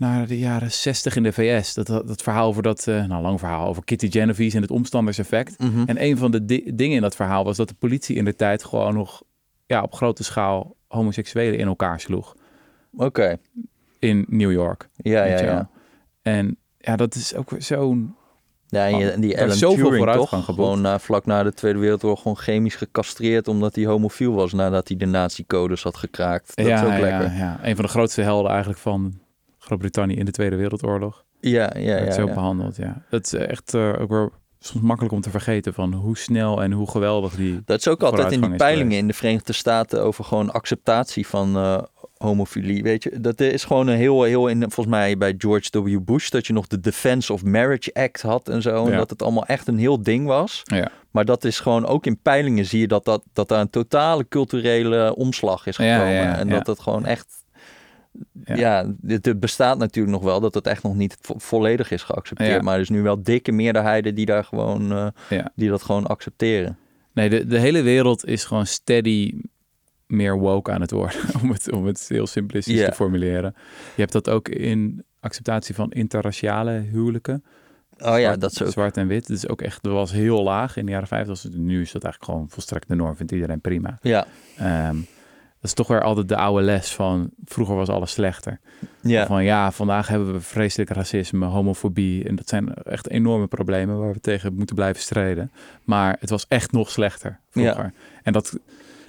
naar 0.00 0.26
de 0.26 0.38
jaren 0.38 0.72
60 0.72 1.16
in 1.16 1.22
de 1.22 1.32
VS. 1.32 1.74
Dat, 1.74 1.86
dat, 1.86 2.08
dat 2.08 2.22
verhaal 2.22 2.48
over 2.48 2.62
dat, 2.62 2.86
eh, 2.86 3.04
nou 3.04 3.22
lang 3.22 3.38
verhaal, 3.38 3.66
over 3.68 3.84
Kitty 3.84 4.10
Genovese 4.10 4.56
en 4.56 4.62
het 4.62 4.70
omstanderseffect. 4.70 5.58
Mhm. 5.58 5.82
En 5.86 6.02
een 6.04 6.16
van 6.16 6.30
de 6.30 6.44
di- 6.44 6.70
dingen 6.74 6.96
in 6.96 7.02
dat 7.02 7.16
verhaal 7.16 7.44
was 7.44 7.56
dat 7.56 7.68
de 7.68 7.74
politie 7.74 8.16
in 8.16 8.24
de 8.24 8.36
tijd 8.36 8.64
gewoon 8.64 8.94
nog 8.94 9.22
ja, 9.66 9.82
op 9.82 9.94
grote 9.94 10.24
schaal 10.24 10.76
homoseksuelen 10.88 11.58
in 11.58 11.66
elkaar 11.66 12.00
sloeg. 12.00 12.36
Oké. 12.96 13.36
In 13.98 14.24
New 14.28 14.52
York. 14.52 14.88
Ja, 14.96 15.24
ja, 15.24 15.42
ja. 15.42 15.70
En 16.22 16.56
ja, 16.78 16.96
dat 16.96 17.14
is 17.14 17.34
ook 17.34 17.50
zo'n 17.58 18.14
Ja, 18.66 18.86
en, 18.86 18.98
je, 18.98 19.10
en 19.10 19.20
die 19.20 19.40
Alan 19.40 19.56
zoveel 19.56 19.90
Turing 19.90 20.12
toch? 20.12 20.44
Gewoon 20.44 20.80
na, 20.80 20.98
vlak 20.98 21.26
na 21.26 21.42
de 21.42 21.52
Tweede 21.54 21.78
Wereldoorlog 21.78 22.22
gewoon 22.22 22.36
chemisch 22.36 22.74
gecastreerd 22.76 23.48
omdat 23.48 23.74
hij 23.74 23.84
homofiel 23.84 24.32
was 24.32 24.52
nadat 24.52 24.88
hij 24.88 24.96
de 24.96 25.06
nazi-codes 25.06 25.82
had 25.82 25.96
gekraakt. 25.96 26.56
Dat 26.56 26.66
ja, 26.66 26.74
is 26.74 26.86
ook 26.86 26.92
ja, 26.92 27.00
lekker. 27.00 27.36
ja. 27.36 27.58
Een 27.62 27.74
van 27.74 27.84
de 27.84 27.90
grootste 27.90 28.22
helden 28.22 28.50
eigenlijk 28.50 28.80
van 28.80 29.20
Groot-Brittannië 29.70 30.14
in 30.14 30.24
de 30.24 30.30
Tweede 30.30 30.56
Wereldoorlog. 30.56 31.24
Ja, 31.40 31.70
ja, 31.76 31.98
ja. 31.98 32.12
zo 32.12 32.26
ja. 32.26 32.34
behandeld, 32.34 32.76
ja. 32.76 33.02
Dat 33.10 33.24
is 33.24 33.32
echt 33.32 33.74
eh, 33.74 34.00
ook 34.00 34.10
weer 34.10 34.30
soms 34.58 34.84
makkelijk 34.84 35.14
om 35.14 35.20
te 35.20 35.30
vergeten 35.30 35.74
van 35.74 35.92
hoe 35.92 36.18
snel 36.18 36.62
en 36.62 36.72
hoe 36.72 36.90
geweldig 36.90 37.34
die... 37.34 37.62
Dat 37.64 37.78
is 37.78 37.88
ook 37.88 38.02
altijd 38.02 38.32
in 38.32 38.40
die 38.40 38.56
peilingen 38.56 38.98
in 38.98 39.06
de 39.06 39.12
Verenigde 39.12 39.52
Staten 39.52 40.02
over 40.02 40.24
gewoon 40.24 40.52
acceptatie 40.52 41.26
van 41.26 41.56
eh, 41.56 41.82
homofilie. 42.16 42.82
Weet 42.82 43.02
je, 43.02 43.20
dat 43.20 43.40
is 43.40 43.64
gewoon 43.64 43.86
een 43.86 43.96
heel, 43.96 44.22
heel 44.22 44.48
in, 44.48 44.60
volgens 44.60 44.86
mij 44.86 45.16
bij 45.16 45.34
George 45.38 45.82
W. 45.82 45.98
Bush, 46.04 46.28
dat 46.28 46.46
je 46.46 46.52
nog 46.52 46.66
de 46.66 46.80
Defense 46.80 47.32
of 47.32 47.44
Marriage 47.44 47.94
Act 47.94 48.22
had 48.22 48.48
en 48.48 48.62
zo. 48.62 48.84
En 48.84 48.90
Ja. 48.90 48.96
dat 48.96 49.10
het 49.10 49.22
allemaal 49.22 49.46
echt 49.46 49.68
een 49.68 49.78
heel 49.78 50.02
ding 50.02 50.26
was. 50.26 50.62
Ja. 50.64 50.90
Maar 51.10 51.24
dat 51.24 51.44
is 51.44 51.60
gewoon 51.60 51.86
ook 51.86 52.06
in 52.06 52.20
peilingen 52.20 52.64
zie 52.64 52.80
je 52.80 52.88
dat, 52.88 53.04
dat, 53.04 53.22
dat 53.32 53.48
daar 53.48 53.60
een 53.60 53.70
totale 53.70 54.28
culturele 54.28 55.14
omslag 55.16 55.66
is 55.66 55.76
gekomen. 55.76 56.12
ja, 56.12 56.38
en 56.38 56.48
dat 56.48 56.66
het 56.66 56.80
gewoon 56.80 57.06
echt. 57.06 57.39
Ja. 58.44 58.54
Ja, 58.54 58.86
bestaat 59.36 59.78
natuurlijk 59.78 60.14
nog 60.14 60.24
wel 60.24 60.40
dat 60.40 60.54
het 60.54 60.66
echt 60.66 60.82
nog 60.82 60.94
niet 60.94 61.16
vo- 61.20 61.38
volledig 61.38 61.90
is 61.90 62.02
geaccepteerd. 62.02 62.50
Ja. 62.56 62.62
Maar 62.62 62.74
er 62.74 62.80
is 62.80 62.88
nu 62.88 63.02
wel 63.02 63.22
dikke 63.22 63.52
meerderheden 63.52 64.14
die 64.14 64.26
daar 64.26 64.44
gewoon 64.44 64.92
eh, 64.92 65.06
Ja. 65.28 65.52
die 65.54 65.68
dat 65.68 65.82
gewoon 65.82 66.06
accepteren. 66.06 66.78
Nee, 67.12 67.28
de, 67.30 67.46
de 67.46 67.58
hele 67.58 67.82
wereld 67.82 68.26
is 68.26 68.44
gewoon 68.44 68.66
steady 68.66 69.34
meer 70.06 70.38
woke 70.38 70.70
aan 70.72 70.80
het 70.80 70.90
worden, 70.90 71.20
om 71.42 71.50
het, 71.50 71.72
om 71.72 71.86
het 71.86 72.08
heel 72.08 72.26
simplistisch 72.26 72.78
Ja. 72.80 72.88
te 72.88 72.94
formuleren. 72.94 73.54
Je 73.94 74.00
hebt 74.00 74.12
dat 74.12 74.28
ook 74.30 74.48
in 74.48 75.04
acceptatie 75.20 75.74
van 75.74 75.90
interraciale 75.92 76.70
huwelijken. 76.70 77.44
Oh 77.98 78.06
ja, 78.06 78.18
zwart, 78.20 78.40
dat 78.40 78.52
is 78.52 78.62
ook. 78.62 78.70
zwart 78.70 78.96
en 78.96 79.06
wit. 79.06 79.26
Dat 79.28 79.36
is 79.36 79.48
ook 79.48 79.62
echt, 79.62 79.82
dat 79.82 79.92
was 79.92 80.12
heel 80.12 80.42
laag 80.42 80.76
in 80.76 80.84
de 80.86 80.92
jaren 80.92 81.08
50. 81.08 81.28
Was 81.28 81.42
het- 81.42 81.56
nu 81.56 81.80
is 81.80 81.92
dat 81.92 82.04
eigenlijk 82.04 82.32
gewoon 82.32 82.50
volstrekt 82.50 82.88
de 82.88 82.94
norm, 82.94 83.16
vindt 83.16 83.32
iedereen 83.32 83.60
prima. 83.60 83.98
Ja, 84.02 84.26
Ehm, 84.56 84.96
dat 85.60 85.70
is 85.70 85.72
toch 85.74 85.86
weer 85.86 86.02
altijd 86.02 86.28
de 86.28 86.36
oude 86.36 86.62
les 86.62 86.94
van 86.94 87.30
vroeger 87.44 87.74
was 87.74 87.88
alles 87.88 88.10
slechter. 88.10 88.60
ja. 89.00 89.26
Van 89.26 89.44
ja, 89.44 89.72
vandaag 89.72 90.08
hebben 90.08 90.32
we 90.32 90.40
vreselijk 90.40 90.90
racisme, 90.90 91.46
homofobie. 91.46 92.24
En 92.24 92.36
dat 92.36 92.48
zijn 92.48 92.74
echt 92.74 93.08
enorme 93.08 93.46
problemen 93.46 93.98
waar 93.98 94.12
we 94.12 94.20
tegen 94.20 94.54
moeten 94.54 94.74
blijven 94.74 95.02
strijden. 95.02 95.52
Maar 95.84 96.16
het 96.20 96.30
was 96.30 96.46
echt 96.48 96.72
nog 96.72 96.90
slechter 96.90 97.40
vroeger. 97.50 97.92
En 98.22 98.32
dat, 98.32 98.58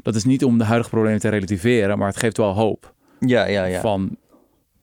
dat 0.02 0.16
is 0.16 0.24
niet 0.24 0.44
om 0.44 0.58
de 0.58 0.64
huidige 0.64 0.90
problemen 0.90 1.20
te 1.20 1.30
relativeren, 1.30 1.98
maar 1.98 2.08
het 2.08 2.18
geeft 2.18 2.38
wel 2.38 2.54
hoop. 2.54 2.94
Ja, 3.20 3.46
ja, 3.46 3.64
ja. 3.64 3.80
Van 3.80 4.18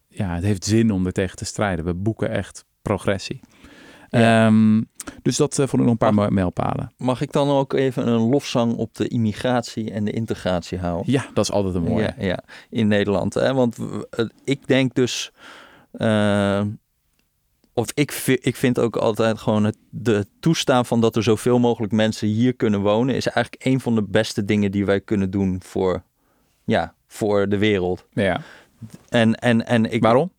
ja, 0.08 0.34
het 0.34 0.44
heeft 0.44 0.64
zin 0.64 0.90
om 0.90 1.06
er 1.06 1.12
tegen 1.12 1.36
te 1.36 1.44
strijden. 1.44 1.84
We 1.84 1.94
boeken 1.94 2.30
echt 2.30 2.64
progressie. 2.82 3.40
Ja. 4.08 4.46
Ehm, 4.46 4.82
dus 5.22 5.36
dat 5.36 5.58
eh, 5.58 5.66
vond 5.66 5.72
ik 5.72 5.88
nog 5.88 5.90
een 5.90 6.14
paar 6.14 6.32
mijlpalen. 6.32 6.92
Mag 6.96 7.20
ik 7.20 7.32
dan 7.32 7.48
ook 7.50 7.72
even 7.72 8.06
een 8.08 8.20
lofzang 8.20 8.76
op 8.76 8.94
de 8.94 9.08
immigratie 9.08 9.90
en 9.90 10.04
de 10.04 10.10
integratie 10.12 10.78
houden? 10.78 11.12
Ja, 11.12 11.26
dat 11.34 11.44
is 11.44 11.50
altijd 11.52 11.74
een 11.74 11.82
mooie. 11.82 12.14
Ja, 12.18 12.24
ja, 12.26 12.38
in 12.70 12.88
Nederland. 12.88 13.34
Hè? 13.34 13.54
Want 13.54 13.76
eh, 14.10 14.24
ik 14.44 14.66
denk 14.66 14.94
dus. 14.94 15.32
eh, 15.92 16.62
of 17.72 17.90
ik, 17.94 18.12
ik 18.40 18.56
vind 18.56 18.78
ook 18.78 18.96
altijd 18.96 19.38
gewoon 19.38 19.64
het 19.64 19.76
de 19.90 20.26
toestaan 20.40 20.86
van 20.86 21.00
dat 21.00 21.16
er 21.16 21.22
zoveel 21.22 21.58
mogelijk 21.58 21.92
mensen 21.92 22.28
hier 22.28 22.54
kunnen 22.54 22.80
wonen, 22.80 23.14
is 23.14 23.26
eigenlijk 23.26 23.64
een 23.64 23.80
van 23.80 23.94
de 23.94 24.02
beste 24.02 24.44
dingen 24.44 24.70
die 24.70 24.84
wij 24.84 25.00
kunnen 25.00 25.30
doen 25.30 25.60
voor, 25.64 26.02
ja, 26.64 26.94
voor 27.06 27.48
de 27.48 27.58
wereld. 27.58 28.06
Ja. 28.12 28.40
En, 29.08 29.34
en, 29.34 29.66
en 29.66 29.92
ik, 29.92 30.02
Waarom? 30.02 30.32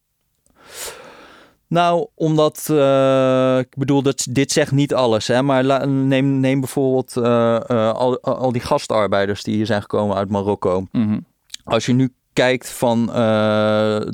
Nou, 1.70 2.08
omdat, 2.16 2.68
eh, 2.70 3.58
ik 3.60 3.78
bedoel, 3.78 4.02
dat, 4.02 4.28
dit 4.30 4.52
zegt 4.52 4.72
niet 4.72 4.94
alles. 4.94 5.28
Hè? 5.28 5.42
Maar 5.42 5.64
la- 5.64 5.86
neem, 5.86 6.40
neem 6.40 6.60
bijvoorbeeld 6.60 7.18
eh, 7.18 7.56
eh, 7.56 7.94
al, 7.94 8.22
al 8.22 8.52
die 8.52 8.62
gastarbeiders 8.62 9.44
die 9.44 9.56
hier 9.56 9.66
zijn 9.66 9.82
gekomen 9.82 10.16
uit 10.16 10.30
Marokko. 10.30 10.88
Mhm. 10.92 11.20
Als 11.64 11.86
je 11.86 11.94
nu 11.94 12.14
kijkt 12.34 12.70
van, 12.70 13.06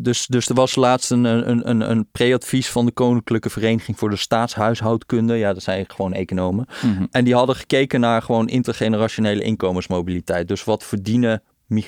dus, 0.02 0.28
dus 0.28 0.50
er 0.50 0.56
was 0.56 0.76
laatst 0.76 1.12
een, 1.12 1.24
een, 1.24 1.70
een, 1.70 1.90
een 1.92 2.08
pre-advies 2.12 2.70
van 2.70 2.86
de 2.86 2.92
Koninklijke 2.92 3.50
Vereniging 3.50 3.98
voor 3.98 4.10
de 4.10 4.16
Staatshuishoudkunde. 4.16 5.36
Ja, 5.36 5.54
dat 5.54 5.64
zijn 5.64 5.86
gewoon 5.88 6.14
economen. 6.14 6.66
Mhm. 6.82 7.06
En 7.12 7.24
die 7.24 7.36
hadden 7.36 7.56
gekeken 7.56 8.00
naar 8.00 8.22
gewoon 8.22 8.48
intergenerationele 8.48 9.44
inkomensmobiliteit. 9.44 10.48
Dus 10.48 10.64
wat 10.64 10.84
verdienen 10.84 11.42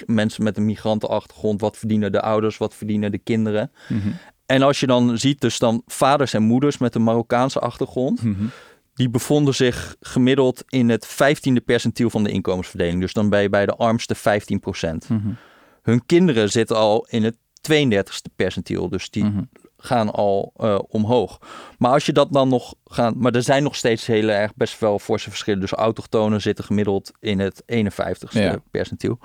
mensen 0.05 0.43
met 0.43 0.57
een 0.57 0.65
migrantenachtergrond, 0.65 1.61
wat 1.61 1.77
verdienen 1.77 2.11
de 2.11 2.21
ouders, 2.21 2.57
wat 2.57 2.75
verdienen 2.75 3.11
de 3.11 3.17
kinderen. 3.17 3.71
Mhm. 3.89 4.09
En 4.47 4.61
als 4.61 4.79
je 4.79 4.87
dan 4.87 5.17
ziet, 5.17 5.41
dus 5.41 5.59
dan 5.59 5.81
vaders 5.85 6.33
en 6.33 6.43
moeders 6.43 6.77
met 6.77 6.95
een 6.95 7.03
Marokkaanse 7.03 7.59
achtergrond, 7.59 8.23
Mhm. 8.23 8.43
die 8.93 9.09
bevonden 9.09 9.55
zich 9.55 9.95
gemiddeld 9.99 10.63
in 10.67 10.89
het 10.89 11.05
15e 11.07 11.61
percentiel 11.61 12.09
van 12.09 12.23
de 12.23 12.31
inkomensverdeling. 12.31 13.01
Dus 13.01 13.13
dan 13.13 13.29
ben 13.29 13.41
je 13.41 13.49
bij 13.49 13.65
de 13.65 13.75
armste 13.75 14.15
15 14.15 14.61
Mhm. 15.07 15.27
Hun 15.81 16.05
kinderen 16.05 16.49
zitten 16.51 16.75
al 16.75 17.05
in 17.09 17.23
het 17.23 17.35
32e 17.61 18.29
percentiel, 18.35 18.89
dus 18.89 19.09
die 19.09 19.23
Mhm. 19.23 19.41
gaan 19.77 20.11
al 20.11 20.53
eh, 20.57 20.79
omhoog. 20.87 21.39
Maar 21.77 21.91
als 21.91 22.05
je 22.05 22.13
dat 22.13 22.33
dan 22.33 22.49
nog 22.49 22.73
gaat, 22.85 23.15
maar 23.15 23.35
er 23.35 23.43
zijn 23.43 23.63
nog 23.63 23.75
steeds 23.75 24.05
heel 24.05 24.27
erg 24.27 24.55
best 24.55 24.79
wel 24.79 24.99
forse 24.99 25.29
verschillen. 25.29 25.59
Dus 25.61 25.71
autochtonen 25.71 26.41
zitten 26.41 26.63
gemiddeld 26.65 27.11
in 27.19 27.39
het 27.39 27.63
51ste 27.65 28.39
Ja. 28.41 28.55
percentiel. 28.71 29.19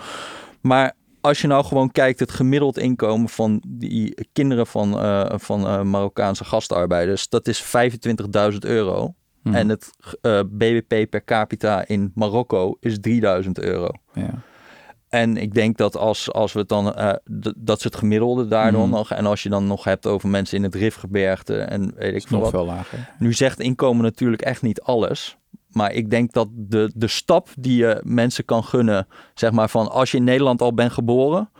Maar 0.61 0.92
als 1.22 1.40
je 1.40 1.46
nou 1.46 1.64
gewoon 1.64 1.90
kijkt, 1.90 2.20
het 2.20 2.30
gemiddeld 2.30 2.78
inkomen 2.78 3.28
van 3.28 3.62
die 3.68 4.26
kinderen 4.32 4.66
van, 4.66 4.98
eh, 4.98 5.24
van 5.38 5.66
eh, 5.66 5.82
Marokkaanse 5.82 6.44
gastarbeiders, 6.44 7.28
dat 7.28 7.48
is 7.48 7.62
25.000 7.62 8.64
euro. 8.64 9.14
Mhm. 9.42 9.54
En 9.54 9.68
het 9.68 9.90
eh, 10.20 10.40
BBP 10.50 11.11
per 11.11 11.24
capita 11.24 11.87
in 11.87 12.12
Marokko 12.14 12.76
is 12.80 12.98
3000 13.00 13.58
euro. 13.61 13.88
Ja. 14.12 14.30
En 15.08 15.37
ik 15.37 15.54
denk 15.54 15.76
dat 15.76 15.96
als, 15.96 16.32
als 16.32 16.52
we 16.52 16.58
het 16.58 16.68
dan, 16.68 16.85
dat 17.56 17.78
is 17.78 17.85
het 17.85 17.96
gemiddelde 17.96 18.48
daar 18.48 18.72
dan 18.72 18.80
Mhm. 18.80 18.90
nog. 18.90 19.11
En 19.11 19.26
als 19.26 19.42
je 19.42 19.48
dan 19.48 19.66
nog 19.66 19.85
hebt 19.85 20.06
over 20.06 20.28
mensen 20.28 20.56
in 20.56 20.62
het 20.62 20.74
Rifgebergte 20.74 21.58
en 21.58 21.92
weet 21.96 22.14
ik 22.24 22.30
nog 22.30 22.40
wat. 22.40 22.50
veel 22.50 22.64
lager. 22.64 23.11
Nu 23.18 23.32
zegt 23.32 23.61
inkomen 23.61 24.02
natuurlijk 24.02 24.42
echt 24.42 24.62
niet 24.62 24.80
alles. 24.80 25.37
Maar 25.74 25.92
ik 25.92 26.11
denk 26.11 26.32
dat 26.32 26.48
de, 26.52 26.90
de 26.94 27.08
stap 27.08 27.48
die 27.58 27.76
je 27.76 28.00
mensen 28.04 28.44
kan 28.44 28.64
gunnen, 28.64 29.06
zeg 29.35 29.50
maar 29.52 29.68
van 29.70 29.90
als 29.90 30.11
je 30.11 30.16
in 30.16 30.24
Nederland 30.24 30.62
al 30.62 30.74
bent 30.74 30.92
geboren 30.92 31.50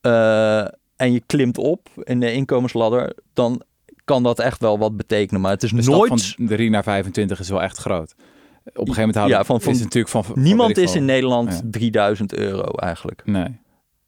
eh, 0.00 0.58
en 0.96 1.12
je 1.12 1.22
klimt 1.26 1.58
op 1.58 1.88
in 2.02 2.20
de 2.20 2.32
inkomensladder, 2.32 3.16
dan 3.32 3.62
kan 4.04 4.22
dat 4.22 4.38
echt 4.38 4.60
wel 4.60 4.78
wat 4.78 4.96
betekenen. 4.96 5.40
Maar 5.40 5.50
het 5.50 5.62
is 5.62 5.70
De 5.70 5.82
stap 5.82 5.94
nooit. 5.94 6.34
van 6.36 6.46
3 6.46 6.70
naar 6.70 6.82
25 6.82 7.40
is 7.40 7.48
wel 7.48 7.62
echt 7.62 7.78
groot. 7.78 8.14
Op 8.14 8.18
een 8.66 8.72
gegeven 8.80 8.96
moment 9.00 9.16
houden 9.16 9.36
Ja, 9.38 9.44
van- 9.44 9.60
van- 9.60 9.72
is 9.72 9.80
het 9.80 9.84
natuurlijk 9.94 10.26
van, 10.26 10.42
Niemand 10.42 10.76
is 10.76 10.94
in 10.94 11.04
Nederland 11.04 11.52
Ja. 11.52 11.60
3000 11.70 12.34
euro 12.34 12.70
eigenlijk. 12.72 13.22
Nee. 13.24 13.60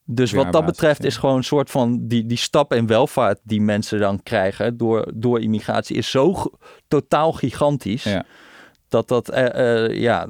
Dus 0.07 0.33
wat 0.33 0.53
dat 0.53 0.67
betreft 0.67 1.03
ja. 1.03 1.09
is 1.09 1.17
gewoon 1.17 1.37
een 1.37 1.45
soort 1.45 1.71
van 1.71 2.07
die, 2.07 2.27
die 2.27 2.37
stap 2.39 2.75
in 2.75 2.87
welvaart 2.87 3.41
die 3.43 3.61
mensen 3.61 3.99
dan 4.01 4.23
krijgen 4.23 4.77
door, 4.77 5.13
door 5.15 5.41
immigratie 5.41 5.97
is 5.97 6.11
zo 6.11 6.35
totaal 6.89 7.33
gigantisch. 7.33 8.03
Ja. 8.03 8.25
Dat 8.95 9.09
dat, 9.09 9.29
eh, 9.29 9.85
eh, 9.85 10.01
ja, 10.01 10.29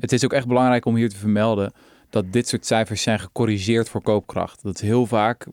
Het 0.00 0.12
is 0.12 0.24
ook 0.24 0.32
echt 0.32 0.46
belangrijk 0.46 0.84
om 0.84 0.96
hier 0.96 1.08
te 1.08 1.16
vermelden 1.16 1.72
dat 2.10 2.32
dit 2.32 2.48
soort 2.48 2.66
cijfers 2.66 3.02
zijn 3.02 3.20
gecorrigeerd 3.20 3.88
voor 3.88 4.02
koopkracht. 4.02 4.62
Dat 4.62 4.74
is 4.74 4.80
heel 4.80 5.06
vaak 5.06 5.46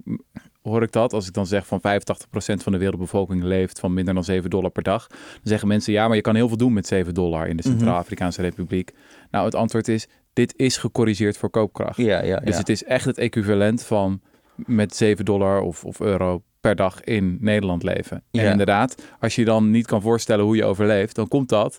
hoor 0.62 0.84
ik 0.84 0.92
dat 0.92 1.14
als 1.14 1.28
ik 1.28 1.34
dan 1.34 1.48
zeg 1.48 1.68
van 1.68 1.80
85% 1.82 2.64
van 2.64 2.72
de 2.72 2.78
wereldbevolking 2.78 3.44
leeft 3.44 3.80
van 3.80 3.94
minder 3.94 4.14
dan 4.14 4.24
7 4.24 4.50
dollar 4.50 4.70
per 4.70 4.84
dag. 4.84 5.08
Dan 5.08 5.18
zeggen 5.44 5.68
mensen 5.68 5.94
ja, 5.94 6.08
maar 6.08 6.16
je 6.16 6.22
kan 6.22 6.36
heel 6.36 6.48
veel 6.48 6.58
doen 6.58 6.74
met 6.74 6.88
7 6.88 7.14
dollar 7.14 7.48
in 7.48 7.58
de 7.58 7.64
Mhm. 7.66 7.72
Centraal-Afrikaanse 7.78 8.42
Republiek. 8.42 8.92
Nou, 9.32 9.46
het 9.46 9.56
antwoord 9.56 9.88
is 9.88 10.08
dit 10.34 10.54
is 10.56 10.78
gecorrigeerd 10.78 11.38
voor 11.38 11.50
koopkracht. 11.50 11.98
ja, 11.98 12.24
ja, 12.24 12.40
Dus 12.40 12.54
ja. 12.54 12.60
het 12.60 12.70
is 12.70 12.84
echt 12.84 13.06
het 13.06 13.18
equivalent 13.18 13.84
van 13.84 14.22
met 14.56 14.96
7 14.96 15.26
dollar 15.26 15.62
of, 15.62 15.86
of 15.86 16.00
euro 16.00 16.44
per 16.62 16.76
dag 16.76 17.04
in 17.04 17.38
Nederland 17.42 17.84
leven. 17.84 18.24
En 18.32 18.52
inderdaad, 18.52 19.04
als 19.20 19.36
je 19.36 19.46
dan 19.46 19.72
niet 19.72 19.86
kan 19.86 20.02
voorstellen 20.02 20.46
hoe 20.46 20.56
je 20.56 20.64
overleeft, 20.66 21.16
dan 21.16 21.28
komt 21.28 21.50
dat 21.50 21.78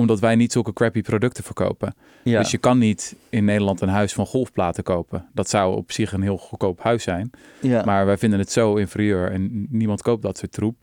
omdat 0.00 0.20
wij 0.20 0.34
niet 0.36 0.52
zulke 0.52 0.72
crappy 0.72 1.02
producten 1.02 1.44
verkopen. 1.44 1.94
ja. 2.22 2.38
Dus 2.40 2.50
je 2.50 2.58
kan 2.58 2.78
niet 2.78 3.16
in 3.28 3.44
Nederland 3.44 3.80
een 3.80 3.88
huis 3.88 4.12
van 4.12 4.26
golfplaten 4.26 4.82
kopen. 4.82 5.26
Dat 5.32 5.48
zou 5.48 5.76
op 5.76 5.92
zich 5.92 6.12
een 6.12 6.22
heel 6.22 6.38
goedkoop 6.38 6.82
huis 6.82 7.02
zijn. 7.02 7.30
ja. 7.60 7.84
Maar 7.84 8.06
wij 8.06 8.18
vinden 8.18 8.38
het 8.38 8.52
zo 8.52 8.74
inferieur 8.76 9.32
en 9.32 9.66
niemand 9.70 10.02
koopt 10.02 10.22
dat 10.22 10.38
soort 10.38 10.52
troep. 10.52 10.76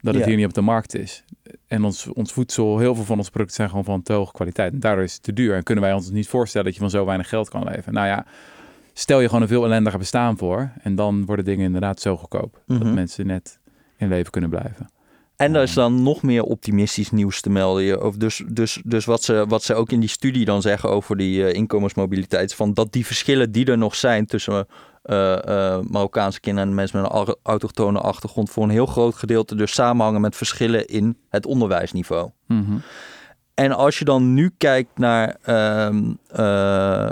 Dat 0.00 0.14
het 0.14 0.22
Ja. 0.22 0.28
hier 0.28 0.36
niet 0.38 0.46
op 0.46 0.54
de 0.54 0.60
markt 0.60 0.94
is. 0.94 1.24
En 1.66 1.84
ons, 1.84 2.06
ons 2.12 2.32
voedsel, 2.32 2.78
heel 2.78 2.94
veel 2.94 3.04
van 3.04 3.18
onze 3.18 3.30
producten 3.30 3.56
zijn 3.56 3.68
gewoon 3.68 3.84
van 3.84 4.02
te 4.02 4.12
hoge 4.12 4.32
kwaliteit. 4.32 4.72
En 4.72 4.80
daardoor 4.80 5.04
is 5.04 5.12
het 5.14 5.22
te 5.22 5.32
duur. 5.32 5.54
En 5.56 5.62
kunnen 5.62 5.84
wij 5.84 5.92
ons 5.92 6.10
niet 6.10 6.28
voorstellen 6.28 6.66
dat 6.66 6.74
je 6.74 6.80
van 6.80 6.90
zo 6.90 7.04
weinig 7.04 7.28
geld 7.28 7.48
kan 7.48 7.64
leven. 7.64 7.92
Nou 7.92 8.06
ja, 8.06 8.26
stel 8.92 9.20
je 9.20 9.26
gewoon 9.26 9.42
een 9.42 9.48
veel 9.48 9.64
ellendiger 9.64 9.98
bestaan 9.98 10.38
voor. 10.38 10.70
En 10.82 10.94
dan 10.94 11.24
worden 11.24 11.44
dingen 11.44 11.64
inderdaad 11.64 12.00
zo 12.00 12.16
goedkoop. 12.16 12.62
Dat 12.66 12.78
Mhm. 12.82 12.94
mensen 12.94 13.26
net 13.26 13.58
in 13.96 14.08
leven 14.08 14.30
kunnen 14.30 14.50
blijven. 14.50 14.90
En 15.40 15.54
er 15.54 15.62
is 15.62 15.74
dan 15.74 16.02
nog 16.02 16.22
meer 16.22 16.42
optimistisch 16.42 17.10
nieuws 17.10 17.40
te 17.40 17.50
melden. 17.50 18.02
Of 18.02 18.16
dus 18.16 18.42
dus, 18.46 18.80
dus 18.84 19.04
wat, 19.04 19.22
ze, 19.22 19.44
wat 19.48 19.62
ze 19.62 19.74
ook 19.74 19.90
in 19.92 20.00
die 20.00 20.08
studie 20.08 20.44
dan 20.44 20.62
zeggen 20.62 20.90
over 20.90 21.16
die 21.16 21.46
eh, 21.46 21.54
inkomensmobiliteit. 21.54 22.54
Van 22.54 22.74
dat 22.74 22.92
die 22.92 23.06
verschillen 23.06 23.52
die 23.52 23.66
er 23.66 23.78
nog 23.78 23.94
zijn 23.94 24.26
tussen 24.26 24.66
eh, 25.02 25.32
eh, 25.48 25.80
Marokkaanse 25.90 26.40
kinderen 26.40 26.68
en 26.68 26.74
mensen 26.74 27.00
met 27.00 27.10
een 27.10 27.16
au- 27.16 27.34
autochtone 27.42 28.00
achtergrond. 28.00 28.50
voor 28.50 28.62
een 28.62 28.70
heel 28.70 28.86
groot 28.86 29.14
gedeelte 29.14 29.54
dus 29.54 29.72
samenhangen 29.74 30.20
met 30.20 30.36
verschillen 30.36 30.86
in 30.86 31.16
het 31.28 31.46
onderwijsniveau. 31.46 32.30
Mhm. 32.46 32.76
En 33.54 33.72
als 33.72 33.98
je 33.98 34.04
dan 34.04 34.34
nu 34.34 34.50
kijkt 34.56 34.98
naar 34.98 35.36
ehm 35.42 36.12
eh, 36.26 37.08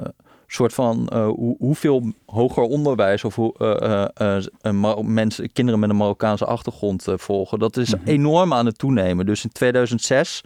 soort 0.52 0.74
van 0.74 1.08
eh, 1.08 1.26
hoe, 1.26 1.56
hoeveel 1.58 2.12
hoger 2.26 2.62
onderwijs 2.62 3.24
of 3.24 3.34
hoe 3.34 3.54
eh, 3.58 4.38
eh, 4.62 4.98
mensen, 4.98 5.52
kinderen 5.52 5.80
met 5.80 5.90
een 5.90 5.96
Marokkaanse 5.96 6.44
achtergrond 6.44 7.06
volgen, 7.16 7.58
dat 7.58 7.76
is 7.76 7.94
Mhm. 7.94 8.08
enorm 8.08 8.52
aan 8.52 8.66
het 8.66 8.78
toenemen. 8.78 9.26
Dus 9.26 9.44
in 9.44 9.50
2006 9.52 10.42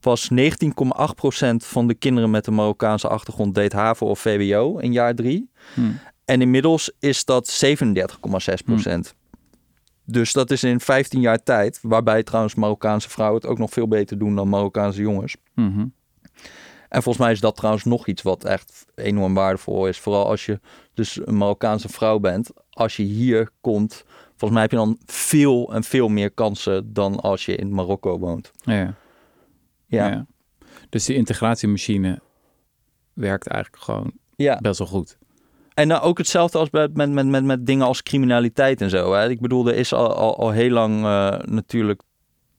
was 0.00 0.28
19,8% 0.30 1.66
van 1.66 1.86
de 1.86 1.94
kinderen 1.94 2.30
met 2.30 2.46
een 2.46 2.54
Marokkaanse 2.54 3.08
achtergrond 3.08 3.54
deed 3.54 3.72
HAVO 3.72 4.06
of 4.06 4.18
VWO 4.20 4.78
in 4.78 4.92
jaar 4.92 5.14
drie. 5.14 5.50
Hm. 5.74 5.80
En 6.24 6.40
inmiddels 6.40 6.92
is 6.98 7.24
dat 7.24 7.48
37,6%. 7.48 9.14
Dus 10.04 10.32
dat 10.32 10.50
is 10.50 10.64
in 10.64 10.80
15 10.80 11.20
jaar 11.20 11.42
tijd, 11.42 11.78
waarbij 11.82 12.22
trouwens 12.22 12.54
Marokkaanse 12.54 13.10
vrouwen 13.10 13.40
het 13.40 13.50
ook 13.50 13.58
nog 13.58 13.70
veel 13.70 13.88
beter 13.88 14.18
doen 14.18 14.34
dan 14.34 14.48
Marokkaanse 14.48 15.00
jongens. 15.00 15.36
Mhm. 15.54 15.84
En 16.92 17.02
volgens 17.02 17.24
mij 17.24 17.32
is 17.32 17.40
dat 17.40 17.56
trouwens 17.56 17.84
nog 17.84 18.06
iets 18.06 18.22
wat 18.22 18.44
echt 18.44 18.86
enorm 18.94 19.34
waardevol 19.34 19.86
is. 19.86 19.98
Vooral 19.98 20.26
als 20.26 20.46
je 20.46 20.60
dus 20.94 21.26
een 21.26 21.36
Marokkaanse 21.36 21.88
vrouw 21.88 22.18
bent. 22.18 22.50
Als 22.70 22.96
je 22.96 23.02
hier 23.02 23.50
komt, 23.60 24.04
volgens 24.28 24.50
mij 24.50 24.60
heb 24.60 24.70
je 24.70 24.76
dan 24.76 24.98
veel 25.06 25.74
en 25.74 25.84
veel 25.84 26.08
meer 26.08 26.30
kansen 26.30 26.92
dan 26.92 27.20
als 27.20 27.44
je 27.44 27.56
in 27.56 27.74
Marokko 27.74 28.18
woont. 28.18 28.50
Ja. 28.62 28.94
Ja. 29.86 30.26
Dus 30.88 31.04
die 31.04 31.16
integratiemachine 31.16 32.20
werkt 33.12 33.46
eigenlijk 33.46 33.82
gewoon 33.82 34.12
best 34.60 34.78
wel 34.78 34.88
goed. 34.88 35.18
En 35.74 35.88
nou 35.88 36.02
ook 36.02 36.18
hetzelfde 36.18 36.58
als 36.58 36.70
met, 36.70 36.96
met, 36.96 37.10
met, 37.10 37.26
met, 37.26 37.44
met 37.44 37.66
dingen 37.66 37.86
als 37.86 38.02
criminaliteit 38.02 38.80
en 38.80 38.90
zo. 38.90 39.12
Hè? 39.12 39.28
Ik 39.28 39.40
bedoel, 39.40 39.68
er 39.68 39.74
is 39.74 39.92
al, 39.92 40.14
al, 40.14 40.36
al 40.38 40.50
heel 40.50 40.70
lang 40.70 41.04
eh, 41.04 41.38
natuurlijk 41.38 42.02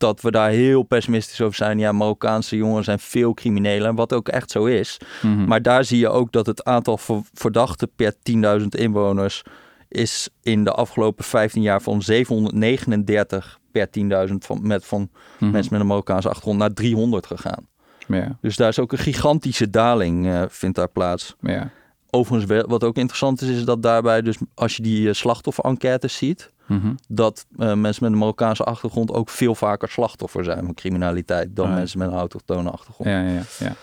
dat 0.03 0.21
we 0.21 0.31
daar 0.31 0.49
heel 0.49 0.83
pessimistisch 0.83 1.41
over 1.41 1.55
zijn. 1.55 1.79
Ja, 1.79 1.91
Marokkaanse 1.91 2.55
jongeren 2.55 2.83
zijn 2.83 2.99
veel 2.99 3.33
criminelen. 3.33 3.95
Wat 3.95 4.13
ook 4.13 4.27
echt 4.27 4.51
zo 4.51 4.65
is. 4.65 4.97
Mhm. 5.21 5.45
Maar 5.45 5.61
daar 5.61 5.83
zie 5.85 5.99
je 5.99 6.09
ook 6.09 6.31
dat 6.31 6.45
het 6.45 6.63
aantal 6.63 6.97
ver- 6.97 7.21
verdachten 7.33 7.89
per 7.95 8.13
10.000 8.61 8.67
inwoners 8.75 9.41
is 9.87 10.29
in 10.41 10.63
de 10.63 10.71
afgelopen 10.71 11.23
15 11.25 11.61
jaar 11.61 11.81
van 11.81 12.01
739 12.01 13.59
per 13.71 13.87
10.000 14.29 14.45
van, 14.45 14.59
met, 14.67 14.85
van 14.85 15.09
Mhm. 15.39 15.51
mensen 15.51 15.71
met 15.71 15.81
een 15.81 15.87
Marokkaanse 15.87 16.27
achtergrond 16.27 16.57
naar 16.59 16.73
300 16.73 17.25
gegaan. 17.25 17.67
Ja, 18.07 18.37
Dus 18.41 18.55
daar 18.55 18.67
is 18.69 18.79
ook 18.79 18.91
een 18.91 18.97
gigantische 18.97 19.69
daling 19.69 20.27
eh, 20.27 20.41
vindt 20.49 20.75
daar 20.75 20.89
plaats. 20.89 21.35
ja. 21.41 21.69
Overigens, 22.15 22.63
wat 22.67 22.83
ook 22.83 22.95
interessant 22.97 23.41
is, 23.41 23.49
is 23.49 23.65
dat 23.65 23.83
daarbij 23.83 24.21
dus 24.21 24.35
als 24.55 24.75
je 24.75 24.83
die 24.83 25.07
eh, 25.07 25.13
slachtoffer-enquêtes 25.13 26.15
ziet, 26.17 26.51
Mhm. 26.73 26.93
dat 27.07 27.45
eh, 27.57 27.73
mensen 27.73 28.03
met 28.03 28.11
een 28.11 28.17
Marokkaanse 28.17 28.63
achtergrond 28.63 29.11
ook 29.11 29.29
veel 29.29 29.55
vaker 29.55 29.89
slachtoffer 29.89 30.43
zijn 30.43 30.65
van 30.65 30.73
criminaliteit 30.73 31.55
dan 31.55 31.65
Ah, 31.65 31.71
ja. 31.71 31.77
mensen 31.77 31.99
met 31.99 32.07
een 32.07 32.13
autochtone 32.17 32.69
achtergrond. 32.69 33.09
Ja, 33.09 33.21
ja, 33.21 33.41
ja. 33.59 33.73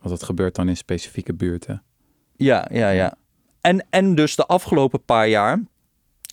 Want 0.00 0.18
dat 0.18 0.22
gebeurt 0.22 0.54
dan 0.54 0.68
in 0.68 0.76
specifieke 0.76 1.34
buurten. 1.34 1.82
Ja, 2.36 2.68
ja, 2.72 2.88
ja. 2.90 3.14
En, 3.60 3.86
en 3.90 4.14
dus 4.14 4.36
de 4.36 4.46
afgelopen 4.46 5.04
paar 5.04 5.28
jaar, 5.28 5.62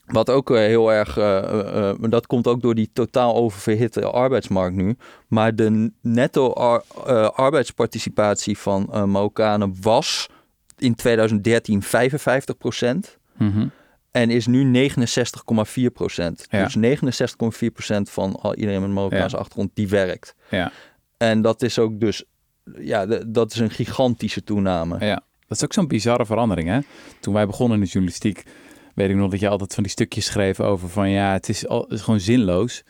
wat 0.06 0.30
ook 0.30 0.50
eh, 0.52 0.58
heel 0.58 0.92
erg, 0.94 1.18
eh, 1.18 1.92
dat 2.00 2.28
komt 2.28 2.48
ook 2.48 2.62
door 2.62 2.76
die 2.76 2.90
totaal 2.94 3.36
oververhitte 3.36 4.06
arbeidsmarkt 4.12 4.76
nu. 4.76 4.98
Maar 5.28 5.56
de 5.56 5.92
netto 6.02 6.54
ar- 6.54 6.84
arbeidsparticipatie 7.32 8.58
van 8.58 8.90
Marokkanen 9.12 9.76
was 9.82 10.28
in 10.78 10.96
2013 10.96 11.82
55 11.82 12.58
procent. 12.58 13.18
En 13.38 13.72
is 14.22 14.48
nu 14.48 14.90
69,4 14.90 15.92
procent. 15.94 16.46
Ja. 16.50 16.64
Dus 16.64 17.00
69,4 17.64 17.72
procent 17.74 18.10
van 18.10 18.36
al 18.36 18.56
iedereen 18.56 18.80
met 18.80 18.90
een 18.90 18.96
Marokkaanse 18.96 19.38
achtergrond 19.38 19.72
die 19.74 19.88
werkt. 19.88 20.36
Ja. 20.50 20.72
En 21.18 21.42
dat 21.42 21.62
is 21.62 21.80
ook 21.80 22.00
dus, 22.00 22.24
ja, 22.80 23.06
dat 23.28 23.52
is 23.52 23.60
een 23.60 23.70
gigantische 23.70 24.44
toename. 24.44 25.06
Ja, 25.06 25.24
dat 25.48 25.58
is 25.58 25.64
ook 25.64 25.74
zo'n 25.74 25.88
bizarre 25.88 26.26
verandering, 26.26 26.70
hè? 26.70 26.80
Toen 27.20 27.34
wij 27.34 27.46
begonnen 27.46 27.78
in 27.78 27.84
de 27.84 27.90
journalistiek, 27.90 28.44
weet 28.96 29.10
ik 29.10 29.16
nog 29.16 29.32
dat 29.32 29.40
je 29.40 29.50
altijd 29.50 29.74
van 29.74 29.84
die 29.84 29.92
stukjes 29.92 30.26
schreef 30.26 30.60
over 30.60 30.90
van 30.90 31.10
ja, 31.10 31.32
het 31.32 31.50
is, 31.50 31.68
al, 31.68 31.82
het 31.82 31.92
is 31.92 32.02
gewoon 32.02 32.20
zinloos. 32.20 32.84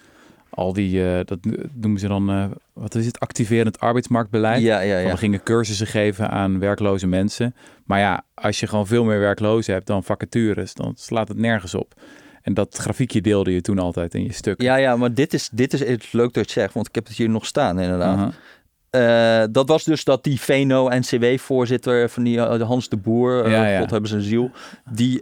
Al 0.56 0.74
die, 0.74 1.06
eh, 1.06 1.26
dat 1.26 1.40
noemen 1.74 2.00
ze 2.00 2.08
dan, 2.08 2.30
eh, 2.30 2.46
wat 2.74 2.96
is 2.96 3.06
het, 3.06 3.20
activerend 3.20 3.80
arbeidsmarktbeleid. 3.80 4.62
Ja, 4.62 4.80
ja, 4.80 4.98
ja. 4.98 5.12
We 5.12 5.18
gingen 5.18 5.44
cursussen 5.44 5.88
geven 5.88 6.30
aan 6.30 6.60
werkloze 6.60 7.08
mensen. 7.08 7.56
Maar 7.86 8.00
ja, 8.00 8.24
als 8.34 8.60
je 8.60 8.68
gewoon 8.68 8.88
veel 8.88 9.04
meer 9.04 9.20
werklozen 9.20 9.74
hebt 9.74 9.88
dan 9.88 10.04
vacatures, 10.04 10.74
dan 10.74 10.94
slaat 10.96 11.28
het 11.28 11.38
nergens 11.38 11.76
op. 11.76 11.94
En 12.42 12.54
dat 12.54 12.78
grafiekje 12.78 13.22
deelde 13.22 13.54
je 13.54 13.62
toen 13.62 13.80
altijd 13.80 14.14
in 14.14 14.24
je 14.24 14.34
stuk. 14.34 14.62
Ja, 14.62 14.76
ja, 14.76 14.96
maar 14.96 15.14
dit 15.14 15.34
is, 15.34 15.50
dit 15.52 15.74
is 15.74 16.12
leuk 16.12 16.26
dat 16.26 16.34
je 16.34 16.40
het 16.40 16.52
zegt, 16.52 16.74
want 16.74 16.88
ik 16.88 16.96
heb 16.96 17.08
het 17.08 17.18
hier 17.18 17.30
nog 17.30 17.46
staan 17.46 17.80
inderdaad. 17.80 18.34
Eh, 18.94 19.44
dat 19.52 19.68
was 19.68 19.84
dus 19.84 20.04
dat 20.04 20.24
die 20.24 20.42
VNO-NCW-voorzitter 20.42 22.10
van 22.10 22.24
die 22.24 22.40
eh, 22.40 22.62
Hans 22.62 22.90
de 22.90 22.98
Boer, 22.98 23.46
eh, 23.46 23.52
Ja. 23.52 23.80
God 23.80 23.92
hebben 23.92 24.10
zijn 24.10 24.22
ziel, 24.22 24.52
die, 24.90 25.22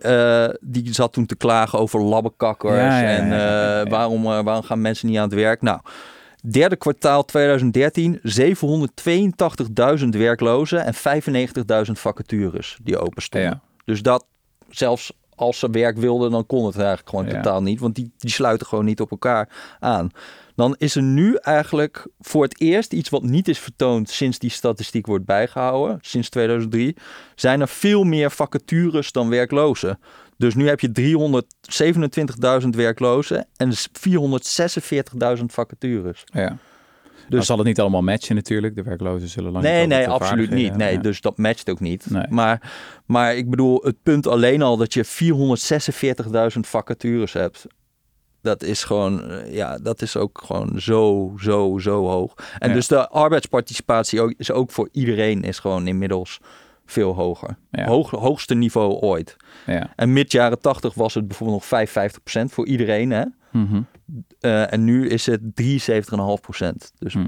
die 0.61 0.93
zat 0.93 1.13
toen 1.13 1.25
te 1.25 1.35
klagen 1.35 1.79
over 1.79 1.99
Ja, 2.75 3.01
ja, 3.01 3.07
en. 3.07 3.89
Waarom, 3.89 4.23
waarom 4.23 4.63
gaan 4.63 4.81
mensen 4.81 5.07
niet 5.07 5.17
aan 5.17 5.23
het 5.23 5.33
werk? 5.33 5.61
Nou, 5.61 5.79
derde 6.49 6.75
kwartaal 6.75 7.25
2013, 7.25 8.19
782.000 8.23 10.07
werklozen 10.09 10.85
en 10.85 10.93
95.000 11.85 11.91
vacatures 11.91 12.77
die 12.83 12.97
open 12.97 13.21
stonden. 13.21 13.49
Ja. 13.49 13.61
Dus 13.85 14.01
dat 14.01 14.25
zelfs 14.69 15.13
als 15.35 15.59
ze 15.59 15.69
werk 15.69 15.97
wilden, 15.97 16.31
dan 16.31 16.45
kon 16.45 16.65
het 16.65 16.75
eigenlijk 16.75 17.09
gewoon 17.09 17.27
totaal 17.27 17.61
niet. 17.61 17.79
Want 17.79 17.95
die, 17.95 18.11
die 18.17 18.31
sluiten 18.31 18.67
gewoon 18.67 18.85
niet 18.85 19.01
op 19.01 19.11
elkaar 19.11 19.49
aan. 19.79 20.11
Dan 20.55 20.75
is 20.77 20.95
er 20.95 21.01
nu 21.01 21.35
eigenlijk 21.35 22.07
voor 22.19 22.43
het 22.43 22.61
eerst 22.61 22.93
iets 22.93 23.09
wat 23.09 23.23
niet 23.23 23.47
is 23.47 23.59
vertoond 23.59 24.09
sinds 24.09 24.39
die 24.39 24.49
statistiek 24.49 25.05
wordt 25.05 25.25
bijgehouden, 25.25 25.97
sinds 26.01 26.29
2003, 26.29 26.95
zijn 27.35 27.61
er 27.61 27.67
veel 27.67 28.03
meer 28.03 28.31
vacatures 28.31 29.11
dan 29.11 29.29
werklozen. 29.29 29.99
Dus 30.37 30.55
nu 30.55 30.67
heb 30.67 30.79
je 30.79 31.17
327.000 32.63 32.69
werklozen 32.69 33.47
en 33.55 33.71
446.000 35.37 35.45
vacatures. 35.45 36.23
Ja. 36.25 36.57
Dus 37.29 37.45
zal 37.45 37.57
het 37.57 37.67
niet 37.67 37.79
allemaal 37.79 38.01
matchen 38.01 38.35
natuurlijk. 38.35 38.75
De 38.75 38.83
werklozen 38.83 39.27
zullen 39.27 39.51
lang 39.51 39.63
Nee, 39.63 39.79
niet 39.79 39.89
nee, 39.89 40.07
absoluut 40.07 40.49
niet. 40.49 40.75
Nee, 40.75 40.99
dus 40.99 41.21
dat 41.21 41.37
matcht 41.37 41.69
ook 41.69 41.79
niet. 41.79 42.09
Nee. 42.09 42.25
Maar, 42.29 42.71
maar 43.05 43.35
ik 43.35 43.49
bedoel, 43.49 43.81
het 43.83 43.95
punt 44.03 44.27
alleen 44.27 44.61
al 44.61 44.77
dat 44.77 44.93
je 44.93 45.05
446.000 46.53 46.59
vacatures 46.59 47.33
hebt. 47.33 47.65
Dat 48.41 48.63
is 48.63 48.83
gewoon, 48.83 49.29
eh, 49.29 49.53
ja, 49.53 49.77
dat 49.77 50.01
is 50.01 50.17
ook 50.17 50.41
gewoon 50.45 50.79
zo, 50.81 51.33
zo, 51.39 51.77
zo 51.79 52.07
hoog. 52.07 52.33
En 52.59 52.67
Ja. 52.69 52.73
dus 52.75 52.87
de 52.87 53.07
arbeidsparticipatie 53.09 54.21
ook, 54.21 54.33
is 54.37 54.51
ook 54.51 54.71
voor 54.71 54.89
iedereen 54.91 55.41
is 55.43 55.59
gewoon 55.59 55.87
inmiddels 55.87 56.39
veel 56.85 57.13
hoger. 57.15 57.57
Ja. 57.71 57.85
Hoog, 57.85 58.09
hoogste 58.11 58.55
niveau 58.55 58.93
ooit. 58.93 59.35
Ja. 59.65 59.93
En 59.95 60.13
mid 60.13 60.31
jaren 60.31 60.59
80 60.59 60.93
was 60.93 61.13
het 61.13 61.27
bijvoorbeeld 61.27 61.59
nog 61.59 61.67
55% 61.67 62.51
voor 62.53 62.67
iedereen. 62.67 63.11
Hè? 63.11 63.23
Mhm. 63.51 63.81
Eh, 64.39 64.73
en 64.73 64.83
nu 64.83 65.07
is 65.09 65.25
het 65.25 65.41
73,5%. 65.55 66.91
Dus 66.99 67.13
Hm. 67.13 67.27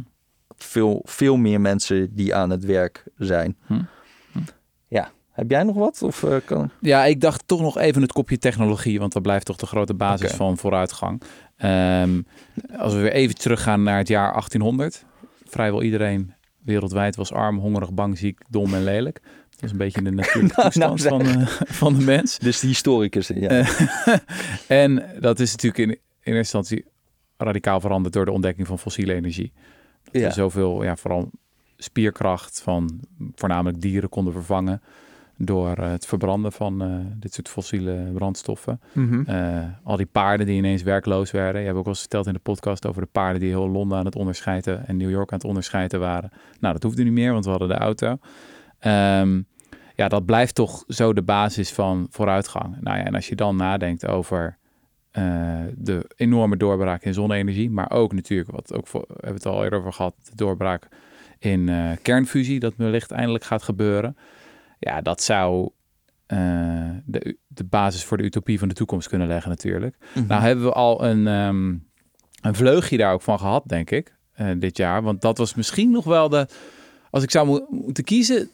veel, 0.56 1.02
veel 1.06 1.36
meer 1.38 1.62
mensen 1.62 2.16
die 2.16 2.36
aan 2.36 2.50
het 2.50 2.66
werk 2.66 3.04
zijn. 3.18 3.58
Hm. 3.68 3.82
Ja, 4.88 5.12
heb 5.34 5.50
jij 5.50 5.64
nog 5.64 5.76
wat? 5.76 6.02
Of, 6.02 6.24
eh, 6.24 6.36
kan... 6.46 6.70
Ja, 6.80 7.06
ik 7.06 7.22
dacht 7.22 7.48
toch 7.48 7.62
nog 7.62 7.78
even 7.78 8.02
het 8.02 8.12
kopje 8.12 8.38
technologie, 8.38 9.00
want 9.00 9.14
dat 9.14 9.22
blijft 9.22 9.46
toch 9.46 9.58
de 9.58 9.66
grote 9.66 9.94
basis 9.94 10.32
van 10.32 10.58
vooruitgang. 10.58 11.22
Ehm, 11.58 12.22
als 12.78 12.94
we 12.94 13.00
weer 13.00 13.12
even 13.12 13.36
teruggaan 13.36 13.84
naar 13.84 13.98
het 13.98 14.08
jaar 14.08 14.32
1800. 14.32 15.06
Vrijwel 15.46 15.84
iedereen 15.84 16.34
wereldwijd 16.60 17.16
was 17.16 17.32
arm, 17.32 17.58
hongerig, 17.58 17.94
bang, 17.94 18.18
ziek, 18.18 18.40
dom 18.48 18.74
en 18.74 18.84
lelijk. 18.84 19.22
Dat 19.50 19.64
is 19.64 19.72
een 19.72 19.78
beetje 19.78 20.02
de 20.02 20.12
natuurlijke 20.22 20.62
Nou, 20.62 20.72
nou 20.78 20.90
toestand 20.90 21.28
van, 21.28 21.42
eh, 21.42 21.48
van 21.66 21.94
de 21.94 22.04
mens. 22.04 22.38
Dus 22.38 22.60
de 22.60 22.68
historicus, 22.68 23.28
ja. 23.28 23.50
Eh, 23.50 24.18
en 24.84 25.06
dat 25.20 25.40
is 25.40 25.52
natuurlijk 25.52 25.84
in, 25.84 25.90
in 25.90 26.34
eerste 26.34 26.58
instantie 26.58 26.86
radicaal 27.38 27.80
veranderd 27.80 28.14
door 28.14 28.26
de 28.26 28.32
ontdekking 28.32 28.68
van 28.68 28.80
fossiele 28.80 29.14
energie. 29.14 29.52
Dat 30.04 30.22
Ja. 30.22 30.30
zoveel, 30.30 30.84
ja, 30.84 30.96
vooral 30.96 31.30
spierkracht 31.78 32.62
van 32.62 33.00
voornamelijk 33.36 33.82
dieren 33.82 34.10
konden 34.10 34.34
vervangen 34.34 34.82
door 35.46 35.78
eh, 35.78 35.92
het 35.92 36.06
verbranden 36.06 36.52
van 36.52 36.82
eh, 36.82 36.90
dit 37.16 37.34
soort 37.34 37.50
fossiele 37.50 38.12
brandstoffen. 38.14 38.82
Mhm. 38.92 39.24
Eh, 39.26 39.64
al 39.84 39.98
die 39.98 40.06
paarden 40.06 40.46
die 40.46 40.58
ineens 40.58 40.84
werkloos 40.84 41.32
werden. 41.32 41.62
Je 41.62 41.66
hebt 41.66 41.78
ook 41.78 41.84
wel 41.84 41.94
eens 41.94 42.02
verteld 42.02 42.28
in 42.28 42.34
de 42.34 42.40
podcast 42.40 42.86
over 42.86 43.02
de 43.02 43.08
paarden 43.12 43.40
die 43.40 43.50
heel 43.50 43.70
Londen 43.70 43.98
aan 43.98 44.06
het 44.06 44.16
onderscheiden 44.16 44.88
en 44.88 44.98
New 44.98 45.10
York 45.10 45.32
aan 45.32 45.38
het 45.38 45.48
onderscheiden 45.48 46.00
waren. 46.00 46.32
Nou, 46.60 46.74
dat 46.74 46.84
hoefde 46.84 47.04
niet 47.04 47.14
meer, 47.14 47.32
want 47.32 47.46
we 47.46 47.50
hadden 47.52 47.68
de 47.68 47.78
auto. 47.78 48.18
Ehm, 48.80 49.42
ja, 49.96 50.08
dat 50.08 50.26
blijft 50.26 50.56
toch 50.56 50.84
zo 50.88 51.14
de 51.14 51.22
basis 51.22 51.72
van 51.72 52.08
vooruitgang. 52.10 52.78
Nou 52.82 52.98
ja, 52.98 53.04
en 53.04 53.16
als 53.16 53.28
je 53.28 53.36
dan 53.36 53.56
nadenkt 53.56 54.08
over 54.08 54.58
de 55.76 56.12
enorme 56.16 56.58
doorbraak 56.58 57.04
in 57.04 57.14
zonne-energie, 57.14 57.70
maar 57.70 57.92
ook 57.92 58.14
natuurlijk, 58.14 58.52
wat 58.52 58.74
ook 58.74 58.88
voor, 58.88 59.02
we 59.08 59.14
hebben 59.14 59.34
het 59.34 59.46
al 59.46 59.64
eerder 59.64 59.80
over 59.80 59.94
gehad, 59.94 60.16
de 60.24 60.36
doorbraak 60.36 60.88
in 61.40 61.70
kernfusie, 62.02 62.60
dat 62.60 62.74
wellicht 62.76 63.12
eindelijk 63.12 63.44
gaat 63.44 63.64
gebeuren. 63.64 64.16
Ja, 64.84 65.02
dat 65.02 65.22
zou 65.22 65.70
eh, 66.26 66.38
de, 67.06 67.38
de 67.48 67.64
basis 67.64 68.04
voor 68.04 68.18
de 68.18 68.24
utopie 68.24 68.60
van 68.60 68.68
de 68.68 68.74
toekomst 68.74 69.08
kunnen 69.08 69.28
leggen 69.28 69.50
natuurlijk. 69.50 69.96
Mhm. 70.16 70.28
Nou 70.28 70.42
hebben 70.42 70.66
we 70.66 70.72
al 70.74 71.06
een, 71.06 71.28
ehm, 71.28 71.68
een 72.42 72.56
vleugje 72.56 72.98
daar 72.98 73.14
ook 73.14 73.22
van 73.22 73.40
gehad, 73.40 73.64
denk 73.68 73.92
ik. 73.92 74.16
eh, 74.34 74.48
dit 74.58 74.78
jaar. 74.78 75.02
Want 75.02 75.22
dat 75.22 75.38
was 75.38 75.54
misschien 75.54 75.92
nog 75.92 76.06
wel 76.06 76.30
de... 76.30 76.48
Als 77.10 77.24
ik 77.24 77.32
zou 77.32 77.48
mo- 77.48 77.68
moeten 77.70 78.04
kiezen, 78.04 78.50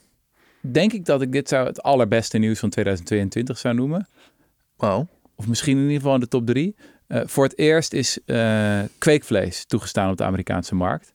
denk 0.62 0.94
ik 0.94 1.06
dat 1.06 1.22
ik 1.22 1.32
dit 1.32 1.50
zou 1.50 1.68
het 1.68 1.82
allerbeste 1.84 2.38
nieuws 2.38 2.60
van 2.60 2.70
2022 2.70 3.58
zou 3.58 3.76
noemen. 3.76 4.08
Wow. 4.78 5.08
Of 5.36 5.48
misschien 5.48 5.76
in 5.78 5.84
ieder 5.84 5.96
geval 5.98 6.14
in 6.14 6.20
de 6.20 6.28
top 6.28 6.46
drie. 6.46 6.76
Eh, 7.08 7.22
voor 7.26 7.44
het 7.44 7.58
eerst 7.58 7.94
is 7.94 8.20
kweekvlees 8.98 9.66
toegestaan 9.66 10.12
op 10.12 10.18
de 10.18 10.24
Amerikaanse 10.24 10.76
markt. 10.76 11.14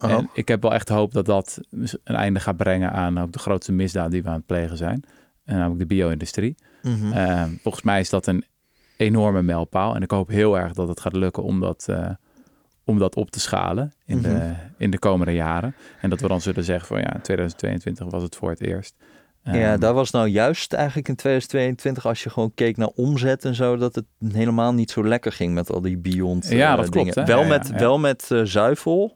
Oh. 0.00 0.10
En 0.10 0.30
ik 0.32 0.48
heb 0.48 0.62
wel 0.62 0.74
echt 0.74 0.88
hoop 0.88 1.12
dat 1.12 1.26
dat 1.26 1.60
een 2.04 2.16
einde 2.16 2.40
gaat 2.40 2.56
brengen 2.56 2.92
aan 2.92 3.18
ook 3.20 3.32
de 3.32 3.38
grootste 3.38 3.72
misdaad 3.72 4.10
die 4.10 4.22
we 4.22 4.28
aan 4.28 4.34
het 4.34 4.46
plegen 4.46 4.76
zijn. 4.76 5.04
En 5.44 5.56
namelijk 5.56 5.78
de 5.80 5.86
bio-industrie. 5.86 6.54
Mhm. 6.82 7.12
Eh, 7.12 7.42
volgens 7.62 7.84
mij 7.84 8.00
is 8.00 8.10
dat 8.10 8.26
een 8.26 8.44
enorme 8.96 9.42
mijlpaal. 9.42 9.94
En 9.94 10.02
ik 10.02 10.10
hoop 10.10 10.28
heel 10.28 10.58
erg 10.58 10.72
dat 10.72 10.88
het 10.88 11.00
gaat 11.00 11.16
lukken 11.16 11.42
om 11.42 11.60
dat, 11.60 11.86
eh, 11.88 12.10
om 12.84 12.98
dat 12.98 13.16
op 13.16 13.30
te 13.30 13.40
schalen 13.40 13.92
in, 14.04 14.22
de, 14.22 14.28
Mhm. 14.28 14.52
in 14.78 14.90
de 14.90 14.98
komende 14.98 15.32
jaren. 15.32 15.74
En 16.00 16.10
dat 16.10 16.20
we 16.20 16.28
dan 16.28 16.40
zullen 16.40 16.64
zeggen 16.64 16.86
van 16.86 17.00
ja, 17.00 17.14
in 17.14 17.20
2022 17.20 18.06
was 18.10 18.22
het 18.22 18.36
voor 18.36 18.50
het 18.50 18.60
eerst. 18.60 18.94
ja, 19.42 19.52
Ehm, 19.72 19.80
daar 19.80 19.94
was 19.94 20.10
nou 20.10 20.26
juist 20.28 20.72
eigenlijk 20.72 21.08
in 21.08 21.14
2022, 21.16 22.06
als 22.06 22.22
je 22.22 22.30
gewoon 22.30 22.52
keek 22.54 22.76
naar 22.76 22.88
omzet 22.94 23.44
en 23.44 23.54
zo, 23.54 23.76
dat 23.76 23.94
het 23.94 24.04
helemaal 24.32 24.74
niet 24.74 24.90
zo 24.90 25.04
lekker 25.04 25.32
ging 25.32 25.54
met 25.54 25.70
al 25.72 25.80
die 25.80 25.98
Beyond 25.98 26.48
Ja, 26.48 26.70
eh, 26.72 26.76
dat 26.76 26.88
klopt, 26.88 27.14
hè? 27.14 27.24
Wel 27.24 27.40
Ja, 27.42 27.46
met, 27.48 27.68
ja. 27.72 27.78
Wel 27.78 27.98
met 27.98 28.30
eh, 28.30 28.40
zuivel. 28.44 29.14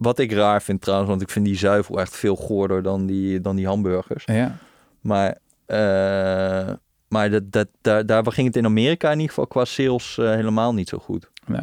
Wat 0.00 0.18
ik 0.18 0.32
raar 0.32 0.62
vind 0.62 0.80
trouwens, 0.80 1.10
want 1.10 1.22
ik 1.22 1.30
vind 1.30 1.44
die 1.44 1.56
zuivel 1.56 2.00
echt 2.00 2.16
veel 2.16 2.36
goorder 2.36 2.82
dan 2.82 3.06
die, 3.06 3.40
dan 3.40 3.56
die 3.56 3.66
hamburgers. 3.66 4.24
ja, 4.24 4.56
Maar, 5.00 5.38
eh, 5.66 6.74
maar 7.08 7.30
dat, 7.30 7.52
dat, 7.52 7.68
daar, 7.80 8.06
daar 8.06 8.32
ging 8.32 8.46
het 8.46 8.56
in 8.56 8.64
Amerika 8.64 9.06
in 9.06 9.14
ieder 9.14 9.28
geval 9.28 9.46
qua 9.46 9.64
sales 9.64 10.18
eh, 10.18 10.30
helemaal 10.30 10.74
niet 10.74 10.88
zo 10.88 10.98
goed. 10.98 11.30
nee. 11.46 11.60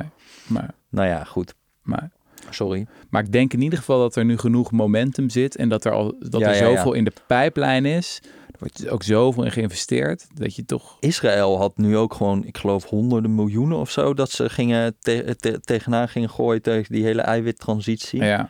Maar, 0.48 0.74
Nou 0.90 1.08
ja, 1.08 1.24
goed. 1.24 1.54
maar, 1.82 2.10
Sorry. 2.50 2.88
maar 3.10 3.24
ik 3.24 3.32
denk 3.32 3.54
in 3.54 3.62
ieder 3.62 3.80
geval 3.80 4.00
dat 4.00 4.16
er 4.16 4.26
nu 4.26 4.38
genoeg 4.38 4.72
momentum 4.72 5.30
zit. 5.30 5.56
En 5.56 5.70
dat 5.70 5.86
er 5.86 5.92
al 5.92 6.16
dat 6.20 6.42
Ja, 6.42 6.48
er 6.48 6.56
zoveel 6.56 6.94
in 6.94 7.04
de 7.04 7.14
pijplijn 7.28 7.86
is. 7.86 8.22
Er 8.48 8.56
wordt 8.60 8.90
ook 8.90 9.04
zoveel 9.04 9.44
in 9.44 9.52
geïnvesteerd. 9.52 10.28
Dat 10.34 10.56
je 10.56 10.66
toch. 10.66 10.98
Israël 11.00 11.58
had 11.58 11.78
nu 11.78 11.98
ook 11.98 12.14
gewoon, 12.14 12.46
ik 12.46 12.58
geloof, 12.58 12.86
honderden 12.86 13.36
miljoenen 13.36 13.78
of 13.78 13.92
zo. 13.92 14.14
Dat 14.14 14.32
ze 14.32 14.50
gingen 14.50 14.96
te- 15.00 15.36
te- 15.40 15.60
tegenaan 15.62 16.10
gingen 16.10 16.30
gooien 16.30 16.62
tegen 16.62 16.94
die 16.94 17.04
hele 17.04 17.22
eiwittransitie. 17.22 18.24
Ja. 18.24 18.50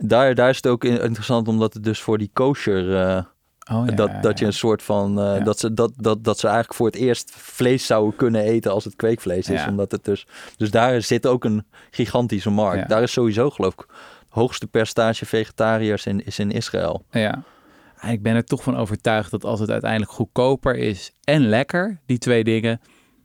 Daar, 0.00 0.34
daar 0.34 0.48
is 0.48 0.56
het 0.56 0.66
ook 0.66 0.84
in- 0.84 1.00
interessant, 1.00 1.48
omdat 1.48 1.74
het 1.74 1.84
dus 1.84 2.00
voor 2.00 2.18
die 2.18 2.30
kosher. 2.32 2.96
eh, 2.96 3.22
Oh, 3.70 3.82
ja, 3.86 3.94
dat, 3.94 4.10
ja, 4.10 4.20
dat 4.20 4.38
je 4.38 4.46
een 4.46 4.52
soort 4.52 4.82
van. 4.82 5.20
eh, 5.20 5.44
dat, 5.44 5.58
ze, 5.58 5.74
dat, 5.74 5.92
dat, 5.96 6.24
dat 6.24 6.38
ze 6.38 6.46
eigenlijk 6.46 6.76
voor 6.76 6.86
het 6.86 6.96
eerst 6.96 7.30
vlees 7.36 7.86
zouden 7.86 8.16
kunnen 8.16 8.42
eten 8.42 8.72
als 8.72 8.84
het 8.84 8.96
kweekvlees 8.96 9.48
is. 9.50 9.66
Omdat 9.66 9.92
het 9.92 10.04
dus. 10.04 10.26
Dus 10.56 10.70
daar 10.70 11.02
zit 11.02 11.26
ook 11.26 11.44
een 11.44 11.66
gigantische 11.90 12.50
markt. 12.50 12.88
Daar 12.88 13.02
is 13.02 13.12
sowieso, 13.12 13.50
geloof 13.50 13.72
ik, 13.72 13.86
hoogste 14.28 14.66
percentage 14.66 15.26
vegetariërs 15.26 16.06
in, 16.06 16.24
is 16.24 16.38
in 16.38 16.50
Israël. 16.50 17.04
Ja. 17.10 17.42
En 18.00 18.12
Ik 18.12 18.22
ben 18.22 18.34
er 18.34 18.44
toch 18.44 18.62
van 18.62 18.76
overtuigd 18.76 19.30
dat 19.30 19.44
als 19.44 19.60
het 19.60 19.70
uiteindelijk 19.70 20.10
goedkoper 20.10 20.76
is 20.76 21.12
en 21.24 21.48
lekker, 21.48 22.00
die 22.06 22.18
twee 22.18 22.44
dingen, 22.44 22.80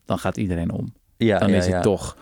dan 0.05 0.19
gaat 0.19 0.37
iedereen 0.37 0.71
om. 0.71 0.93
Ja, 1.17 1.39
Dan 1.39 1.49
ja, 1.49 1.55
is 1.57 1.67
het 1.67 1.81
toch, 1.81 2.17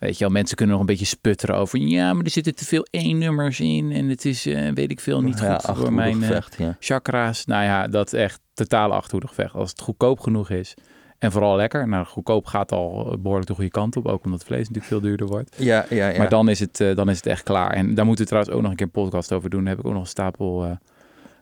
weet 0.00 0.18
je 0.18 0.24
wel, 0.24 0.32
mensen 0.32 0.56
kunnen 0.56 0.74
nog 0.74 0.84
een 0.84 0.90
beetje 0.90 1.06
sputteren 1.06 1.56
over, 1.56 1.78
ja, 1.78 2.12
maar 2.12 2.24
er 2.24 2.30
zitten 2.30 2.54
te 2.54 2.64
veel 2.64 2.86
één-nummers 2.90 3.60
in 3.60 3.92
en 3.92 4.08
het 4.08 4.24
is, 4.24 4.46
eh, 4.46 4.72
weet 4.74 4.90
ik 4.90 5.00
veel, 5.00 5.22
niet 5.22 5.38
ja, 5.38 5.58
goed 5.58 5.78
voor 5.78 5.92
mijn 5.92 6.22
eh, 6.22 6.28
gevecht, 6.28 6.56
ja. 6.58 6.76
chakra's. 6.80 7.44
Nou 7.46 7.64
ja, 7.64 7.88
dat 7.88 8.12
is 8.12 8.20
echt 8.20 8.40
totale 8.54 8.94
achterhoedig 8.94 9.34
vecht. 9.34 9.54
Als 9.54 9.70
het 9.70 9.80
goedkoop 9.80 10.20
genoeg 10.20 10.50
is 10.50 10.74
en 11.20 11.32
vooral 11.32 11.56
lekker, 11.56 11.88
nou, 11.88 12.06
goedkoop 12.06 12.46
gaat 12.46 12.72
al 12.72 13.16
behoorlijk 13.18 13.48
de 13.48 13.54
goede 13.54 13.70
kant 13.70 13.96
op, 13.96 14.06
ook 14.06 14.24
omdat 14.24 14.44
vlees 14.44 14.58
natuurlijk 14.58 14.86
veel 14.86 15.00
duurder 15.00 15.26
wordt. 15.26 15.56
Ja, 15.58 15.86
ja, 15.90 16.08
ja. 16.08 16.18
Maar 16.18 16.28
dan 16.28 16.48
is, 16.48 16.60
het, 16.60 16.80
eh, 16.80 16.96
dan 16.96 17.08
is 17.08 17.16
het 17.16 17.26
echt 17.26 17.42
klaar. 17.42 17.70
En 17.70 17.94
daar 17.94 18.04
moeten 18.04 18.24
we 18.24 18.30
trouwens 18.30 18.56
ook 18.56 18.62
nog 18.62 18.70
een 18.70 18.76
keer 18.76 18.86
een 18.86 18.92
podcast 18.92 19.32
over 19.32 19.50
doen. 19.50 19.60
Daar 19.60 19.68
heb 19.68 19.78
ik 19.78 19.86
ook 19.86 19.92
nog 19.92 20.02
een 20.02 20.08
stapel 20.08 20.64
eh, 20.64 20.70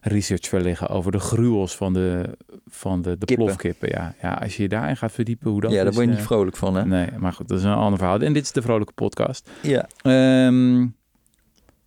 research 0.00 0.48
voor 0.48 0.60
liggen 0.60 0.88
over 0.88 1.12
de 1.12 1.18
gruwels 1.18 1.76
van 1.76 1.92
de, 1.92 2.36
van 2.66 3.02
de, 3.02 3.18
de 3.18 3.26
Kippen. 3.26 3.44
plofkippen. 3.46 3.88
Ja. 3.88 4.14
ja, 4.22 4.32
als 4.34 4.56
je 4.56 4.62
je 4.62 4.68
daarin 4.68 4.96
gaat 4.96 5.12
verdiepen 5.12 5.50
hoe 5.50 5.60
dat 5.60 5.70
ja, 5.70 5.76
daar 5.76 5.86
is, 5.86 5.94
word 5.94 6.04
je 6.06 6.10
eh, 6.12 6.18
niet 6.18 6.26
vrolijk 6.26 6.56
van, 6.56 6.74
hè? 6.74 6.84
Nee, 6.86 7.08
maar 7.18 7.32
goed, 7.32 7.48
dat 7.48 7.58
is 7.58 7.64
een 7.64 7.72
ander 7.72 7.98
verhaal. 7.98 8.20
En 8.20 8.32
dit 8.32 8.42
is 8.42 8.52
de 8.52 8.62
vrolijke 8.62 8.92
podcast. 8.92 9.50
Ja. 9.62 9.88
Ehm, 10.02 10.80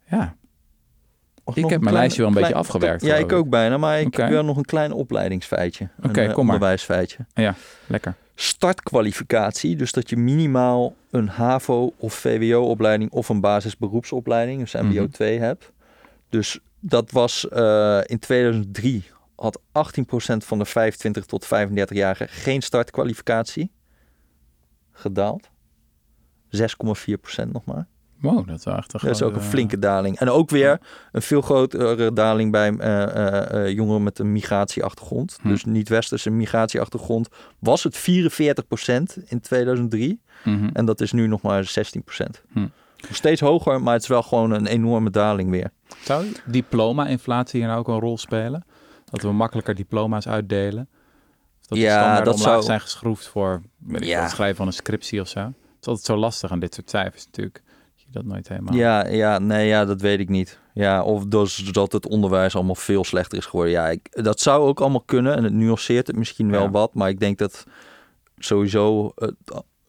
ja, 0.05 0.36
Ik 1.53 1.70
heb 1.70 1.82
mijn 1.82 1.95
lijstje 1.95 2.22
wel 2.22 2.32
een 2.32 2.38
beetje 2.38 2.53
afgewerkt, 2.53 3.05
Ja, 3.05 3.16
ik 3.16 3.32
ook 3.32 3.49
bijna, 3.49 3.78
maar 3.78 3.99
ik 3.99 4.07
Oké. 4.07 4.28
wil 4.28 4.43
nog 4.43 4.57
een 4.57 4.66
klein 4.66 4.91
opleidingsfeitje. 4.91 5.88
Oké, 6.03 6.22
een 6.22 6.28
eh, 6.28 6.34
kom 6.34 6.45
maar. 6.45 6.53
onderwijsfeitje. 6.55 7.18
lekker. 7.88 8.16
Startkwalificatie, 8.36 9.76
dus 9.76 9.91
dat 9.91 10.09
je 10.09 10.18
minimaal 10.18 10.95
een 11.12 11.28
HAVO 11.28 11.93
of 11.97 12.14
VWO-opleiding 12.14 13.12
of 13.12 13.30
een 13.30 13.39
basisberoepsopleiding, 13.41 14.59
dus 14.59 14.74
MBO 14.74 15.01
Mhm. 15.01 15.12
2 15.12 15.39
hebt. 15.39 15.72
Dus 16.30 16.59
dat 16.82 17.12
was 17.12 17.48
eh, 17.50 18.00
in 18.04 18.20
2003 18.20 19.04
had 19.36 19.60
18% 19.60 19.62
van 20.38 20.60
de 20.60 20.66
25 20.66 21.26
tot 21.26 21.46
35-jarigen 21.46 22.28
geen 22.30 22.62
startkwalificatie. 22.62 23.72
Gedaald. 24.92 25.50
6,4% 26.58 27.48
nog 27.52 27.66
maar. 27.66 27.88
Wow, 28.22 28.48
dat 28.48 28.58
is 28.60 28.66
een 28.66 28.84
Dat 28.88 29.04
is 29.04 29.22
ook 29.22 29.36
een 29.36 29.42
flinke 29.42 29.80
daling. 29.80 30.18
En 30.18 30.30
ook 30.30 30.50
weer 30.50 30.80
een 31.12 31.22
veel 31.22 31.42
grotere 31.42 32.14
daling 32.14 32.52
bij 32.52 32.72
eh, 32.78 33.04
eh, 33.04 33.66
eh, 33.66 33.76
jongeren 33.76 34.04
met 34.04 34.20
een 34.20 34.32
migratieachtergrond. 34.32 35.38
Hm. 35.42 35.48
Dus 35.48 35.66
niet-westerse 35.66 36.30
migratieachtergrond 36.30 37.28
was 37.60 37.84
het 37.84 37.98
44% 37.98 39.24
in 39.26 39.40
2003. 39.42 40.22
eh, 40.44 40.54
mhm. 40.54 40.70
En 40.74 40.86
dat 40.86 41.02
is 41.02 41.12
nu 41.12 41.28
nog 41.28 41.42
maar 41.42 41.64
16%. 41.64 42.44
Hm. 42.52 42.68
Nog 43.02 43.16
steeds 43.16 43.41
hoger, 43.41 43.82
maar 43.82 43.93
het 43.93 44.02
is 44.02 44.08
wel 44.08 44.24
gewoon 44.24 44.52
een 44.52 44.66
enorme 44.66 45.10
daling 45.10 45.49
weer. 45.49 45.72
Zou 46.04 46.26
diploma-inflatie 46.45 47.60
hier 47.60 47.68
nou 47.70 47.80
ook 47.80 47.88
een 47.88 47.99
rol 47.99 48.18
spelen? 48.18 48.66
Dat 49.06 49.22
we 49.22 49.32
makkelijker 49.32 49.76
diploma's 49.76 50.28
uitdelen? 50.28 50.89
Of 51.62 51.68
dat 51.68 51.78
Ja, 51.78 52.22
dat 52.22 52.39
zou- 52.39 52.64
zijn 52.64 52.82
geschroefd 52.82 53.28
voor 53.28 53.62
weet 53.78 54.02
ik 54.02 54.08
Ja. 54.08 54.14
veel, 54.14 54.22
het 54.22 54.32
schrijven 54.32 54.56
van 54.58 54.68
een 54.68 54.74
scriptie 54.74 55.22
of 55.22 55.28
zo? 55.28 55.39
Het 55.39 55.49
is 55.82 55.88
altijd 55.88 56.06
zo 56.06 56.16
lastig 56.18 56.52
aan 56.52 56.60
dit 56.60 56.74
soort 56.74 56.89
cijfers 56.89 57.26
natuurlijk. 57.26 57.56
Dat 57.66 58.02
je 58.02 58.06
dat 58.12 58.26
nooit 58.26 58.47
helemaal... 58.47 58.74
Ja, 58.76 59.08
ja, 59.08 59.39
nee, 59.39 59.68
ja, 59.68 59.86
dat 59.86 60.02
weet 60.02 60.20
ik 60.20 60.30
niet. 60.30 60.60
Ja, 60.74 61.04
of 61.04 61.26
dus 61.26 61.56
dat 61.56 61.91
het 61.91 62.08
onderwijs 62.08 62.56
allemaal 62.56 62.76
veel 62.76 63.04
slechter 63.04 63.38
is 63.38 63.45
geworden. 63.45 63.74
Ja, 63.74 63.89
ik, 63.89 64.24
dat 64.24 64.39
zou 64.39 64.68
ook 64.68 64.80
allemaal 64.82 65.02
kunnen. 65.06 65.36
En 65.36 65.43
het 65.43 65.54
nuanceert 65.54 66.08
het 66.08 66.16
misschien 66.16 66.52
wel 66.52 66.64
Ja. 66.64 66.70
wat. 66.72 66.93
Maar 66.93 67.10
ik 67.10 67.20
denk 67.20 67.38
dat 67.38 67.64
sowieso 68.38 69.12
het, 69.16 69.36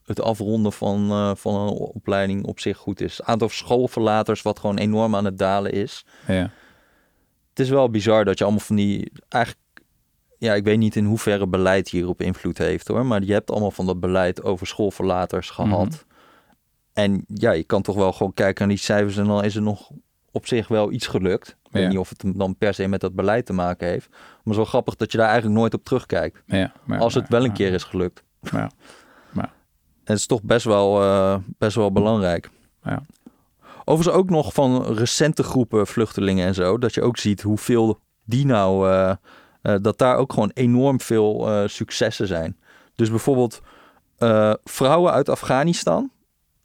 het 0.06 0.20
afronden 0.20 0.72
van, 0.72 1.10
eh, 1.10 1.30
van 1.34 1.54
een 1.54 1.68
opleiding 1.68 2.44
op 2.46 2.60
zich 2.60 2.76
goed 2.76 3.00
is. 3.00 3.16
Het 3.16 3.26
aantal 3.26 3.48
schoolverlaters 3.48 4.42
wat 4.42 4.58
gewoon 4.58 4.78
enorm 4.78 5.14
aan 5.16 5.24
het 5.24 5.38
dalen 5.38 5.72
is. 5.72 6.04
Ja. 6.26 6.50
Het 7.50 7.58
is 7.60 7.68
wel 7.68 7.90
bizar 7.90 8.24
dat 8.24 8.38
je 8.38 8.44
allemaal 8.44 8.62
van 8.62 8.76
die... 8.76 9.12
Eigenlijk, 9.28 9.64
ja, 10.38 10.54
ik 10.54 10.64
weet 10.64 10.78
niet 10.78 10.96
in 10.96 11.04
hoeverre 11.04 11.46
beleid 11.46 11.88
hierop 11.88 12.20
invloed 12.22 12.58
heeft 12.58 12.88
hoor. 12.88 13.06
Maar 13.06 13.22
je 13.22 13.32
hebt 13.32 13.50
allemaal 13.50 13.70
van 13.70 13.86
dat 13.86 14.00
beleid 14.00 14.42
over 14.42 14.66
schoolverlaters 14.66 15.50
gehad. 15.50 15.88
Mhm. 15.88 15.96
En 16.92 17.24
ja, 17.26 17.50
je 17.50 17.64
kan 17.64 17.82
toch 17.82 17.96
wel 17.96 18.12
gewoon 18.12 18.34
kijken 18.34 18.66
naar 18.66 18.74
die 18.76 18.84
cijfers 18.84 19.16
en 19.16 19.26
dan 19.26 19.44
is 19.44 19.56
er 19.56 19.62
nog 19.62 19.90
op 20.30 20.46
zich 20.46 20.68
wel 20.68 20.92
iets 20.92 21.06
gelukt. 21.06 21.48
Ik 21.48 21.72
weet 21.72 21.82
Ja. 21.82 21.88
niet 21.88 21.98
of 21.98 22.08
het 22.08 22.24
dan 22.36 22.56
per 22.56 22.74
se 22.74 22.86
met 22.86 23.00
dat 23.00 23.14
beleid 23.14 23.46
te 23.46 23.52
maken 23.52 23.86
heeft. 23.88 24.08
Maar 24.10 24.18
het 24.38 24.50
is 24.50 24.56
wel 24.56 24.64
grappig 24.64 24.96
dat 24.96 25.12
je 25.12 25.18
daar 25.18 25.28
eigenlijk 25.28 25.58
nooit 25.58 25.74
op 25.74 25.84
terugkijkt. 25.84 26.42
Ja, 26.46 26.72
maar, 26.84 27.00
als 27.00 27.14
het 27.14 27.22
maar- 27.22 27.30
wel 27.32 27.40
een 27.40 27.46
maar- 27.46 27.56
keer 27.56 27.72
is 27.72 27.84
gelukt. 27.84 28.22
En 28.42 28.70
het 30.12 30.20
is 30.20 30.26
toch 30.26 30.42
best 30.42 30.64
wel, 30.64 31.02
eh, 31.02 31.36
best 31.58 31.76
wel 31.76 31.92
belangrijk. 31.92 32.50
Ja. 32.84 33.02
Overigens 33.84 34.16
ook 34.16 34.30
nog 34.30 34.52
van 34.52 34.84
recente 34.84 35.42
groepen 35.42 35.86
vluchtelingen 35.86 36.46
en 36.46 36.54
zo. 36.54 36.78
Dat 36.78 36.94
je 36.94 37.02
ook 37.02 37.18
ziet 37.18 37.42
hoeveel 37.42 37.98
die 38.24 38.46
nou... 38.46 38.90
eh, 38.90 39.10
eh, 39.62 39.74
dat 39.82 39.98
daar 39.98 40.16
ook 40.16 40.32
gewoon 40.32 40.50
enorm 40.54 41.00
veel 41.00 41.48
successen 41.66 42.26
zijn. 42.26 42.56
Dus 42.94 43.10
bijvoorbeeld 43.10 43.60
vrouwen 44.64 45.12
uit 45.12 45.28
Afghanistan. 45.28 46.10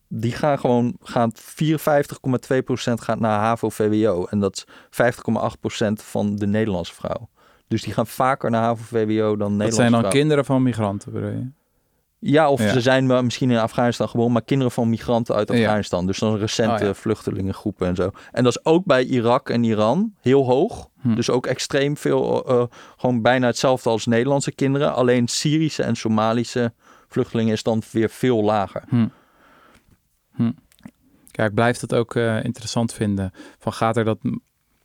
Die 0.07 0.31
gaan 0.31 0.59
gewoon... 0.59 0.97
Gaan 1.01 1.31
54,2% 1.35 1.41
gaat 2.93 3.19
naar 3.19 3.39
HAVO-VWO. 3.39 4.25
En 4.25 4.39
dat 4.39 4.55
is 4.55 4.65
50,8% 5.13 5.87
van 5.93 6.35
de 6.35 6.47
Nederlandse 6.47 6.93
vrouw. 6.93 7.29
Dus 7.67 7.81
die 7.81 7.93
gaan 7.93 8.07
vaker 8.07 8.49
naar 8.51 8.63
HAVO-VWO 8.63 9.37
dan 9.37 9.51
Nederlandse 9.51 9.65
dat 9.65 9.73
zijn 9.73 9.91
dan 9.91 10.09
kinderen 10.09 10.45
van 10.45 10.63
migranten, 10.63 11.11
bedoel 11.11 11.29
je? 11.29 11.49
Ja, 12.19 12.49
of 12.51 12.61
Ja. 12.61 12.73
ze 12.73 12.81
zijn 12.81 13.07
wel 13.07 13.23
misschien 13.23 13.51
in 13.51 13.57
Afghanistan 13.57 14.09
geboren, 14.09 14.31
maar 14.31 14.41
kinderen 14.43 14.71
van 14.71 14.89
migranten 14.89 15.35
uit 15.35 15.49
Ja. 15.49 15.55
Afghanistan. 15.55 16.05
Dus 16.05 16.19
dan 16.19 16.37
recente 16.37 16.73
Oh, 16.73 16.79
ja. 16.87 16.93
vluchtelingengroepen 16.93 17.87
en 17.87 17.95
zo. 17.95 18.11
En 18.31 18.43
dat 18.43 18.57
is 18.57 18.65
ook 18.65 18.85
bij 18.85 19.03
Irak 19.03 19.49
en 19.49 19.63
Iran 19.63 20.13
heel 20.21 20.45
hoog. 20.45 20.89
Hm. 21.01 21.15
Dus 21.15 21.29
ook 21.29 21.45
extreem 21.45 21.97
veel, 21.97 22.45
eh, 22.45 22.55
eh, 22.61 22.67
gewoon 22.97 23.21
bijna 23.21 23.47
hetzelfde 23.47 23.89
als 23.89 24.05
Nederlandse 24.05 24.51
kinderen. 24.51 24.93
Alleen 24.93 25.27
Syrische 25.27 25.83
en 25.83 25.95
Somalische 25.95 26.73
vluchtelingen 27.07 27.53
is 27.53 27.63
dan 27.63 27.81
weer 27.91 28.09
veel 28.09 28.43
lager. 28.43 28.83
Hm. 28.89 29.07
Hm. 30.35 30.51
Ja, 31.31 31.45
ik 31.45 31.53
blijf 31.53 31.77
dat 31.77 31.93
ook 31.93 32.15
eh, 32.15 32.43
interessant 32.43 32.93
vinden. 32.93 33.31
Van 33.59 33.73
gaat 33.73 33.97
er 33.97 34.03
dat 34.05 34.17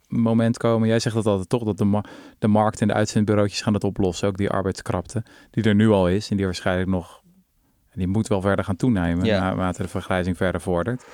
moment 0.08 0.56
komen? 0.56 0.88
Jij 0.88 0.98
zegt 0.98 1.14
dat 1.14 1.26
altijd 1.26 1.48
toch, 1.48 1.62
dat 1.64 1.78
de, 1.78 1.84
ma- 1.84 2.04
de 2.38 2.48
markt 2.48 2.80
en 2.80 2.88
de 2.88 2.94
uitzendbureautjes 2.94 3.60
gaan 3.62 3.72
dat 3.72 3.84
oplossen. 3.84 4.28
Ook 4.28 4.36
die 4.36 4.50
arbeidskrapte, 4.50 5.22
die 5.50 5.64
er 5.64 5.74
nu 5.74 5.88
al 5.90 6.08
is. 6.08 6.30
En 6.30 6.36
die 6.36 6.44
waarschijnlijk 6.44 6.88
nog, 6.88 7.21
die 7.94 8.06
moet 8.06 8.28
wel 8.28 8.40
verder 8.40 8.64
gaan 8.64 8.76
toenemen 8.76 9.24
Ja. 9.24 9.40
naarmate 9.40 9.82
de 9.82 9.88
vergrijzing 9.88 10.36
verder 10.36 10.60
vordert. 10.60 11.04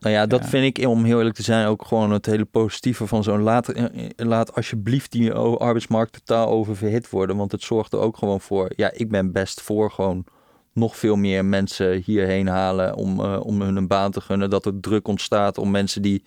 Nou 0.00 0.14
ja, 0.14 0.26
dat 0.26 0.42
Ja. 0.42 0.48
vind 0.48 0.78
ik, 0.78 0.86
om 0.86 1.04
heel 1.04 1.18
eerlijk 1.18 1.36
te 1.36 1.42
zijn, 1.42 1.66
ook 1.66 1.84
gewoon 1.84 2.10
het 2.10 2.26
hele 2.26 2.44
positieve 2.44 3.06
van 3.06 3.22
zo'n... 3.22 3.42
Laat, 3.42 3.68
eh, 3.68 3.84
eh, 3.84 4.10
laat 4.16 4.54
alsjeblieft 4.54 5.12
die 5.12 5.32
arbeidsmarkt 5.32 6.12
totaal 6.12 6.48
oververhit 6.48 7.10
worden. 7.10 7.36
Want 7.36 7.52
het 7.52 7.62
zorgt 7.62 7.92
er 7.92 7.98
ook 7.98 8.16
gewoon 8.16 8.40
voor... 8.40 8.72
Ja, 8.76 8.90
ik 8.92 9.08
ben 9.08 9.32
best 9.32 9.60
voor 9.60 9.90
gewoon 9.90 10.24
nog 10.72 10.96
veel 10.96 11.16
meer 11.16 11.44
mensen 11.44 12.02
hierheen 12.04 12.46
halen... 12.46 12.94
om, 12.94 13.20
eh, 13.20 13.40
om 13.42 13.62
hun 13.62 13.76
een 13.76 13.86
baan 13.86 14.10
te 14.10 14.20
gunnen. 14.20 14.50
Dat 14.50 14.66
er 14.66 14.80
druk 14.80 15.08
ontstaat 15.08 15.58
om 15.58 15.70
mensen 15.70 16.02
die 16.02 16.24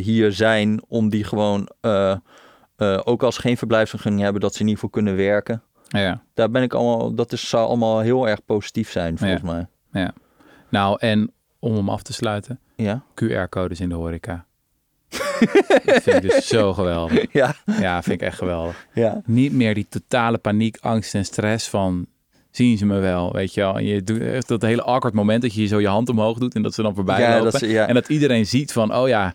hier 0.00 0.32
zijn... 0.32 0.82
om 0.88 1.08
die 1.08 1.24
gewoon, 1.24 1.68
ook 3.04 3.22
als 3.22 3.34
ze 3.34 3.40
geen 3.40 3.56
verblijfsvergunning 3.56 4.22
hebben... 4.22 4.40
dat 4.40 4.54
ze 4.54 4.60
in 4.60 4.66
ieder 4.68 4.82
geval 4.82 5.02
kunnen 5.02 5.16
werken. 5.16 5.62
Ja. 5.98 6.22
Daar 6.34 6.50
ben 6.50 6.62
ik 6.62 6.74
allemaal... 6.74 7.14
Dat 7.14 7.32
is, 7.32 7.48
zou 7.48 7.66
allemaal 7.68 8.00
heel 8.00 8.28
erg 8.28 8.44
positief 8.44 8.90
zijn, 8.90 9.18
volgens 9.18 9.42
mij. 9.42 9.66
Nou, 10.68 10.96
en 11.00 11.32
om 11.58 11.74
hem 11.74 11.88
af 11.88 12.02
te 12.02 12.12
sluiten, 12.12 12.58
Ja? 12.76 13.02
QR-codes 13.24 13.80
in 13.80 13.88
de 13.88 13.94
horeca. 13.94 14.44
dat 15.84 16.02
vind 16.02 16.24
ik 16.24 16.30
dus 16.30 16.46
zo 16.48 16.72
geweldig. 16.74 17.32
Ja. 17.32 17.54
Ja, 17.80 18.02
vind 18.02 18.20
ik 18.20 18.26
echt 18.26 18.38
geweldig. 18.38 18.86
Ja. 18.94 19.22
Niet 19.24 19.52
meer 19.52 19.74
die 19.74 19.86
totale 19.88 20.38
paniek, 20.38 20.78
angst 20.80 21.14
en 21.14 21.24
stress 21.24 21.68
van... 21.68 22.06
Zien 22.50 22.78
ze 22.78 22.86
me 22.86 22.98
wel, 22.98 23.32
weet 23.32 23.54
je 23.54 23.60
wel. 23.60 23.76
En 23.76 23.84
je 23.84 24.02
doet 24.04 24.20
echt 24.20 24.48
dat 24.48 24.62
hele 24.62 24.82
awkward 24.82 25.14
moment 25.14 25.42
dat 25.42 25.54
je 25.54 25.66
zo 25.66 25.80
je 25.80 25.86
hand 25.88 26.08
omhoog 26.08 26.38
doet 26.38 26.54
en 26.54 26.62
dat 26.62 26.74
ze 26.74 26.82
dan 26.82 26.94
voorbij 26.94 27.20
Ja, 27.20 27.28
lopen. 27.38 27.52
dat 27.52 27.62
is- 27.62 27.70
ja. 27.70 27.86
En 27.86 27.94
dat 27.94 28.08
iedereen 28.08 28.46
ziet 28.46 28.72
van, 28.72 28.94
oh 28.94 29.08
ja, 29.08 29.34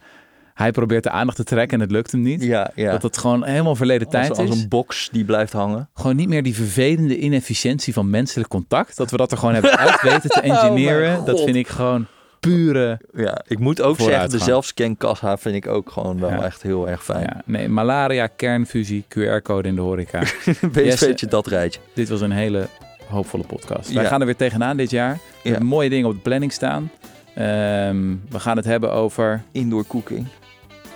hij 0.55 0.71
probeert 0.71 1.03
de 1.03 1.09
aandacht 1.09 1.37
te 1.37 1.43
trekken 1.43 1.77
en 1.77 1.83
het 1.83 1.91
lukt 1.91 2.11
hem 2.11 2.21
niet. 2.21 2.43
Ja, 2.43 2.71
ja. 2.75 2.91
Dat 2.91 3.01
het 3.01 3.17
gewoon 3.17 3.43
helemaal 3.43 3.75
verleden 3.75 4.09
tijd 4.09 4.29
als, 4.29 4.37
als 4.39 4.49
is. 4.49 4.61
een 4.61 4.67
box 4.69 5.09
die 5.11 5.25
blijft 5.25 5.53
hangen. 5.53 5.89
Gewoon 5.93 6.15
niet 6.15 6.27
meer 6.29 6.43
die 6.43 6.55
vervelende 6.55 7.17
inefficiëntie 7.19 7.93
van 7.93 8.09
menselijk 8.09 8.49
contact. 8.49 8.97
Dat 8.97 9.11
we 9.11 9.17
dat 9.17 9.31
er 9.31 9.37
gewoon 9.37 9.53
hebben 9.53 9.77
uit 9.77 10.01
weten 10.01 10.29
te 10.29 10.41
engineeren. 10.41 11.09
Oh 11.17 11.23
mijn 11.23 11.25
dat 11.35 11.41
vind 11.43 11.55
ik 11.55 11.67
gewoon 11.67 12.05
pure... 12.39 12.99
Ja, 13.13 13.41
ik 13.47 13.59
moet 13.59 13.81
ook 13.81 13.99
zeggen, 13.99 14.29
de 14.29 14.37
zelfscankassa 14.39 15.37
vind 15.37 15.55
ik 15.55 15.67
ook 15.67 15.89
gewoon 15.91 16.19
wel 16.19 16.29
Ja. 16.29 16.43
echt 16.43 16.61
heel 16.61 16.89
erg 16.89 17.03
fijn. 17.03 17.21
Ja, 17.21 17.41
nee, 17.45 17.69
malaria, 17.69 18.27
kernfusie, 18.27 19.05
QR-code 19.09 19.67
in 19.67 19.75
de 19.75 19.81
horeca. 19.81 20.19
BSV'tje 20.71 21.27
dat 21.27 21.47
rijtje. 21.47 21.79
Dit 21.93 22.09
was 22.09 22.21
een 22.21 22.31
hele 22.31 22.67
hoopvolle 23.09 23.43
podcast. 23.43 23.93
Wij 23.93 24.03
Ja. 24.03 24.09
gaan 24.09 24.19
er 24.19 24.25
weer 24.25 24.35
tegenaan 24.35 24.77
dit 24.77 24.89
jaar. 24.89 25.13
We 25.13 25.19
Ja. 25.43 25.49
hebben 25.49 25.67
mooie 25.69 25.89
dingen 25.89 26.07
op 26.09 26.13
de 26.15 26.21
planning 26.21 26.51
staan. 26.51 26.91
Ehm, 27.35 28.15
we 28.29 28.39
gaan 28.39 28.55
het 28.57 28.65
hebben 28.65 28.91
over... 28.91 29.43
Indoor 29.51 29.87
cooking. 29.87 30.25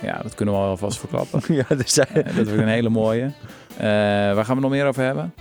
Ja, 0.02 0.18
dat 0.22 0.34
kunnen 0.34 0.54
we 0.54 0.60
al 0.60 0.66
alvast 0.68 0.98
verklappen. 0.98 1.40
ja, 1.54 1.64
er 1.68 1.82
zijn... 1.84 2.08
Eh, 2.08 2.24
dat 2.36 2.46
wordt 2.46 2.50
een 2.62 2.68
hele 2.68 2.88
mooie. 2.88 3.24
Eh, 3.76 3.84
waar 4.34 4.44
gaan 4.44 4.56
we 4.56 4.62
nog 4.62 4.70
meer 4.70 4.86
over 4.86 5.02
hebben? 5.04 5.34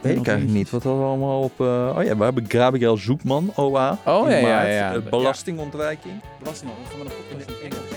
Weet 0.00 0.16
ik 0.16 0.26
eigenlijk 0.26 0.56
niet. 0.58 0.70
Wat 0.70 0.82
hadden 0.82 1.02
we 1.02 1.08
allemaal 1.08 1.40
op... 1.42 1.60
eh, 1.60 1.94
Oh 1.96 2.04
ja, 2.04 2.16
we 2.16 2.24
hebben 2.24 2.44
Gabriel 2.48 2.96
Zoekman, 2.96 3.52
OA. 3.56 3.98
Oh, 4.06 4.28
ja, 4.30 4.36
ja, 4.36 4.62
ja. 4.62 4.94
Eh, 4.94 5.00
belastingontwijking. 5.10 6.14
Belasting, 6.38 6.70
gaan 6.90 6.98
we 6.98 7.04
een 7.04 7.10
podcast 7.38 7.60
in 7.62 7.70
Engels. 7.70 7.90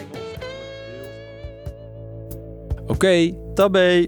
Oké, 2.87 3.31
Tabé. 3.53 4.07